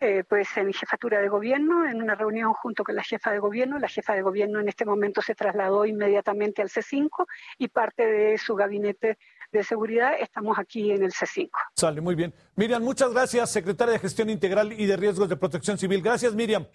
Eh, 0.02 0.24
pues 0.24 0.56
en 0.56 0.72
jefatura 0.72 1.20
de 1.20 1.28
gobierno, 1.28 1.86
en 1.86 2.02
una 2.02 2.16
reunión 2.16 2.54
junto 2.54 2.86
con 2.86 2.96
la 2.96 3.04
jefa 3.04 3.32
de 3.32 3.40
gobierno. 3.40 3.80
La 3.80 3.90
jefa 3.90 4.14
de 4.14 4.22
gobierno 4.22 4.62
en 4.62 4.70
este 4.70 4.86
momento 4.86 5.22
se 5.22 5.36
trasladó 5.36 5.86
inmediatamente 5.86 6.62
al 6.62 6.70
C5 6.70 7.26
y 7.58 7.68
parte 7.68 8.06
de 8.06 8.38
su 8.38 8.56
gabinete 8.56 9.18
de 9.52 9.64
seguridad 9.64 10.12
estamos 10.20 10.58
aquí 10.60 10.92
en 10.92 11.04
el 11.04 11.12
C5. 11.12 11.50
Sale, 11.76 12.02
muy 12.02 12.16
bien. 12.16 12.34
Miriam, 12.56 12.84
muchas 12.84 13.12
gracias, 13.12 13.50
secretaria 13.50 13.94
de 13.94 14.00
Gestión 14.00 14.30
Integral 14.30 14.74
y 14.74 14.86
de 14.86 14.98
Riesgos 14.98 15.30
de 15.30 15.38
Protección 15.38 15.78
Civil. 15.78 16.02
Gracias, 16.02 16.34
Miriam. 16.36 16.66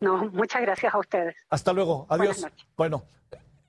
No, 0.00 0.30
muchas 0.30 0.62
gracias 0.62 0.94
a 0.94 0.98
ustedes. 0.98 1.34
Hasta 1.48 1.72
luego, 1.72 2.06
adiós. 2.08 2.46
Bueno, 2.76 3.04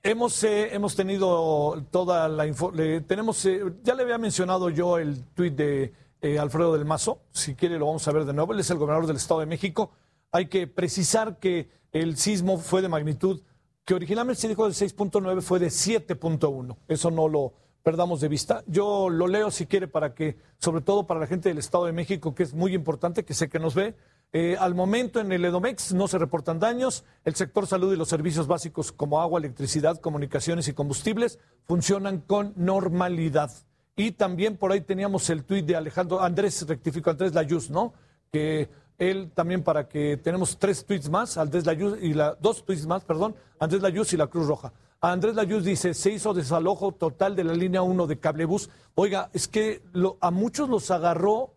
hemos, 0.02 0.44
eh, 0.44 0.74
hemos 0.74 0.94
tenido 0.94 1.82
toda 1.90 2.28
la 2.28 2.46
info, 2.46 2.72
tenemos, 3.06 3.44
eh, 3.46 3.62
ya 3.82 3.94
le 3.94 4.02
había 4.02 4.18
mencionado 4.18 4.70
yo 4.70 4.98
el 4.98 5.24
tuit 5.34 5.54
de 5.54 5.92
eh, 6.20 6.38
Alfredo 6.38 6.74
del 6.74 6.84
Mazo. 6.84 7.22
Si 7.32 7.54
quiere, 7.54 7.78
lo 7.78 7.86
vamos 7.86 8.06
a 8.06 8.12
ver 8.12 8.24
de 8.24 8.32
nuevo. 8.32 8.52
Él 8.52 8.60
es 8.60 8.70
el 8.70 8.78
gobernador 8.78 9.06
del 9.06 9.16
Estado 9.16 9.40
de 9.40 9.46
México. 9.46 9.92
Hay 10.30 10.46
que 10.46 10.66
precisar 10.66 11.38
que 11.38 11.68
el 11.92 12.16
sismo 12.16 12.58
fue 12.58 12.82
de 12.82 12.88
magnitud 12.88 13.42
que 13.84 13.94
originalmente 13.94 14.40
se 14.40 14.48
dijo 14.48 14.66
de 14.66 14.72
6.9, 14.72 15.40
fue 15.40 15.58
de 15.58 15.66
7.1. 15.66 16.76
Eso 16.86 17.10
no 17.10 17.26
lo 17.26 17.54
perdamos 17.82 18.20
de 18.20 18.28
vista. 18.28 18.62
Yo 18.66 19.08
lo 19.08 19.26
leo 19.26 19.50
si 19.50 19.66
quiere 19.66 19.88
para 19.88 20.14
que, 20.14 20.36
sobre 20.58 20.82
todo 20.82 21.06
para 21.06 21.20
la 21.20 21.26
gente 21.26 21.48
del 21.48 21.58
Estado 21.58 21.86
de 21.86 21.92
México, 21.92 22.34
que 22.34 22.42
es 22.42 22.54
muy 22.54 22.74
importante, 22.74 23.24
que 23.24 23.34
sé 23.34 23.48
que 23.48 23.58
nos 23.58 23.74
ve. 23.74 23.94
Eh, 24.32 24.56
al 24.60 24.74
momento 24.74 25.18
en 25.18 25.32
el 25.32 25.44
Edomex 25.44 25.92
no 25.92 26.06
se 26.06 26.18
reportan 26.18 26.58
daños. 26.58 27.04
El 27.24 27.34
sector 27.34 27.66
salud 27.66 27.92
y 27.92 27.96
los 27.96 28.08
servicios 28.08 28.46
básicos 28.46 28.92
como 28.92 29.20
agua, 29.20 29.40
electricidad, 29.40 30.00
comunicaciones 30.00 30.68
y 30.68 30.72
combustibles 30.72 31.38
funcionan 31.64 32.20
con 32.20 32.52
normalidad. 32.56 33.50
Y 33.96 34.12
también 34.12 34.56
por 34.56 34.72
ahí 34.72 34.80
teníamos 34.80 35.28
el 35.30 35.44
tuit 35.44 35.66
de 35.66 35.76
Alejandro 35.76 36.20
Andrés, 36.20 36.66
rectifico, 36.66 37.10
Andrés 37.10 37.34
Layuz, 37.34 37.70
¿no? 37.70 37.92
Que 38.30 38.70
él 38.98 39.30
también 39.34 39.62
para 39.62 39.88
que 39.88 40.16
tenemos 40.18 40.58
tres 40.58 40.84
tuits 40.84 41.08
más, 41.08 41.36
Andrés 41.36 41.66
Layuz 41.66 41.98
y 42.00 42.14
la, 42.14 42.36
dos 42.40 42.64
tuits 42.64 42.86
más, 42.86 43.04
perdón, 43.04 43.34
Andrés 43.58 43.82
Layuz 43.82 44.12
y 44.12 44.16
la 44.16 44.28
Cruz 44.28 44.46
Roja. 44.46 44.72
Andrés 45.02 45.34
Layuz 45.34 45.64
dice, 45.64 45.94
se 45.94 46.12
hizo 46.12 46.34
desalojo 46.34 46.92
total 46.92 47.34
de 47.34 47.44
la 47.44 47.54
línea 47.54 47.80
1 47.80 48.06
de 48.06 48.18
cablebús. 48.18 48.68
Oiga, 48.94 49.30
es 49.32 49.48
que 49.48 49.82
a 50.20 50.30
muchos 50.30 50.68
los 50.68 50.90
agarró 50.90 51.54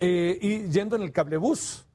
eh, 0.00 0.38
y 0.40 0.70
yendo 0.70 0.96
en 0.96 1.02
el 1.02 1.12
cablebús. 1.12 1.86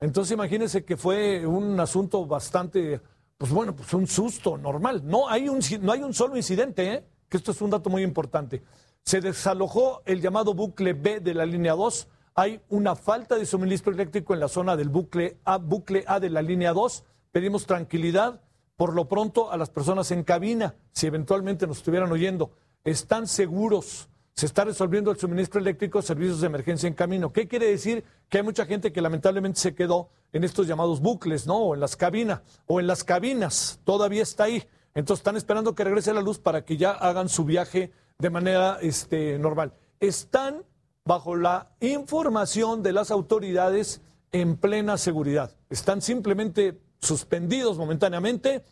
Entonces 0.00 0.32
imagínense 0.32 0.84
que 0.84 0.98
fue 0.98 1.46
un 1.46 1.80
asunto 1.80 2.26
bastante, 2.26 3.00
pues 3.38 3.50
bueno, 3.50 3.74
pues 3.74 3.94
un 3.94 4.06
susto 4.06 4.58
normal. 4.58 5.00
No 5.02 5.30
hay 5.30 5.48
un, 5.48 5.60
no 5.80 5.92
hay 5.92 6.02
un 6.02 6.12
solo 6.12 6.36
incidente, 6.36 6.92
¿eh? 6.92 7.04
que 7.30 7.38
esto 7.38 7.52
es 7.52 7.62
un 7.62 7.70
dato 7.70 7.88
muy 7.88 8.02
importante. 8.02 8.62
Se 9.02 9.22
desalojó 9.22 10.02
el 10.04 10.20
llamado 10.20 10.52
bucle 10.52 10.92
B 10.92 11.20
de 11.20 11.32
la 11.32 11.46
línea 11.46 11.72
2. 11.72 12.06
Hay 12.34 12.60
una 12.68 12.96
falta 12.96 13.36
de 13.36 13.46
suministro 13.46 13.94
eléctrico 13.94 14.34
en 14.34 14.40
la 14.40 14.48
zona 14.48 14.76
del 14.76 14.90
bucle 14.90 15.38
A, 15.44 15.56
bucle 15.56 16.04
A 16.06 16.20
de 16.20 16.28
la 16.28 16.42
línea 16.42 16.74
2. 16.74 17.02
Pedimos 17.32 17.64
tranquilidad 17.64 18.42
por 18.80 18.94
lo 18.94 19.08
pronto 19.08 19.52
a 19.52 19.58
las 19.58 19.68
personas 19.68 20.10
en 20.10 20.24
cabina, 20.24 20.74
si 20.90 21.06
eventualmente 21.06 21.66
nos 21.66 21.76
estuvieran 21.76 22.10
oyendo. 22.10 22.52
Están 22.82 23.26
seguros. 23.26 24.08
Se 24.32 24.46
está 24.46 24.64
resolviendo 24.64 25.10
el 25.10 25.18
suministro 25.18 25.60
eléctrico, 25.60 26.00
servicios 26.00 26.40
de 26.40 26.46
emergencia 26.46 26.86
en 26.86 26.94
camino. 26.94 27.30
¿Qué 27.30 27.46
quiere 27.46 27.66
decir? 27.66 28.04
Que 28.30 28.38
hay 28.38 28.42
mucha 28.42 28.64
gente 28.64 28.90
que 28.90 29.02
lamentablemente 29.02 29.60
se 29.60 29.74
quedó 29.74 30.08
en 30.32 30.44
estos 30.44 30.66
llamados 30.66 31.02
bucles, 31.02 31.46
¿no? 31.46 31.58
O 31.58 31.74
en 31.74 31.80
las 31.80 31.94
cabinas, 31.94 32.40
o 32.66 32.80
en 32.80 32.86
las 32.86 33.04
cabinas. 33.04 33.80
Todavía 33.84 34.22
está 34.22 34.44
ahí. 34.44 34.64
Entonces 34.94 35.20
están 35.20 35.36
esperando 35.36 35.74
que 35.74 35.84
regrese 35.84 36.14
la 36.14 36.22
luz 36.22 36.38
para 36.38 36.64
que 36.64 36.78
ya 36.78 36.92
hagan 36.92 37.28
su 37.28 37.44
viaje 37.44 37.92
de 38.18 38.30
manera 38.30 38.78
este, 38.80 39.38
normal. 39.38 39.74
Están 40.00 40.64
bajo 41.04 41.36
la 41.36 41.68
información 41.80 42.82
de 42.82 42.94
las 42.94 43.10
autoridades 43.10 44.00
en 44.32 44.56
plena 44.56 44.96
seguridad. 44.96 45.54
Están 45.68 46.00
simplemente 46.00 46.80
suspendidos 47.00 47.78
momentáneamente. 47.78 48.62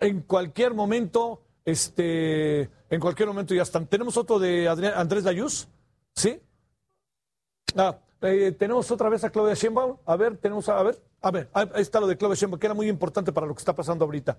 En 0.00 0.22
cualquier 0.22 0.74
momento, 0.74 1.42
este, 1.64 2.70
en 2.90 3.00
cualquier 3.00 3.28
momento 3.28 3.54
ya 3.54 3.62
están. 3.62 3.86
Tenemos 3.86 4.16
otro 4.16 4.38
de 4.38 4.68
Andrés 4.68 5.24
Dayuz, 5.24 5.68
¿sí? 6.14 6.40
Ah, 7.76 7.98
eh, 8.22 8.52
tenemos 8.52 8.90
otra 8.90 9.08
vez 9.08 9.24
a 9.24 9.30
Claudia 9.30 9.54
Sheinbaum. 9.54 9.96
A 10.04 10.16
ver, 10.16 10.36
tenemos 10.36 10.68
a, 10.68 10.78
a 10.78 10.82
ver, 10.82 11.02
a 11.20 11.30
ver, 11.30 11.48
ahí 11.52 11.82
está 11.82 12.00
lo 12.00 12.06
de 12.06 12.16
Claudia 12.16 12.36
Sheinbaum, 12.36 12.60
que 12.60 12.66
era 12.66 12.74
muy 12.74 12.88
importante 12.88 13.32
para 13.32 13.46
lo 13.46 13.54
que 13.54 13.60
está 13.60 13.74
pasando 13.74 14.04
ahorita 14.04 14.38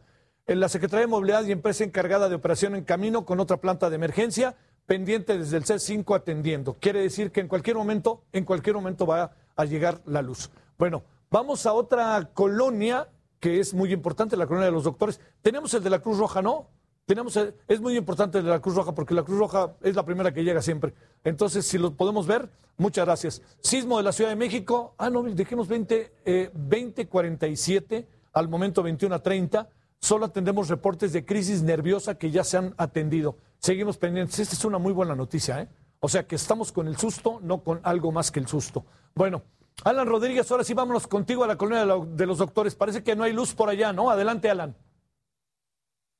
en 0.49 0.59
la 0.59 0.67
Secretaría 0.67 1.01
de 1.01 1.07
Movilidad 1.07 1.45
y 1.45 1.51
Empresa 1.51 1.83
encargada 1.83 2.27
de 2.27 2.33
operación 2.33 2.75
en 2.75 2.83
camino 2.83 3.23
con 3.23 3.39
otra 3.39 3.57
planta 3.57 3.89
de 3.89 3.95
emergencia, 3.95 4.55
pendiente 4.87 5.37
desde 5.37 5.57
el 5.57 5.63
C5 5.63 6.15
atendiendo. 6.15 6.77
Quiere 6.79 7.01
decir 7.01 7.31
que 7.31 7.39
en 7.39 7.47
cualquier 7.47 7.75
momento, 7.75 8.23
en 8.33 8.45
cualquier 8.45 8.75
momento 8.75 9.05
va 9.05 9.31
a 9.55 9.65
llegar 9.65 10.01
la 10.07 10.23
luz. 10.23 10.49
Bueno, 10.79 11.03
vamos 11.29 11.67
a 11.67 11.73
otra 11.73 12.31
colonia 12.33 13.07
que 13.39 13.59
es 13.59 13.73
muy 13.73 13.91
importante, 13.93 14.37
la 14.37 14.47
colonia 14.47 14.67
de 14.67 14.71
los 14.71 14.83
doctores. 14.83 15.19
Tenemos 15.41 15.73
el 15.73 15.83
de 15.83 15.89
la 15.89 15.99
Cruz 15.99 16.17
Roja, 16.17 16.41
¿no? 16.41 16.67
Tenemos 17.05 17.37
es 17.67 17.81
muy 17.81 17.97
importante 17.97 18.37
el 18.37 18.43
de 18.45 18.51
la 18.51 18.59
Cruz 18.59 18.75
Roja 18.75 18.93
porque 18.93 19.13
la 19.13 19.23
Cruz 19.23 19.39
Roja 19.39 19.75
es 19.81 19.95
la 19.95 20.05
primera 20.05 20.31
que 20.33 20.43
llega 20.43 20.61
siempre. 20.61 20.93
Entonces, 21.23 21.65
si 21.65 21.77
lo 21.77 21.95
podemos 21.95 22.27
ver, 22.27 22.49
muchas 22.77 23.05
gracias. 23.05 23.41
Sismo 23.61 23.97
de 23.97 24.03
la 24.03 24.11
Ciudad 24.11 24.29
de 24.29 24.35
México, 24.35 24.93
ah, 24.97 25.09
no, 25.09 25.23
dejemos 25.23 25.67
20, 25.67 26.13
eh, 26.25 26.51
2047, 26.53 28.07
al 28.33 28.47
momento 28.47 28.83
21 28.83 29.15
a 29.15 29.23
30 29.23 29.69
solo 29.99 30.25
atendemos 30.25 30.69
reportes 30.69 31.13
de 31.13 31.25
crisis 31.25 31.61
nerviosa 31.61 32.15
que 32.15 32.31
ya 32.31 32.43
se 32.43 32.57
han 32.57 32.73
atendido. 32.77 33.37
Seguimos 33.59 33.97
pendientes. 33.97 34.39
Esta 34.39 34.55
es 34.55 34.65
una 34.65 34.77
muy 34.77 34.93
buena 34.93 35.15
noticia, 35.15 35.61
¿eh? 35.61 35.67
O 35.99 36.07
sea 36.07 36.25
que 36.25 36.35
estamos 36.35 36.71
con 36.71 36.87
el 36.87 36.95
susto, 36.97 37.39
no 37.41 37.61
con 37.61 37.81
algo 37.83 38.11
más 38.11 38.31
que 38.31 38.39
el 38.39 38.47
susto. 38.47 38.85
Bueno, 39.15 39.43
Alan 39.83 40.07
Rodríguez, 40.07 40.49
ahora 40.51 40.63
sí 40.63 40.73
vámonos 40.73 41.07
contigo 41.07 41.43
a 41.43 41.47
la 41.47 41.57
colonia 41.57 41.85
de, 42.05 42.25
los 42.25 42.37
doctores. 42.37 42.75
Parece 42.75 43.03
que 43.03 43.15
no 43.15 43.23
hay 43.23 43.33
luz 43.33 43.53
por 43.53 43.69
allá, 43.69 43.93
¿no? 43.93 44.09
Adelante, 44.09 44.49
Alan. 44.49 44.75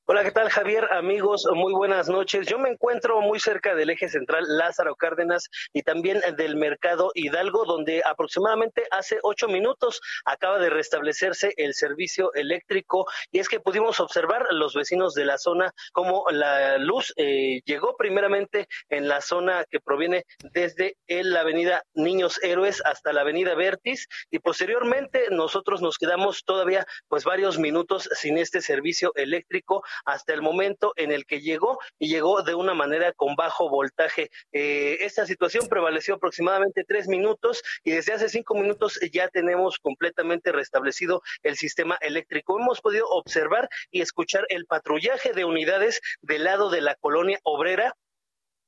Hola, 0.06 0.24
¿qué 0.24 0.32
tal 0.32 0.50
Javier? 0.50 0.88
Amigos, 0.92 1.46
muy 1.54 1.72
buenas 1.72 2.08
noches. 2.08 2.48
Yo 2.48 2.58
me 2.58 2.70
encuentro 2.70 3.20
muy 3.20 3.38
cerca 3.38 3.76
del 3.76 3.90
eje 3.90 4.08
central 4.08 4.44
Lázaro 4.48 4.96
Cárdenas 4.96 5.48
y 5.72 5.82
también 5.82 6.20
del 6.36 6.56
mercado 6.56 7.12
Hidalgo, 7.14 7.64
donde 7.64 8.02
aproximadamente 8.04 8.88
hace 8.90 9.18
ocho 9.22 9.46
minutos 9.46 10.00
acaba 10.24 10.58
de 10.58 10.68
restablecerse 10.68 11.52
el 11.56 11.74
servicio 11.74 12.32
eléctrico 12.34 13.06
y 13.30 13.38
es 13.38 13.48
que 13.48 13.60
pudimos 13.60 14.00
observar 14.00 14.46
los 14.50 14.74
vecinos 14.74 15.14
de 15.14 15.26
la 15.26 15.38
zona 15.38 15.72
como 15.92 16.24
la 16.30 16.78
luz 16.78 17.12
eh, 17.16 17.60
llegó 17.64 17.96
primeramente 17.96 18.66
en 18.88 19.06
la 19.06 19.20
zona 19.20 19.64
que 19.70 19.78
proviene 19.78 20.24
desde 20.52 20.96
la 21.06 21.42
avenida 21.42 21.84
Niños 21.94 22.42
Héroes 22.42 22.82
hasta 22.84 23.12
la 23.12 23.20
avenida 23.20 23.54
Vertis 23.54 24.08
y 24.28 24.40
posteriormente 24.40 25.28
nosotros 25.30 25.82
nos 25.82 25.98
quedamos 25.98 26.42
todavía 26.44 26.84
pues 27.06 27.22
varios 27.22 27.58
minutos 27.58 28.08
sin 28.12 28.38
este 28.38 28.60
servicio 28.60 29.12
eléctrico 29.14 29.84
hasta 30.04 30.34
el 30.34 30.42
momento 30.42 30.92
en 30.96 31.12
el 31.12 31.26
que 31.26 31.40
llegó 31.40 31.78
y 31.98 32.08
llegó 32.08 32.42
de 32.42 32.54
una 32.54 32.74
manera 32.74 33.12
con 33.12 33.34
bajo 33.36 33.68
voltaje. 33.68 34.30
Eh, 34.52 34.98
esta 35.00 35.26
situación 35.26 35.68
prevaleció 35.68 36.14
aproximadamente 36.14 36.84
tres 36.84 37.08
minutos 37.08 37.62
y 37.84 37.92
desde 37.92 38.12
hace 38.12 38.28
cinco 38.28 38.54
minutos 38.54 38.98
ya 39.12 39.28
tenemos 39.28 39.78
completamente 39.78 40.52
restablecido 40.52 41.22
el 41.42 41.56
sistema 41.56 41.96
eléctrico. 42.00 42.58
Hemos 42.58 42.80
podido 42.80 43.06
observar 43.08 43.68
y 43.90 44.00
escuchar 44.00 44.44
el 44.48 44.66
patrullaje 44.66 45.32
de 45.32 45.44
unidades 45.44 46.00
del 46.22 46.44
lado 46.44 46.70
de 46.70 46.80
la 46.80 46.94
colonia 46.96 47.38
obrera 47.42 47.94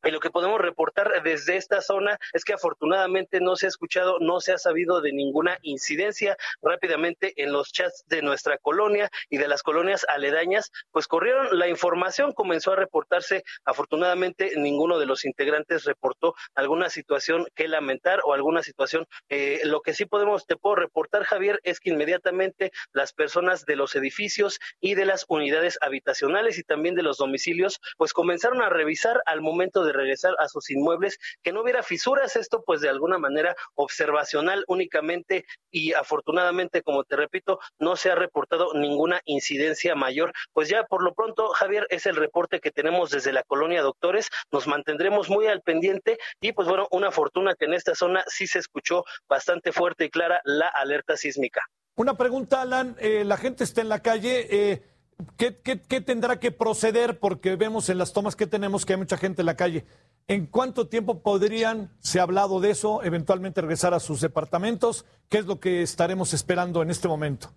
y 0.05 0.11
lo 0.11 0.21
que 0.21 0.31
podemos 0.31 0.61
reportar 0.61 1.23
desde 1.23 1.57
esta 1.57 1.81
zona 1.81 2.19
es 2.33 2.45
que 2.45 2.55
afortunadamente 2.55 3.41
no 3.41 3.57
se 3.57 3.67
ha 3.67 3.69
escuchado, 3.69 4.19
no 4.21 4.41
se 4.41 4.53
ha 4.53 4.59
sabido 4.59 5.01
de 5.01 5.13
ninguna 5.13 5.59
incidencia. 5.63 6.37
Rápidamente 6.61 7.33
en 7.37 7.53
los 7.53 7.73
chats 7.73 8.05
de 8.09 8.23
nuestra 8.23 8.59
colonia 8.59 9.11
y 9.31 9.39
de 9.39 9.49
las 9.49 9.63
colonias 9.63 10.05
aledañas, 10.09 10.73
pues 10.91 11.07
corrieron 11.07 11.59
la 11.59 11.69
información, 11.69 12.33
comenzó 12.33 12.73
a 12.73 12.77
reportarse. 12.77 13.45
Afortunadamente 13.65 14.53
ninguno 14.57 14.99
de 14.99 15.07
los 15.07 15.25
integrantes 15.25 15.85
reportó 15.85 16.35
alguna 16.55 16.91
situación 16.91 17.47
que 17.55 17.69
lamentar 17.69 18.21
o 18.25 18.35
alguna 18.35 18.63
situación. 18.63 19.07
Eh, 19.29 19.61
lo 19.65 19.81
que 19.81 19.95
sí 19.95 20.05
podemos, 20.05 20.47
te 20.47 20.57
puedo 20.57 20.77
reportar, 20.77 21.25
Javier, 21.25 21.61
es 21.63 21.81
que 21.81 21.91
inmediatamente 21.91 22.73
las 22.93 23.13
personas 23.13 23.67
de 23.67 23.77
los 23.77 23.95
edificios 23.95 24.59
y 24.81 24.95
de 24.95 25.07
las 25.07 25.25
unidades 25.29 25.79
habitacionales 25.81 26.59
y 26.59 26.65
también 26.65 26.95
de 26.95 27.03
los 27.03 27.19
domicilios, 27.19 27.81
pues 27.97 28.13
comenzaron 28.13 28.63
a 28.63 28.69
revisar 28.69 29.23
al 29.27 29.41
momento 29.41 29.85
de 29.85 29.92
regresar 29.93 30.35
a 30.39 30.49
sus 30.49 30.71
inmuebles 30.71 31.19
que 31.43 31.53
no 31.53 31.63
hubiera 31.63 31.83
fisuras, 31.83 32.37
esto 32.37 32.63
pues 32.65 32.81
de 32.81 32.89
alguna 32.89 33.19
manera 33.19 33.55
observacional 33.75 34.65
únicamente 34.69 35.45
y 35.71 35.93
afortunadamente, 35.93 36.83
como 36.83 37.05
te 37.05 37.17
repito, 37.17 37.59
no 37.79 37.97
se 37.97 38.11
ha 38.11 38.15
reportado 38.15 38.75
ninguna 38.75 39.21
incidencia 39.25 39.95
mayor. 39.95 40.33
Pues 40.53 40.69
ya 40.69 40.85
por 40.85 41.03
lo 41.03 41.15
pronto, 41.15 41.49
Javier, 41.49 41.87
es 41.91 42.07
el 42.07 42.17
reporte 42.17 42.61
que 42.61 42.71
tenemos 42.71 43.11
desde 43.11 43.33
la 43.33 43.43
colonia 43.43 43.83
Doctores, 43.83 44.29
nos 44.51 44.67
mantendremos 44.67 45.29
muy 45.29 45.47
al 45.47 45.63
pendiente 45.63 46.19
y 46.41 46.53
pues 46.53 46.69
bueno, 46.69 46.89
una 46.91 47.11
fortuna 47.11 47.55
que 47.55 47.67
en 47.67 47.75
esta 47.75 47.95
zona 47.95 48.25
sí 48.27 48.47
se 48.47 48.59
escuchó 48.59 49.05
bastante 49.29 49.73
fuerte 49.73 50.05
y 50.05 50.11
clara 50.11 50.41
la 50.45 50.69
alerta 50.69 51.17
sísmica. 51.17 51.63
Una 51.95 52.17
pregunta, 52.17 52.63
Alan. 52.63 52.97
Eh, 52.99 53.23
la 53.25 53.37
gente 53.37 53.65
está 53.65 53.83
en 53.83 53.91
la 53.91 54.01
calle. 54.01 54.47
eh, 54.51 54.92
¿qué, 55.37 56.01
tendrá 56.01 56.39
que 56.39 56.53
proceder? 56.53 57.19
Porque 57.19 57.57
vemos 57.57 57.89
en 57.89 57.99
las 57.99 58.13
tomas 58.13 58.37
que 58.37 58.47
tenemos 58.47 58.85
que 58.85 58.95
hay 58.95 58.99
mucha 58.99 59.17
gente 59.17 59.43
en 59.43 59.47
la 59.47 59.57
calle. 59.57 59.85
¿En 60.29 60.47
cuánto 60.47 60.89
tiempo 60.89 61.23
podrían, 61.23 61.91
se 62.01 62.21
ha 62.21 62.23
hablado 62.23 62.61
de 62.61 62.71
eso, 62.71 63.03
eventualmente 63.03 63.61
regresar 63.61 63.95
a 63.95 64.01
sus 64.01 64.21
departamentos? 64.21 65.05
¿Qué 65.29 65.39
es 65.39 65.47
lo 65.47 65.61
que 65.61 65.83
estaremos 65.83 66.35
esperando 66.35 66.83
en 66.83 66.91
este 66.91 67.09
momento? 67.09 67.53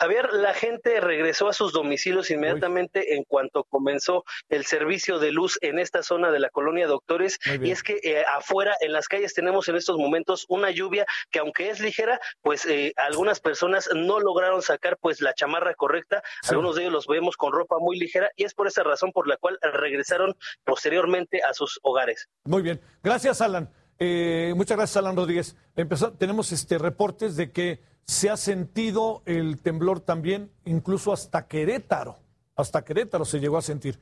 Javier, 0.00 0.32
la 0.32 0.54
gente 0.54 0.98
regresó 1.00 1.48
a 1.48 1.52
sus 1.52 1.72
domicilios 1.72 2.30
inmediatamente 2.30 3.14
en 3.16 3.24
cuanto 3.24 3.64
comenzó 3.64 4.24
el 4.48 4.64
servicio 4.64 5.18
de 5.18 5.30
luz 5.30 5.58
en 5.60 5.78
esta 5.78 6.02
zona 6.02 6.30
de 6.30 6.38
la 6.40 6.48
colonia 6.48 6.86
Doctores. 6.86 7.38
Y 7.62 7.70
es 7.70 7.82
que 7.82 8.00
eh, 8.02 8.24
afuera, 8.34 8.74
en 8.80 8.92
las 8.92 9.08
calles, 9.08 9.34
tenemos 9.34 9.68
en 9.68 9.76
estos 9.76 9.98
momentos 9.98 10.46
una 10.48 10.70
lluvia 10.70 11.04
que 11.30 11.38
aunque 11.40 11.68
es 11.68 11.80
ligera, 11.80 12.18
pues 12.40 12.64
eh, 12.64 12.94
algunas 12.96 13.40
personas 13.40 13.90
no 13.94 14.20
lograron 14.20 14.62
sacar 14.62 14.96
pues 14.98 15.20
la 15.20 15.34
chamarra 15.34 15.74
correcta. 15.74 16.22
Algunos 16.48 16.76
de 16.76 16.82
ellos 16.82 16.92
los 16.94 17.06
vemos 17.06 17.36
con 17.36 17.52
ropa 17.52 17.76
muy 17.78 17.98
ligera 17.98 18.30
y 18.36 18.44
es 18.44 18.54
por 18.54 18.66
esa 18.66 18.82
razón 18.82 19.12
por 19.12 19.28
la 19.28 19.36
cual 19.36 19.58
regresaron 19.62 20.34
posteriormente 20.64 21.42
a 21.42 21.52
sus 21.52 21.78
hogares. 21.82 22.28
Muy 22.44 22.62
bien. 22.62 22.80
Gracias, 23.02 23.40
Alan. 23.42 23.70
Eh, 23.98 24.54
muchas 24.56 24.78
gracias, 24.78 24.96
Alan 24.96 25.14
Rodríguez. 25.14 25.56
Empezó- 25.76 26.12
tenemos 26.16 26.52
este, 26.52 26.78
reportes 26.78 27.36
de 27.36 27.52
que 27.52 27.82
se 28.06 28.30
ha 28.30 28.36
sentido 28.36 29.22
el 29.26 29.60
temblor 29.60 30.00
también, 30.00 30.50
incluso 30.64 31.12
hasta 31.12 31.46
Querétaro. 31.46 32.16
Hasta 32.56 32.82
Querétaro 32.84 33.24
se 33.24 33.40
llegó 33.40 33.58
a 33.58 33.62
sentir. 33.62 33.98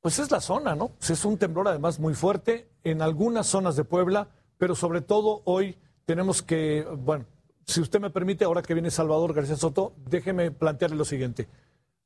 Pues 0.00 0.18
es 0.18 0.30
la 0.30 0.40
zona, 0.40 0.74
¿no? 0.74 0.88
Pues 0.88 1.10
es 1.10 1.24
un 1.24 1.38
temblor 1.38 1.68
además 1.68 1.98
muy 1.98 2.14
fuerte 2.14 2.68
en 2.84 3.02
algunas 3.02 3.46
zonas 3.46 3.76
de 3.76 3.84
Puebla, 3.84 4.28
pero 4.58 4.74
sobre 4.74 5.00
todo 5.00 5.42
hoy 5.44 5.76
tenemos 6.04 6.42
que, 6.42 6.86
bueno, 6.98 7.24
si 7.66 7.80
usted 7.80 8.00
me 8.00 8.10
permite, 8.10 8.44
ahora 8.44 8.62
que 8.62 8.74
viene 8.74 8.90
Salvador 8.90 9.34
García 9.34 9.56
Soto, 9.56 9.92
déjeme 10.08 10.50
plantearle 10.52 10.96
lo 10.96 11.04
siguiente. 11.04 11.48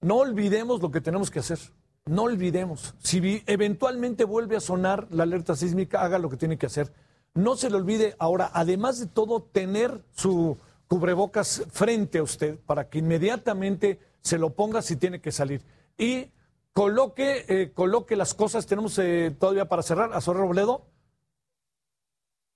No 0.00 0.16
olvidemos 0.16 0.80
lo 0.80 0.90
que 0.90 1.02
tenemos 1.02 1.30
que 1.30 1.40
hacer. 1.40 1.58
No 2.06 2.22
olvidemos. 2.22 2.94
Si 2.98 3.42
eventualmente 3.46 4.24
vuelve 4.24 4.56
a 4.56 4.60
sonar 4.60 5.06
la 5.10 5.24
alerta 5.24 5.54
sísmica, 5.54 6.00
haga 6.00 6.18
lo 6.18 6.30
que 6.30 6.38
tiene 6.38 6.56
que 6.56 6.66
hacer. 6.66 6.90
No 7.34 7.56
se 7.56 7.68
le 7.68 7.76
olvide 7.76 8.16
ahora, 8.18 8.50
además 8.54 8.98
de 8.98 9.06
todo, 9.06 9.42
tener 9.42 10.02
su 10.12 10.56
cubrebocas 10.90 11.62
frente 11.70 12.18
a 12.18 12.24
usted 12.24 12.58
para 12.66 12.88
que 12.88 12.98
inmediatamente 12.98 14.00
se 14.22 14.38
lo 14.38 14.50
ponga 14.54 14.82
si 14.82 14.96
tiene 14.96 15.20
que 15.20 15.30
salir. 15.30 15.62
Y 15.96 16.32
coloque, 16.72 17.44
eh, 17.46 17.70
coloque 17.72 18.16
las 18.16 18.34
cosas. 18.34 18.66
Tenemos 18.66 18.98
eh, 18.98 19.32
todavía 19.38 19.66
para 19.66 19.84
cerrar 19.84 20.12
a 20.12 20.20
Sober 20.20 20.40
Robledo. 20.40 20.88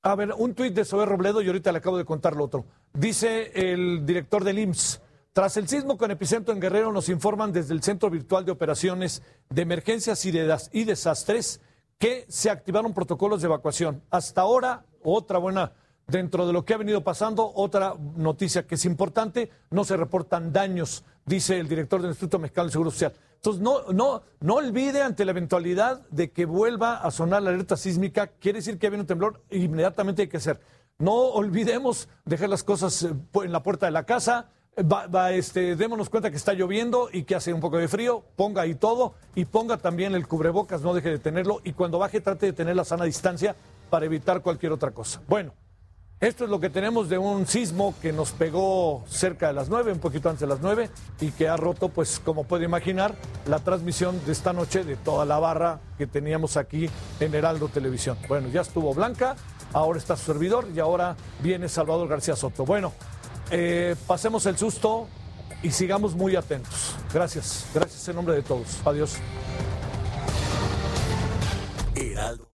A 0.03 0.17
ver, 0.17 0.35
un 0.37 0.53
tuit 0.53 0.75
de 0.75 0.85
Sober 0.85 1.09
Robledo 1.09 1.43
y 1.43 1.47
ahorita 1.47 1.71
le 1.71 1.79
acabo 1.79 1.97
de 1.97 2.05
contar 2.05 2.35
lo 2.35 2.47
otro. 2.47 2.65
Dice 2.93 3.53
el 3.55 4.05
director 4.05 4.43
del 4.43 4.59
IMSS. 4.59 5.01
Tras 5.33 5.57
el 5.57 5.69
sismo 5.69 5.97
con 5.97 6.11
epicentro 6.11 6.53
en 6.53 6.61
Guerrero, 6.61 6.93
nos 6.93 7.09
informan 7.09 7.53
desde 7.53 7.73
el 7.73 7.85
Centro 7.85 8.11
Virtual 8.11 8.45
de 8.45 8.51
Operaciones 8.51 9.23
de 9.49 9.63
Emergencias 9.63 10.25
y, 10.25 10.33
de 10.33 10.59
y 10.73 10.83
Desastres 10.83 11.61
que 11.99 12.27
se 12.29 12.51
activaron 12.51 12.95
protocolos 12.95 13.43
de 13.43 13.47
evacuación. 13.47 14.03
Hasta 14.11 14.41
ahora, 14.41 14.87
otra 15.05 15.39
buena, 15.39 15.73
dentro 16.07 16.47
de 16.47 16.53
lo 16.53 16.65
que 16.65 16.75
ha 16.75 16.79
venido 16.79 17.03
pasando, 17.03 17.51
otra 17.55 17.95
noticia 18.17 18.67
que 18.67 18.75
es 18.75 18.85
importante, 18.85 19.51
no 19.71 19.85
se 19.85 19.97
reportan 19.97 20.53
daños, 20.53 21.05
dice 21.25 21.59
el 21.59 21.69
director 21.69 22.01
del 22.01 22.11
Instituto 22.11 22.39
Mexicano 22.39 22.67
del 22.67 22.73
Seguro 22.73 22.91
Social. 22.91 23.13
Entonces, 23.37 23.63
no, 23.63 23.93
no, 23.93 24.23
no 24.41 24.55
olvide 24.55 25.03
ante 25.03 25.25
la 25.25 25.33
eventualidad 25.33 26.07
de 26.09 26.31
que 26.31 26.47
vuelva 26.47 26.97
a 26.97 27.11
sonar 27.11 27.43
la 27.43 27.51
alerta 27.51 27.77
sísmica, 27.77 28.27
quiere 28.27 28.59
decir 28.59 28.79
que 28.79 28.89
viene 28.89 29.03
un 29.03 29.07
temblor, 29.07 29.43
inmediatamente 29.51 30.23
hay 30.23 30.29
que 30.29 30.39
hacer. 30.39 30.61
No 30.99 31.15
olvidemos 31.15 32.09
dejar 32.25 32.49
las 32.49 32.63
cosas 32.63 33.03
eh, 33.03 33.13
en 33.43 33.53
la 33.53 33.63
puerta 33.63 33.87
de 33.87 33.93
la 33.93 34.05
casa, 34.05 34.51
Va, 34.77 35.07
va, 35.07 35.31
este, 35.31 35.77
démonos 35.77 36.11
cuenta 36.11 36.33
que 36.33 36.37
está 36.37 36.53
lloviendo 36.53 37.09
y 37.13 37.23
que 37.23 37.37
hace 37.37 37.53
un 37.53 37.61
poco 37.61 37.79
de 37.79 37.87
frío, 37.87 38.25
ponga 38.35 38.63
ahí 38.63 38.75
todo 38.75 39.15
y 39.37 39.45
ponga 39.45 39.77
también 39.77 40.17
el 40.17 40.27
cubrebocas, 40.27 40.83
no 40.83 40.95
deje 40.95 41.11
de 41.11 41.21
tenerlo 41.21 41.61
y 41.63 41.75
cuando 41.75 42.01
baje 42.01 42.21
trate 42.21 42.47
de 42.47 42.53
tener 42.53 42.75
la 42.75 42.85
sana 42.85 43.05
distancia 43.05 43.55
para 43.89 44.07
evitar 44.07 44.43
cualquier 44.43 44.73
otra 44.73 44.91
cosa. 44.91 45.23
Bueno, 45.29 45.55
esto 46.21 46.45
es 46.45 46.51
lo 46.51 46.61
que 46.61 46.71
tenemos 46.71 47.09
de 47.09 47.19
un 47.19 47.47
sismo 47.47 47.95
que 48.01 48.13
nos 48.13 48.33
pegó 48.33 49.05
cerca 49.09 49.49
de 49.49 49.53
las 49.53 49.69
nueve, 49.69 49.93
un 49.93 49.99
poquito 49.99 50.29
antes 50.29 50.41
de 50.41 50.47
las 50.47 50.61
nueve 50.61 50.91
y 51.21 51.31
que 51.31 51.49
ha 51.49 51.57
roto, 51.57 51.89
pues 51.89 52.21
como 52.25 52.45
puede 52.45 52.65
imaginar, 52.65 53.15
la 53.47 53.59
transmisión 53.59 54.25
de 54.25 54.33
esta 54.33 54.53
noche 54.53 54.85
de 54.85 54.97
toda 54.97 55.25
la 55.25 55.39
barra 55.39 55.81
que 55.99 56.07
teníamos 56.07 56.57
aquí 56.57 56.89
en 57.21 57.35
Heraldo 57.35 57.69
Televisión. 57.69 58.17
Bueno, 58.29 58.49
ya 58.49 58.63
estuvo 58.63 58.95
Blanca, 58.95 59.37
ahora 59.73 59.99
está 59.99 60.17
su 60.17 60.25
servidor 60.25 60.69
y 60.75 60.81
ahora 60.81 61.17
viene 61.41 61.69
Salvador 61.69 62.09
García 62.09 62.37
Soto. 62.37 62.65
Bueno. 62.65 62.93
Eh, 63.51 63.95
pasemos 64.07 64.47
el 64.47 64.57
susto 64.57 65.07
y 65.63 65.71
sigamos 65.71 66.15
muy 66.15 66.37
atentos. 66.37 66.95
Gracias, 67.13 67.67
gracias 67.75 68.09
en 68.09 68.17
nombre 68.17 68.35
de 68.35 68.43
todos. 68.43 68.81
Adiós. 68.85 69.17
Heraldo. 71.95 72.54